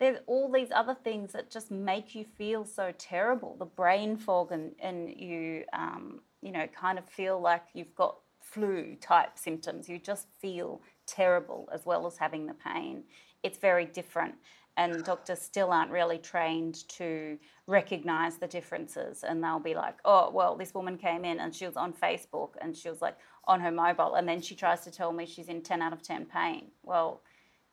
there's 0.02 0.18
all 0.26 0.52
these 0.52 0.72
other 0.72 0.96
things 0.96 1.32
that 1.32 1.52
just 1.52 1.70
make 1.70 2.16
you 2.16 2.26
feel 2.26 2.66
so 2.66 2.92
terrible. 2.98 3.56
The 3.60 3.66
brain 3.66 4.18
fog 4.18 4.52
and, 4.52 4.72
and 4.80 5.08
you 5.16 5.64
um, 5.74 6.22
you 6.42 6.52
know 6.52 6.66
kind 6.68 6.98
of 6.98 7.08
feel 7.08 7.40
like 7.40 7.62
you've 7.74 7.94
got 7.94 8.18
flu 8.40 8.96
type 9.00 9.38
symptoms. 9.38 9.88
You 9.88 10.00
just 10.00 10.26
feel 10.42 10.82
terrible 11.06 11.70
as 11.72 11.86
well 11.86 12.08
as 12.08 12.18
having 12.18 12.48
the 12.48 12.56
pain. 12.56 13.04
It's 13.44 13.60
very 13.60 13.86
different. 13.86 14.34
And 14.76 15.04
doctors 15.04 15.40
still 15.40 15.72
aren't 15.72 15.92
really 15.92 16.18
trained 16.18 16.88
to 16.90 17.38
recognize 17.68 18.38
the 18.38 18.48
differences. 18.48 19.24
And 19.24 19.44
they'll 19.44 19.60
be 19.60 19.76
like 19.76 20.00
oh 20.04 20.32
well 20.32 20.56
this 20.56 20.74
woman 20.74 20.98
came 20.98 21.26
in 21.26 21.40
and 21.40 21.54
she 21.54 21.68
was 21.68 21.78
on 21.78 21.94
facebook 21.94 22.54
and 22.60 22.76
she 22.76 22.90
was 22.90 23.04
like 23.04 23.18
on 23.46 23.60
her 23.60 23.72
mobile. 23.72 24.16
And 24.16 24.28
then 24.28 24.42
she 24.42 24.56
tries 24.56 24.82
to 24.86 24.90
tell 24.90 25.14
me 25.14 25.28
she's 25.28 25.48
in 25.48 25.62
10 25.62 25.80
out 25.84 25.94
of 25.94 26.02
10 26.02 26.26
pain. 26.26 26.72
Well 26.82 27.22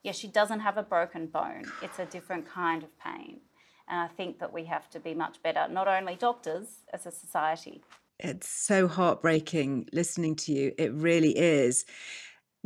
yeah, 0.03 0.11
she 0.13 0.27
doesn't 0.27 0.61
have 0.61 0.77
a 0.77 0.83
broken 0.83 1.27
bone. 1.27 1.63
It's 1.81 1.99
a 1.99 2.05
different 2.05 2.47
kind 2.47 2.83
of 2.83 2.89
pain. 2.99 3.41
And 3.87 3.99
I 3.99 4.07
think 4.07 4.39
that 4.39 4.53
we 4.53 4.65
have 4.65 4.89
to 4.91 4.99
be 4.99 5.13
much 5.13 5.41
better, 5.41 5.67
not 5.69 5.87
only 5.87 6.15
doctors, 6.15 6.83
as 6.93 7.05
a 7.05 7.11
society. 7.11 7.81
It's 8.19 8.47
so 8.47 8.87
heartbreaking 8.87 9.89
listening 9.91 10.35
to 10.37 10.53
you. 10.53 10.73
It 10.77 10.93
really 10.93 11.37
is. 11.37 11.85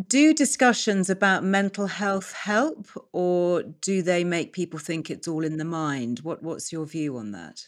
Do 0.08 0.34
discussions 0.34 1.10
about 1.10 1.44
mental 1.44 1.88
health 1.88 2.34
help, 2.34 2.88
or 3.12 3.62
do 3.62 4.02
they 4.02 4.24
make 4.24 4.52
people 4.52 4.80
think 4.80 5.10
it's 5.10 5.28
all 5.28 5.44
in 5.44 5.58
the 5.58 5.66
mind? 5.66 6.20
What, 6.20 6.42
what's 6.42 6.72
your 6.72 6.86
view 6.86 7.18
on 7.18 7.32
that? 7.32 7.68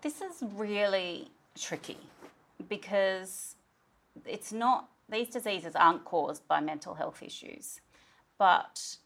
This 0.00 0.20
is 0.20 0.42
really 0.54 1.28
tricky 1.58 1.98
because 2.68 3.56
it's 4.24 4.52
not, 4.52 4.88
these 5.08 5.28
diseases 5.28 5.74
aren't 5.74 6.04
caused 6.04 6.46
by 6.46 6.60
mental 6.60 6.94
health 6.94 7.22
issues 7.22 7.80
but 8.38 8.96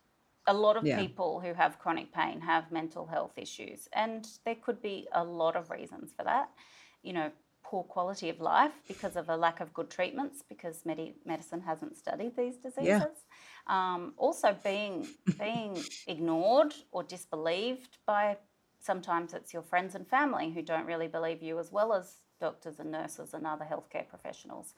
a 0.46 0.54
lot 0.54 0.76
of 0.76 0.84
yeah. 0.84 0.98
people 0.98 1.40
who 1.40 1.54
have 1.54 1.78
chronic 1.78 2.12
pain 2.12 2.40
have 2.40 2.72
mental 2.72 3.06
health 3.06 3.32
issues, 3.36 3.88
and 3.92 4.26
there 4.44 4.56
could 4.56 4.82
be 4.82 5.06
a 5.12 5.22
lot 5.22 5.56
of 5.56 5.70
reasons 5.70 6.12
for 6.16 6.24
that. 6.24 6.50
You 7.02 7.12
know, 7.12 7.30
poor 7.62 7.84
quality 7.84 8.28
of 8.28 8.40
life 8.40 8.72
because 8.88 9.16
of 9.16 9.28
a 9.28 9.36
lack 9.36 9.60
of 9.60 9.72
good 9.72 9.90
treatments, 9.90 10.42
because 10.48 10.84
med- 10.84 11.14
medicine 11.24 11.60
hasn't 11.60 11.96
studied 11.96 12.36
these 12.36 12.56
diseases. 12.56 12.86
Yeah. 12.86 13.04
Um, 13.66 14.14
also, 14.16 14.56
being 14.64 15.06
being 15.38 15.78
ignored 16.06 16.74
or 16.90 17.02
disbelieved 17.02 17.98
by 18.06 18.36
sometimes 18.80 19.34
it's 19.34 19.52
your 19.52 19.62
friends 19.62 19.94
and 19.94 20.06
family 20.08 20.50
who 20.50 20.62
don't 20.62 20.86
really 20.86 21.08
believe 21.08 21.42
you, 21.42 21.58
as 21.58 21.70
well 21.70 21.92
as 21.92 22.16
doctors 22.40 22.80
and 22.80 22.90
nurses 22.90 23.34
and 23.34 23.46
other 23.46 23.66
healthcare 23.70 24.08
professionals 24.08 24.74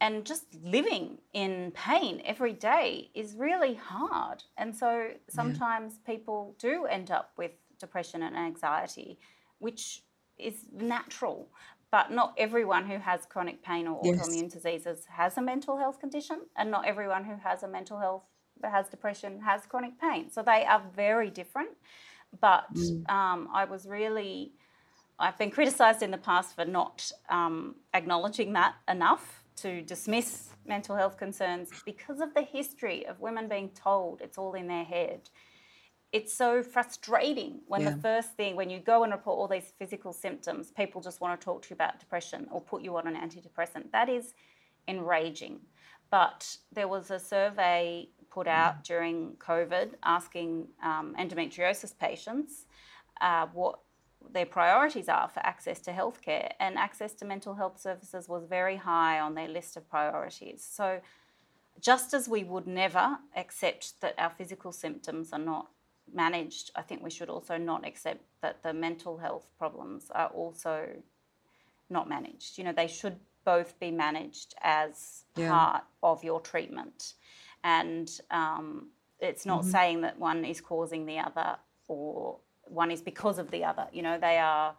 and 0.00 0.24
just 0.24 0.44
living 0.62 1.18
in 1.32 1.72
pain 1.72 2.22
every 2.24 2.52
day 2.52 3.10
is 3.14 3.34
really 3.34 3.74
hard. 3.74 4.44
And 4.56 4.74
so 4.74 5.08
sometimes 5.28 5.94
yeah. 5.94 6.14
people 6.14 6.54
do 6.58 6.86
end 6.86 7.10
up 7.10 7.32
with 7.36 7.52
depression 7.80 8.22
and 8.22 8.36
anxiety, 8.36 9.18
which 9.58 10.02
is 10.38 10.66
natural. 10.72 11.48
But 11.90 12.12
not 12.12 12.34
everyone 12.36 12.86
who 12.86 12.98
has 12.98 13.24
chronic 13.24 13.62
pain 13.62 13.88
or 13.88 14.00
yes. 14.04 14.28
autoimmune 14.28 14.52
diseases 14.52 15.06
has 15.08 15.38
a 15.38 15.42
mental 15.42 15.78
health 15.78 15.98
condition, 15.98 16.42
and 16.54 16.70
not 16.70 16.86
everyone 16.86 17.24
who 17.24 17.36
has 17.36 17.62
a 17.62 17.68
mental 17.68 17.98
health 17.98 18.24
has 18.62 18.88
depression 18.88 19.40
has 19.40 19.64
chronic 19.66 19.98
pain. 20.00 20.30
So 20.30 20.42
they 20.42 20.64
are 20.64 20.82
very 20.94 21.30
different. 21.30 21.70
But 22.40 22.64
mm. 22.74 23.08
um, 23.08 23.48
I 23.54 23.64
was 23.64 23.86
really, 23.86 24.52
I've 25.18 25.38
been 25.38 25.50
criticised 25.50 26.02
in 26.02 26.10
the 26.10 26.18
past 26.18 26.54
for 26.54 26.64
not 26.66 27.10
um, 27.30 27.76
acknowledging 27.94 28.52
that 28.52 28.74
enough 28.86 29.44
to 29.62 29.82
dismiss 29.82 30.50
mental 30.66 30.96
health 30.96 31.16
concerns 31.16 31.70
because 31.84 32.20
of 32.20 32.34
the 32.34 32.42
history 32.42 33.06
of 33.06 33.20
women 33.20 33.48
being 33.48 33.70
told 33.70 34.20
it's 34.20 34.38
all 34.38 34.54
in 34.54 34.68
their 34.68 34.84
head. 34.84 35.30
It's 36.12 36.32
so 36.32 36.62
frustrating 36.62 37.60
when 37.66 37.82
yeah. 37.82 37.90
the 37.90 37.96
first 37.98 38.34
thing, 38.34 38.56
when 38.56 38.70
you 38.70 38.78
go 38.78 39.02
and 39.02 39.12
report 39.12 39.38
all 39.38 39.48
these 39.48 39.72
physical 39.78 40.12
symptoms, 40.12 40.70
people 40.70 41.00
just 41.02 41.20
want 41.20 41.38
to 41.38 41.44
talk 41.44 41.62
to 41.62 41.70
you 41.70 41.74
about 41.74 42.00
depression 42.00 42.46
or 42.50 42.60
put 42.60 42.82
you 42.82 42.96
on 42.96 43.06
an 43.06 43.14
antidepressant. 43.14 43.92
That 43.92 44.08
is 44.08 44.34
enraging. 44.86 45.60
But 46.10 46.56
there 46.72 46.88
was 46.88 47.10
a 47.10 47.18
survey 47.18 48.08
put 48.30 48.46
out 48.46 48.84
during 48.84 49.32
COVID 49.38 49.94
asking 50.02 50.68
um, 50.82 51.14
endometriosis 51.18 51.98
patients 51.98 52.64
uh, 53.20 53.46
what 53.52 53.80
their 54.32 54.46
priorities 54.46 55.08
are 55.08 55.28
for 55.28 55.40
access 55.40 55.80
to 55.80 55.92
healthcare, 55.92 56.50
and 56.60 56.78
access 56.78 57.12
to 57.14 57.24
mental 57.24 57.54
health 57.54 57.80
services 57.80 58.28
was 58.28 58.44
very 58.44 58.76
high 58.76 59.20
on 59.20 59.34
their 59.34 59.48
list 59.48 59.76
of 59.76 59.88
priorities. 59.88 60.66
So, 60.68 61.00
just 61.80 62.12
as 62.14 62.28
we 62.28 62.42
would 62.44 62.66
never 62.66 63.18
accept 63.36 64.00
that 64.00 64.14
our 64.18 64.30
physical 64.30 64.72
symptoms 64.72 65.32
are 65.32 65.38
not 65.38 65.68
managed, 66.12 66.70
I 66.74 66.82
think 66.82 67.02
we 67.02 67.10
should 67.10 67.28
also 67.28 67.56
not 67.56 67.86
accept 67.86 68.22
that 68.42 68.62
the 68.62 68.72
mental 68.72 69.18
health 69.18 69.48
problems 69.58 70.10
are 70.14 70.28
also 70.28 70.88
not 71.90 72.08
managed. 72.08 72.58
You 72.58 72.64
know, 72.64 72.72
they 72.72 72.88
should 72.88 73.16
both 73.44 73.78
be 73.78 73.90
managed 73.90 74.54
as 74.62 75.24
yeah. 75.36 75.50
part 75.50 75.84
of 76.02 76.24
your 76.24 76.40
treatment. 76.40 77.14
And 77.64 78.10
um, 78.30 78.88
it's 79.20 79.46
not 79.46 79.60
mm-hmm. 79.60 79.70
saying 79.70 80.00
that 80.02 80.18
one 80.18 80.44
is 80.44 80.60
causing 80.60 81.06
the 81.06 81.18
other 81.18 81.56
or 81.86 82.38
one 82.70 82.90
is 82.90 83.00
because 83.00 83.38
of 83.38 83.50
the 83.50 83.64
other. 83.64 83.86
You 83.92 84.02
know, 84.02 84.18
they 84.18 84.38
are 84.38 84.74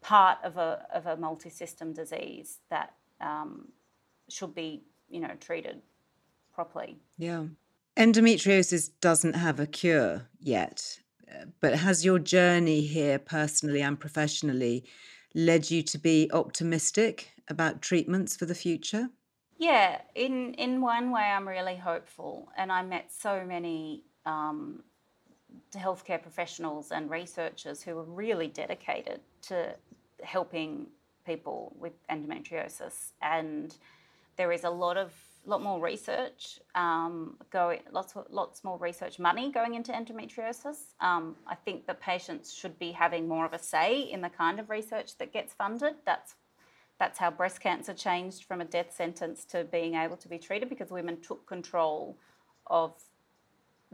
part 0.00 0.38
of 0.42 0.56
a, 0.56 0.86
of 0.92 1.06
a 1.06 1.16
multi 1.16 1.50
system 1.50 1.92
disease 1.92 2.58
that 2.70 2.94
um, 3.20 3.68
should 4.28 4.54
be, 4.54 4.82
you 5.08 5.20
know, 5.20 5.32
treated 5.40 5.82
properly. 6.54 6.98
Yeah. 7.18 7.44
Endometriosis 7.96 8.90
doesn't 9.00 9.34
have 9.34 9.60
a 9.60 9.66
cure 9.66 10.28
yet, 10.40 10.98
uh, 11.30 11.44
but 11.60 11.74
has 11.74 12.04
your 12.04 12.18
journey 12.18 12.80
here 12.80 13.18
personally 13.18 13.82
and 13.82 14.00
professionally 14.00 14.84
led 15.34 15.70
you 15.70 15.82
to 15.82 15.98
be 15.98 16.30
optimistic 16.32 17.30
about 17.48 17.82
treatments 17.82 18.36
for 18.36 18.46
the 18.46 18.54
future? 18.54 19.08
Yeah, 19.58 20.00
in 20.14 20.54
in 20.54 20.80
one 20.80 21.10
way, 21.10 21.22
I'm 21.22 21.46
really 21.46 21.76
hopeful, 21.76 22.50
and 22.56 22.72
I 22.72 22.82
met 22.82 23.12
so 23.12 23.44
many 23.44 24.04
um, 24.26 24.82
healthcare 25.74 26.20
professionals 26.20 26.92
and 26.92 27.10
researchers 27.10 27.82
who 27.82 27.98
are 27.98 28.04
really 28.04 28.48
dedicated 28.48 29.20
to 29.42 29.74
helping 30.22 30.86
people 31.24 31.74
with 31.78 31.92
endometriosis, 32.08 33.12
and 33.20 33.76
there 34.36 34.52
is 34.52 34.64
a 34.64 34.70
lot 34.70 34.96
of 34.96 35.12
lot 35.44 35.62
more 35.62 35.80
research 35.80 36.60
um, 36.76 37.36
going, 37.50 37.80
lots 37.90 38.14
lots 38.30 38.62
more 38.62 38.78
research 38.78 39.18
money 39.18 39.50
going 39.50 39.74
into 39.74 39.92
endometriosis. 39.92 40.94
Um, 41.00 41.36
I 41.46 41.54
think 41.54 41.86
that 41.86 42.00
patients 42.00 42.52
should 42.52 42.78
be 42.78 42.92
having 42.92 43.26
more 43.28 43.44
of 43.44 43.52
a 43.52 43.58
say 43.58 44.00
in 44.00 44.20
the 44.20 44.28
kind 44.28 44.60
of 44.60 44.70
research 44.70 45.18
that 45.18 45.32
gets 45.32 45.52
funded. 45.52 45.94
That's 46.06 46.34
that's 46.98 47.18
how 47.18 47.30
breast 47.30 47.60
cancer 47.60 47.94
changed 47.94 48.44
from 48.44 48.60
a 48.60 48.64
death 48.64 48.94
sentence 48.94 49.44
to 49.46 49.64
being 49.64 49.94
able 49.94 50.16
to 50.18 50.28
be 50.28 50.38
treated 50.38 50.68
because 50.68 50.90
women 50.90 51.20
took 51.20 51.46
control 51.46 52.16
of 52.68 52.94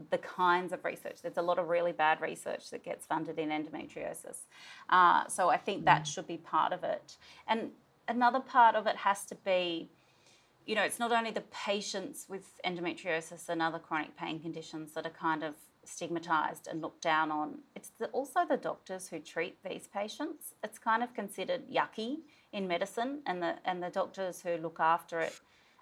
the 0.09 0.17
kinds 0.17 0.73
of 0.73 0.83
research. 0.85 1.21
There's 1.21 1.37
a 1.37 1.41
lot 1.41 1.59
of 1.59 1.67
really 1.67 1.91
bad 1.91 2.21
research 2.21 2.69
that 2.71 2.83
gets 2.83 3.05
funded 3.05 3.39
in 3.39 3.49
endometriosis. 3.49 4.37
Uh, 4.89 5.27
so 5.27 5.49
I 5.49 5.57
think 5.57 5.85
that 5.85 6.03
mm. 6.03 6.05
should 6.05 6.27
be 6.27 6.37
part 6.37 6.73
of 6.73 6.83
it. 6.83 7.17
And 7.47 7.71
another 8.07 8.39
part 8.39 8.75
of 8.75 8.87
it 8.87 8.95
has 8.97 9.25
to 9.25 9.35
be 9.35 9.89
you 10.69 10.75
know, 10.75 10.83
it's 10.83 10.99
not 10.99 11.11
only 11.11 11.31
the 11.31 11.43
patients 11.51 12.27
with 12.29 12.61
endometriosis 12.63 13.49
and 13.49 13.59
other 13.59 13.79
chronic 13.79 14.15
pain 14.15 14.39
conditions 14.39 14.93
that 14.93 15.03
are 15.03 15.09
kind 15.09 15.43
of 15.43 15.55
stigmatized 15.83 16.67
and 16.67 16.79
looked 16.79 17.01
down 17.01 17.31
on, 17.31 17.57
it's 17.75 17.89
the, 17.97 18.05
also 18.07 18.41
the 18.47 18.57
doctors 18.57 19.07
who 19.07 19.17
treat 19.17 19.57
these 19.63 19.87
patients. 19.87 20.53
It's 20.63 20.77
kind 20.77 21.01
of 21.01 21.11
considered 21.15 21.63
yucky 21.71 22.17
in 22.53 22.67
medicine, 22.67 23.21
and 23.25 23.41
the, 23.41 23.55
and 23.65 23.81
the 23.81 23.89
doctors 23.89 24.41
who 24.41 24.57
look 24.57 24.77
after 24.79 25.19
it 25.19 25.39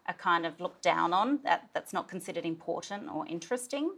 are 0.08 0.14
kind 0.16 0.46
of 0.46 0.60
looked 0.60 0.82
down 0.82 1.14
on. 1.14 1.40
That, 1.44 1.70
that's 1.74 1.94
not 1.94 2.08
considered 2.08 2.46
important 2.46 3.10
or 3.14 3.26
interesting. 3.28 3.92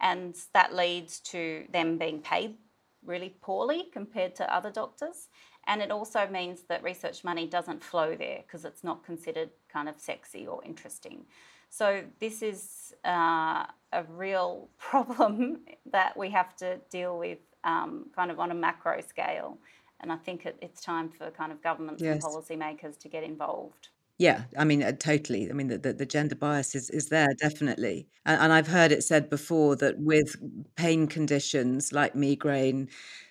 And 0.00 0.36
that 0.52 0.74
leads 0.74 1.20
to 1.20 1.64
them 1.72 1.98
being 1.98 2.20
paid 2.20 2.56
really 3.04 3.34
poorly 3.40 3.84
compared 3.92 4.34
to 4.36 4.54
other 4.54 4.70
doctors. 4.70 5.28
And 5.66 5.80
it 5.80 5.90
also 5.90 6.26
means 6.30 6.62
that 6.68 6.82
research 6.82 7.24
money 7.24 7.46
doesn't 7.46 7.82
flow 7.82 8.14
there 8.14 8.42
because 8.46 8.64
it's 8.64 8.84
not 8.84 9.04
considered 9.04 9.50
kind 9.72 9.88
of 9.88 9.98
sexy 9.98 10.46
or 10.46 10.62
interesting. 10.64 11.24
So, 11.70 12.04
this 12.20 12.42
is 12.42 12.94
uh, 13.04 13.64
a 13.92 14.04
real 14.08 14.68
problem 14.78 15.60
that 15.90 16.16
we 16.16 16.30
have 16.30 16.54
to 16.56 16.78
deal 16.90 17.18
with 17.18 17.38
um, 17.64 18.06
kind 18.14 18.30
of 18.30 18.38
on 18.38 18.50
a 18.50 18.54
macro 18.54 19.00
scale. 19.00 19.58
And 20.00 20.12
I 20.12 20.16
think 20.16 20.44
it, 20.44 20.56
it's 20.60 20.82
time 20.82 21.08
for 21.08 21.30
kind 21.30 21.50
of 21.50 21.62
governments 21.62 22.02
yes. 22.02 22.12
and 22.12 22.22
policymakers 22.22 22.98
to 23.00 23.08
get 23.08 23.24
involved. 23.24 23.88
Yeah, 24.18 24.44
I 24.56 24.64
mean, 24.64 24.82
uh, 24.82 24.92
totally. 24.92 25.50
I 25.50 25.54
mean, 25.54 25.66
the, 25.68 25.78
the, 25.78 25.92
the 25.92 26.06
gender 26.06 26.36
bias 26.36 26.74
is, 26.76 26.88
is 26.90 27.08
there 27.08 27.28
definitely. 27.40 28.06
And, 28.24 28.40
and 28.42 28.52
I've 28.52 28.68
heard 28.68 28.92
it 28.92 29.02
said 29.02 29.28
before 29.28 29.74
that 29.76 29.98
with 29.98 30.36
pain 30.76 31.08
conditions 31.08 31.92
like 31.92 32.14
migraine, 32.14 32.88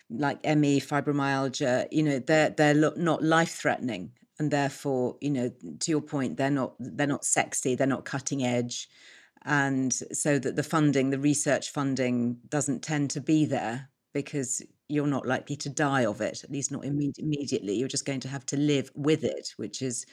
like 0.09 0.39
ME, 0.43 0.81
fibromyalgia, 0.81 1.88
you 1.91 2.03
know, 2.03 2.19
they're 2.19 2.49
they're 2.49 2.73
not 2.97 3.23
life 3.23 3.51
threatening, 3.55 4.11
and 4.39 4.51
therefore, 4.51 5.15
you 5.21 5.29
know, 5.31 5.51
to 5.79 5.91
your 5.91 6.01
point, 6.01 6.36
they're 6.38 6.51
not 6.51 6.75
they're 6.79 7.07
not 7.07 7.23
sexy, 7.25 7.75
they're 7.75 7.88
not 7.88 8.05
cutting 8.05 8.43
edge, 8.43 8.89
and 9.45 9.93
so 9.93 10.38
that 10.39 10.55
the 10.55 10.63
funding, 10.63 11.09
the 11.09 11.19
research 11.19 11.71
funding, 11.71 12.38
doesn't 12.49 12.84
tend 12.84 13.09
to 13.11 13.21
be 13.21 13.45
there 13.45 13.89
because 14.13 14.61
you're 14.89 15.07
not 15.07 15.25
likely 15.25 15.55
to 15.55 15.69
die 15.69 16.05
of 16.05 16.21
it, 16.21 16.43
at 16.43 16.51
least 16.51 16.71
not 16.71 16.84
imme- 16.84 17.17
immediately. 17.17 17.73
You're 17.75 17.88
just 17.88 18.05
going 18.05 18.19
to 18.21 18.27
have 18.27 18.45
to 18.47 18.57
live 18.57 18.91
with 18.95 19.23
it, 19.23 19.53
which 19.57 19.81
is 19.81 20.05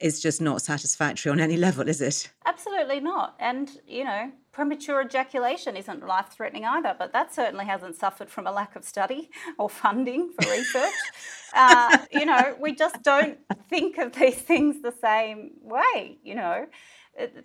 is 0.00 0.20
just 0.20 0.40
not 0.40 0.62
satisfactory 0.62 1.30
on 1.30 1.40
any 1.40 1.56
level, 1.66 1.88
is 1.88 2.00
it? 2.00 2.30
Absolutely 2.46 3.00
not. 3.00 3.36
And, 3.38 3.70
you 3.86 4.04
know, 4.04 4.32
premature 4.52 5.02
ejaculation 5.02 5.76
isn't 5.76 6.06
life 6.06 6.28
threatening 6.30 6.64
either, 6.64 6.94
but 6.98 7.12
that 7.12 7.34
certainly 7.34 7.66
hasn't 7.66 7.96
suffered 7.96 8.30
from 8.30 8.46
a 8.46 8.52
lack 8.52 8.76
of 8.76 8.84
study 8.84 9.30
or 9.58 9.68
funding 9.68 10.32
for 10.32 10.50
research. 10.50 10.92
uh, 11.54 11.98
you 12.12 12.26
know, 12.26 12.56
we 12.60 12.74
just 12.74 13.02
don't 13.02 13.38
think 13.68 13.98
of 13.98 14.12
these 14.12 14.36
things 14.36 14.82
the 14.82 14.94
same 15.00 15.52
way, 15.62 16.18
you 16.22 16.34
know. 16.34 16.66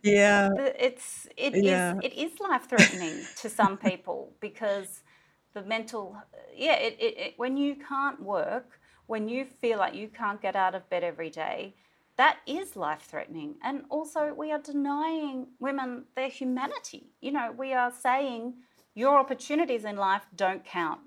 Yeah. 0.04 0.50
It's 0.58 1.28
it 1.38 1.56
yeah. 1.64 1.98
Is, 1.98 2.00
it 2.04 2.14
is 2.14 2.40
life 2.40 2.70
threatening 2.70 3.26
to 3.42 3.50
some 3.50 3.78
people 3.78 4.34
because 4.40 5.04
the 5.54 5.64
mental 5.64 6.16
yeah, 6.56 6.76
it, 6.76 6.98
it, 7.00 7.18
it 7.18 7.34
when 7.38 7.58
you 7.58 7.76
can't 7.76 8.22
work, 8.22 8.80
when 9.08 9.28
you 9.28 9.46
feel 9.46 9.78
like 9.78 9.94
you 9.94 10.08
can't 10.08 10.42
get 10.42 10.56
out 10.56 10.76
of 10.76 10.90
bed 10.90 11.04
every 11.04 11.30
day, 11.30 11.76
that 12.18 12.38
is 12.48 12.76
life 12.76 13.02
threatening. 13.02 13.56
And 13.64 13.84
also, 13.90 14.34
we 14.34 14.52
are 14.52 14.60
denying 14.60 15.48
women 15.60 16.06
their 16.16 16.30
humanity. 16.30 17.12
You 17.22 17.32
know, 17.32 17.54
we 17.58 17.74
are 17.74 17.92
saying 17.92 18.54
your 18.94 19.20
opportunities 19.20 19.84
in 19.84 19.98
life 19.98 20.26
don't 20.36 20.64
count. 20.64 21.02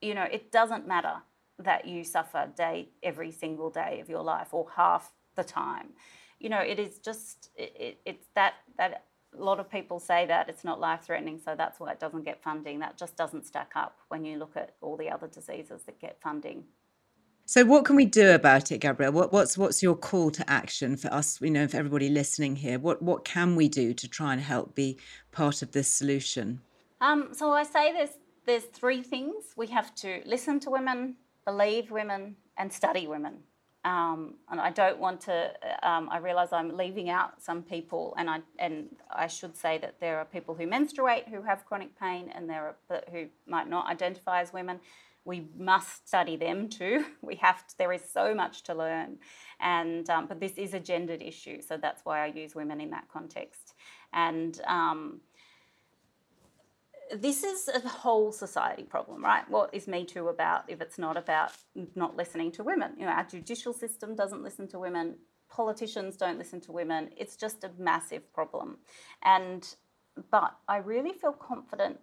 You 0.00 0.14
know, 0.14 0.24
it 0.24 0.50
doesn't 0.50 0.88
matter 0.88 1.16
that 1.58 1.86
you 1.86 2.02
suffer 2.02 2.50
day 2.56 2.88
every 3.02 3.30
single 3.30 3.70
day 3.70 4.00
of 4.00 4.08
your 4.08 4.22
life 4.22 4.48
or 4.52 4.66
half 4.74 5.12
the 5.36 5.44
time. 5.44 5.90
You 6.40 6.48
know, 6.48 6.60
it 6.60 6.78
is 6.78 6.98
just 6.98 7.50
it, 7.56 7.76
it, 7.78 8.00
it's 8.04 8.26
that 8.34 8.54
that 8.76 9.04
a 9.38 9.42
lot 9.42 9.60
of 9.60 9.70
people 9.70 9.98
say 9.98 10.26
that 10.26 10.48
it's 10.48 10.64
not 10.64 10.80
life 10.80 11.02
threatening, 11.02 11.40
so 11.44 11.54
that's 11.56 11.80
why 11.80 11.92
it 11.92 12.00
doesn't 12.00 12.24
get 12.24 12.42
funding. 12.42 12.78
That 12.78 12.96
just 12.96 13.16
doesn't 13.16 13.46
stack 13.46 13.72
up 13.74 13.98
when 14.08 14.24
you 14.24 14.38
look 14.38 14.56
at 14.56 14.74
all 14.80 14.96
the 14.96 15.10
other 15.10 15.26
diseases 15.26 15.82
that 15.84 16.00
get 16.00 16.20
funding. 16.20 16.64
So, 17.46 17.64
what 17.64 17.84
can 17.84 17.96
we 17.96 18.06
do 18.06 18.30
about 18.30 18.72
it, 18.72 18.78
Gabrielle? 18.78 19.12
What, 19.12 19.32
what's 19.32 19.58
what's 19.58 19.82
your 19.82 19.94
call 19.94 20.30
to 20.30 20.50
action 20.50 20.96
for 20.96 21.12
us? 21.12 21.40
You 21.42 21.50
know, 21.50 21.68
for 21.68 21.76
everybody 21.76 22.08
listening 22.08 22.56
here, 22.56 22.78
what 22.78 23.02
what 23.02 23.24
can 23.24 23.54
we 23.54 23.68
do 23.68 23.92
to 23.92 24.08
try 24.08 24.32
and 24.32 24.40
help 24.40 24.74
be 24.74 24.98
part 25.30 25.60
of 25.60 25.72
this 25.72 25.88
solution? 25.88 26.62
Um, 27.02 27.28
so, 27.32 27.52
I 27.52 27.64
say 27.64 27.92
there's 27.92 28.16
there's 28.46 28.64
three 28.64 29.02
things 29.02 29.52
we 29.56 29.66
have 29.66 29.94
to 29.96 30.22
listen 30.24 30.58
to 30.60 30.70
women, 30.70 31.16
believe 31.44 31.90
women, 31.90 32.36
and 32.56 32.72
study 32.72 33.06
women. 33.06 33.40
Um, 33.84 34.36
and 34.50 34.58
I 34.58 34.70
don't 34.70 34.98
want 34.98 35.20
to. 35.22 35.52
Um, 35.82 36.08
I 36.10 36.16
realise 36.16 36.50
I'm 36.50 36.74
leaving 36.74 37.10
out 37.10 37.42
some 37.42 37.62
people, 37.62 38.14
and 38.16 38.30
I 38.30 38.40
and 38.58 38.86
I 39.10 39.26
should 39.26 39.54
say 39.54 39.76
that 39.78 40.00
there 40.00 40.18
are 40.18 40.24
people 40.24 40.54
who 40.54 40.66
menstruate 40.66 41.28
who 41.28 41.42
have 41.42 41.66
chronic 41.66 41.98
pain, 42.00 42.32
and 42.34 42.48
there 42.48 42.74
are 42.90 43.02
who 43.12 43.26
might 43.46 43.68
not 43.68 43.86
identify 43.90 44.40
as 44.40 44.50
women 44.50 44.80
we 45.24 45.46
must 45.56 46.06
study 46.08 46.36
them 46.36 46.68
too. 46.68 47.04
We 47.22 47.36
have 47.36 47.66
to, 47.66 47.78
there 47.78 47.92
is 47.92 48.02
so 48.12 48.34
much 48.34 48.62
to 48.64 48.74
learn, 48.74 49.18
and 49.60 50.08
um, 50.10 50.26
but 50.26 50.40
this 50.40 50.52
is 50.58 50.74
a 50.74 50.80
gendered 50.80 51.22
issue, 51.22 51.62
so 51.62 51.76
that's 51.76 52.04
why 52.04 52.24
I 52.24 52.26
use 52.26 52.54
women 52.54 52.80
in 52.80 52.90
that 52.90 53.08
context. 53.12 53.74
And 54.12 54.60
um, 54.66 55.20
this 57.14 57.42
is 57.44 57.68
a 57.68 57.80
whole 57.88 58.32
society 58.32 58.82
problem, 58.82 59.24
right? 59.24 59.48
What 59.50 59.70
is 59.72 59.88
Me 59.88 60.04
Too 60.04 60.28
about 60.28 60.64
if 60.68 60.80
it's 60.80 60.98
not 60.98 61.16
about 61.16 61.52
not 61.94 62.16
listening 62.16 62.52
to 62.52 62.64
women? 62.64 62.92
You 62.98 63.06
know, 63.06 63.12
our 63.12 63.24
judicial 63.24 63.72
system 63.72 64.14
doesn't 64.14 64.42
listen 64.42 64.68
to 64.68 64.78
women. 64.78 65.16
Politicians 65.48 66.16
don't 66.16 66.38
listen 66.38 66.60
to 66.62 66.72
women. 66.72 67.10
It's 67.16 67.36
just 67.36 67.64
a 67.64 67.70
massive 67.78 68.32
problem, 68.34 68.78
and 69.22 69.74
but 70.30 70.56
I 70.68 70.76
really 70.78 71.12
feel 71.12 71.32
confident 71.32 71.98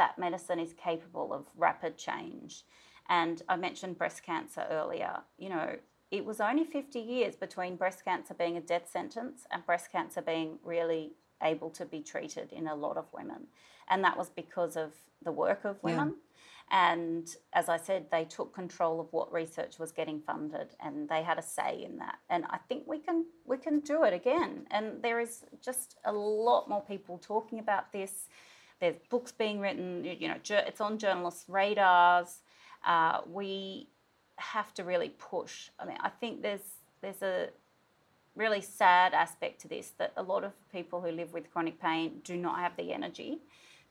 that 0.00 0.18
medicine 0.18 0.58
is 0.58 0.72
capable 0.72 1.30
of 1.30 1.44
rapid 1.58 1.98
change. 1.98 2.64
And 3.10 3.42
I 3.50 3.56
mentioned 3.56 3.98
breast 3.98 4.22
cancer 4.22 4.64
earlier. 4.70 5.18
You 5.36 5.50
know, 5.50 5.76
it 6.10 6.24
was 6.24 6.40
only 6.40 6.64
50 6.64 6.98
years 6.98 7.36
between 7.36 7.76
breast 7.76 8.02
cancer 8.02 8.32
being 8.32 8.56
a 8.56 8.62
death 8.62 8.88
sentence 8.90 9.44
and 9.50 9.66
breast 9.66 9.92
cancer 9.92 10.22
being 10.22 10.58
really 10.64 11.12
able 11.42 11.68
to 11.68 11.84
be 11.84 12.00
treated 12.00 12.50
in 12.50 12.66
a 12.66 12.74
lot 12.74 12.96
of 12.96 13.04
women. 13.12 13.48
And 13.90 14.02
that 14.02 14.16
was 14.16 14.30
because 14.30 14.74
of 14.74 14.94
the 15.22 15.32
work 15.32 15.66
of 15.66 15.82
women. 15.82 16.08
Yeah. 16.08 16.86
And 16.94 17.28
as 17.52 17.68
I 17.68 17.76
said, 17.76 18.06
they 18.10 18.24
took 18.24 18.54
control 18.54 19.00
of 19.00 19.08
what 19.10 19.30
research 19.30 19.78
was 19.78 19.92
getting 19.92 20.20
funded 20.20 20.68
and 20.80 21.10
they 21.10 21.22
had 21.22 21.38
a 21.38 21.42
say 21.42 21.84
in 21.84 21.98
that. 21.98 22.20
And 22.30 22.46
I 22.48 22.58
think 22.68 22.84
we 22.86 23.00
can 23.00 23.26
we 23.44 23.58
can 23.58 23.80
do 23.80 24.04
it 24.04 24.14
again. 24.14 24.66
And 24.70 25.02
there 25.02 25.20
is 25.20 25.44
just 25.62 25.96
a 26.06 26.12
lot 26.12 26.70
more 26.70 26.80
people 26.80 27.18
talking 27.18 27.58
about 27.58 27.92
this 27.92 28.28
there's 28.80 28.96
books 29.08 29.32
being 29.32 29.60
written, 29.60 30.04
you 30.04 30.28
know, 30.28 30.36
it's 30.48 30.80
on 30.80 30.98
journalists' 30.98 31.44
radars. 31.48 32.38
Uh, 32.86 33.20
we 33.30 33.88
have 34.36 34.72
to 34.74 34.84
really 34.84 35.10
push. 35.18 35.68
I 35.78 35.84
mean, 35.84 35.98
I 36.00 36.08
think 36.08 36.42
there's 36.42 36.76
there's 37.02 37.22
a 37.22 37.48
really 38.36 38.60
sad 38.60 39.12
aspect 39.12 39.60
to 39.60 39.68
this 39.68 39.92
that 39.98 40.12
a 40.16 40.22
lot 40.22 40.44
of 40.44 40.52
people 40.72 41.00
who 41.00 41.10
live 41.10 41.32
with 41.32 41.50
chronic 41.52 41.80
pain 41.80 42.20
do 42.24 42.36
not 42.36 42.58
have 42.58 42.76
the 42.76 42.92
energy 42.92 43.38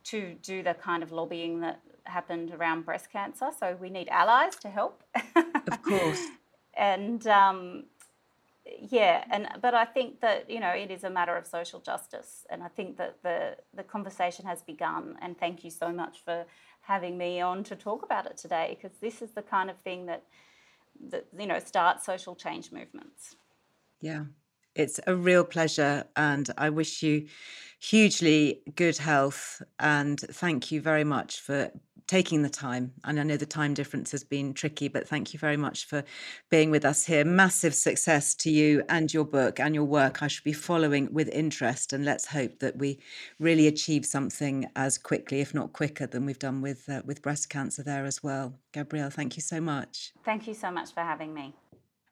to 0.06 0.36
do 0.42 0.64
the 0.64 0.74
kind 0.74 1.04
of 1.04 1.12
lobbying 1.12 1.60
that 1.60 1.80
happened 2.06 2.52
around 2.52 2.86
breast 2.86 3.12
cancer. 3.12 3.50
So 3.58 3.78
we 3.80 3.90
need 3.90 4.08
allies 4.10 4.56
to 4.58 4.70
help. 4.70 5.04
Of 5.36 5.84
course. 5.84 6.22
and 6.74 7.26
um, 7.28 7.84
yeah, 8.78 9.24
and 9.32 9.48
but 9.62 9.74
I 9.74 9.86
think 9.86 10.22
that 10.22 10.50
you 10.50 10.60
know 10.60 10.70
it 10.70 10.92
is 10.92 11.04
a 11.04 11.10
matter 11.10 11.36
of 11.36 11.48
social 11.48 11.80
justice, 11.80 12.46
and 12.50 12.64
I 12.64 12.68
think 12.68 12.98
that 12.98 13.22
the 13.24 13.58
the 13.74 13.84
conversation 13.84 14.46
has 14.46 14.62
begun. 14.62 15.18
And 15.22 15.38
thank 15.38 15.64
you 15.64 15.72
so 15.72 15.92
much 15.92 16.24
for 16.24 16.46
having 16.82 17.18
me 17.18 17.42
on 17.42 17.64
to 17.66 17.76
talk 17.76 18.04
about 18.04 18.26
it 18.26 18.38
today, 18.38 18.76
because 18.76 18.98
this 19.00 19.22
is 19.22 19.32
the 19.32 19.42
kind 19.42 19.70
of 19.70 19.78
thing 19.78 20.06
that 20.08 20.24
that 21.10 21.28
you 21.38 21.48
know 21.48 21.60
starts 21.60 22.06
social 22.06 22.36
change 22.36 22.72
movements. 22.72 23.36
Yeah, 24.02 24.26
it's 24.76 25.00
a 25.08 25.16
real 25.16 25.44
pleasure, 25.44 26.06
and 26.16 26.50
I 26.58 26.70
wish 26.70 27.04
you 27.04 27.28
hugely 27.80 28.62
good 28.76 28.98
health. 28.98 29.62
And 29.80 30.20
thank 30.20 30.72
you 30.72 30.82
very 30.82 31.04
much 31.04 31.40
for 31.40 31.72
taking 32.10 32.42
the 32.42 32.50
time. 32.50 32.92
And 33.04 33.20
I 33.20 33.24
know 33.24 33.38
the 33.38 33.46
time 33.46 33.76
difference 33.76 34.12
has 34.12 34.24
been 34.24 34.56
tricky, 34.56 34.88
but 34.88 35.08
thank 35.08 35.32
you 35.32 35.38
very 35.38 35.58
much 35.58 35.86
for 35.86 36.04
being 36.50 36.72
with 36.72 36.84
us 36.84 37.06
here. 37.06 37.24
Massive 37.24 37.76
success 37.76 38.34
to 38.36 38.50
you 38.50 38.84
and 38.90 39.14
your 39.14 39.26
book 39.26 39.60
and 39.60 39.76
your 39.76 39.84
work. 39.84 40.24
I 40.24 40.28
should 40.28 40.44
be 40.44 40.52
following 40.52 41.14
with 41.14 41.30
interest, 41.30 41.94
and 41.94 42.04
let's 42.04 42.26
hope 42.26 42.60
that 42.60 42.78
we 42.78 42.98
really 43.38 43.68
achieve 43.68 44.08
something 44.08 44.68
as 44.76 44.98
quickly, 44.98 45.40
if 45.40 45.54
not 45.54 45.72
quicker, 45.72 46.08
than 46.08 46.26
we've 46.26 46.40
done 46.40 46.62
with 46.62 46.90
uh, 46.90 47.04
with 47.06 47.22
breast 47.22 47.48
cancer 47.48 47.84
there 47.84 48.06
as 48.06 48.24
well. 48.24 48.56
Gabrielle, 48.72 49.12
thank 49.12 49.36
you 49.36 49.44
so 49.44 49.62
much. 49.62 50.12
Thank 50.26 50.48
you 50.48 50.56
so 50.56 50.72
much 50.72 50.92
for 50.92 51.02
having 51.02 51.32
me. 51.32 51.54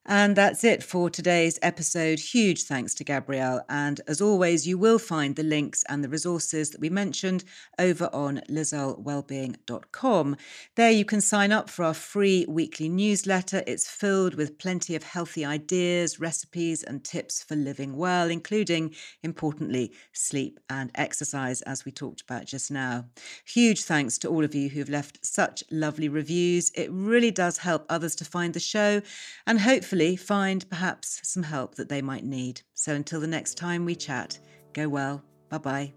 And 0.09 0.37
that's 0.37 0.63
it 0.63 0.83
for 0.83 1.09
today's 1.09 1.59
episode. 1.61 2.17
Huge 2.17 2.63
thanks 2.63 2.93
to 2.93 3.03
Gabrielle. 3.03 3.65
And 3.67 3.99
as 4.07 4.21
always, 4.21 4.65
you 4.65 4.77
will 4.77 4.99
find 4.99 5.35
the 5.35 5.43
links 5.43 5.83
and 5.89 6.01
the 6.01 6.07
resources 6.07 6.69
that 6.69 6.79
we 6.79 6.89
mentioned 6.89 7.43
over 7.77 8.09
on 8.13 8.41
lizearlewellbeing.com. 8.49 10.37
There 10.75 10.91
you 10.91 11.03
can 11.03 11.19
sign 11.19 11.51
up 11.51 11.69
for 11.69 11.83
our 11.83 11.93
free 11.93 12.45
weekly 12.47 12.87
newsletter. 12.87 13.63
It's 13.67 13.89
filled 13.89 14.35
with 14.35 14.57
plenty 14.57 14.95
of 14.95 15.03
healthy 15.03 15.43
ideas, 15.43 16.21
recipes, 16.21 16.83
and 16.83 17.03
tips 17.03 17.43
for 17.43 17.57
living 17.57 17.97
well, 17.97 18.29
including, 18.29 18.95
importantly, 19.23 19.91
sleep 20.13 20.57
and 20.69 20.89
exercise, 20.95 21.61
as 21.63 21.83
we 21.83 21.91
talked 21.91 22.21
about 22.21 22.45
just 22.45 22.71
now. 22.71 23.07
Huge 23.45 23.83
thanks 23.83 24.17
to 24.19 24.29
all 24.29 24.45
of 24.45 24.55
you 24.55 24.69
who've 24.69 24.87
left 24.87 25.25
such 25.25 25.65
lovely 25.69 26.07
reviews. 26.07 26.71
It 26.75 26.89
really 26.93 27.31
does 27.31 27.57
help 27.57 27.85
others 27.89 28.15
to 28.15 28.23
find 28.23 28.53
the 28.53 28.61
show 28.61 29.01
and 29.45 29.59
hopefully 29.59 29.96
hopefully 29.97 30.15
find 30.15 30.69
perhaps 30.69 31.19
some 31.23 31.41
help 31.41 31.73
that 31.73 31.89
they 31.89 32.03
might 32.03 32.23
need. 32.23 32.61
So 32.75 32.93
until 32.93 33.19
the 33.19 33.25
next 33.25 33.55
time 33.55 33.83
we 33.83 33.95
chat, 33.95 34.37
go 34.73 34.87
well. 34.87 35.23
Bye 35.49 35.57
bye. 35.57 35.93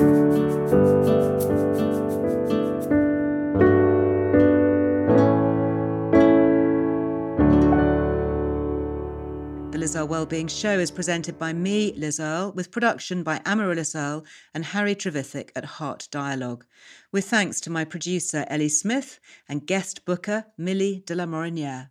Liz 0.00 0.39
Earle 9.96 10.06
Wellbeing 10.06 10.46
Show 10.46 10.78
is 10.78 10.90
presented 10.90 11.38
by 11.38 11.52
me, 11.52 11.92
Liz 11.96 12.20
with 12.54 12.70
production 12.70 13.22
by 13.22 13.40
Amaryllis 13.44 13.96
Earle 13.96 14.24
and 14.54 14.64
Harry 14.64 14.94
Trevithick 14.94 15.50
at 15.56 15.64
Heart 15.64 16.06
Dialogue, 16.10 16.64
with 17.10 17.24
thanks 17.24 17.60
to 17.62 17.70
my 17.70 17.84
producer 17.84 18.44
Ellie 18.48 18.68
Smith 18.68 19.18
and 19.48 19.66
guest 19.66 20.04
booker 20.04 20.46
Millie 20.56 21.02
de 21.06 21.14
la 21.14 21.24
Morinière. 21.24 21.90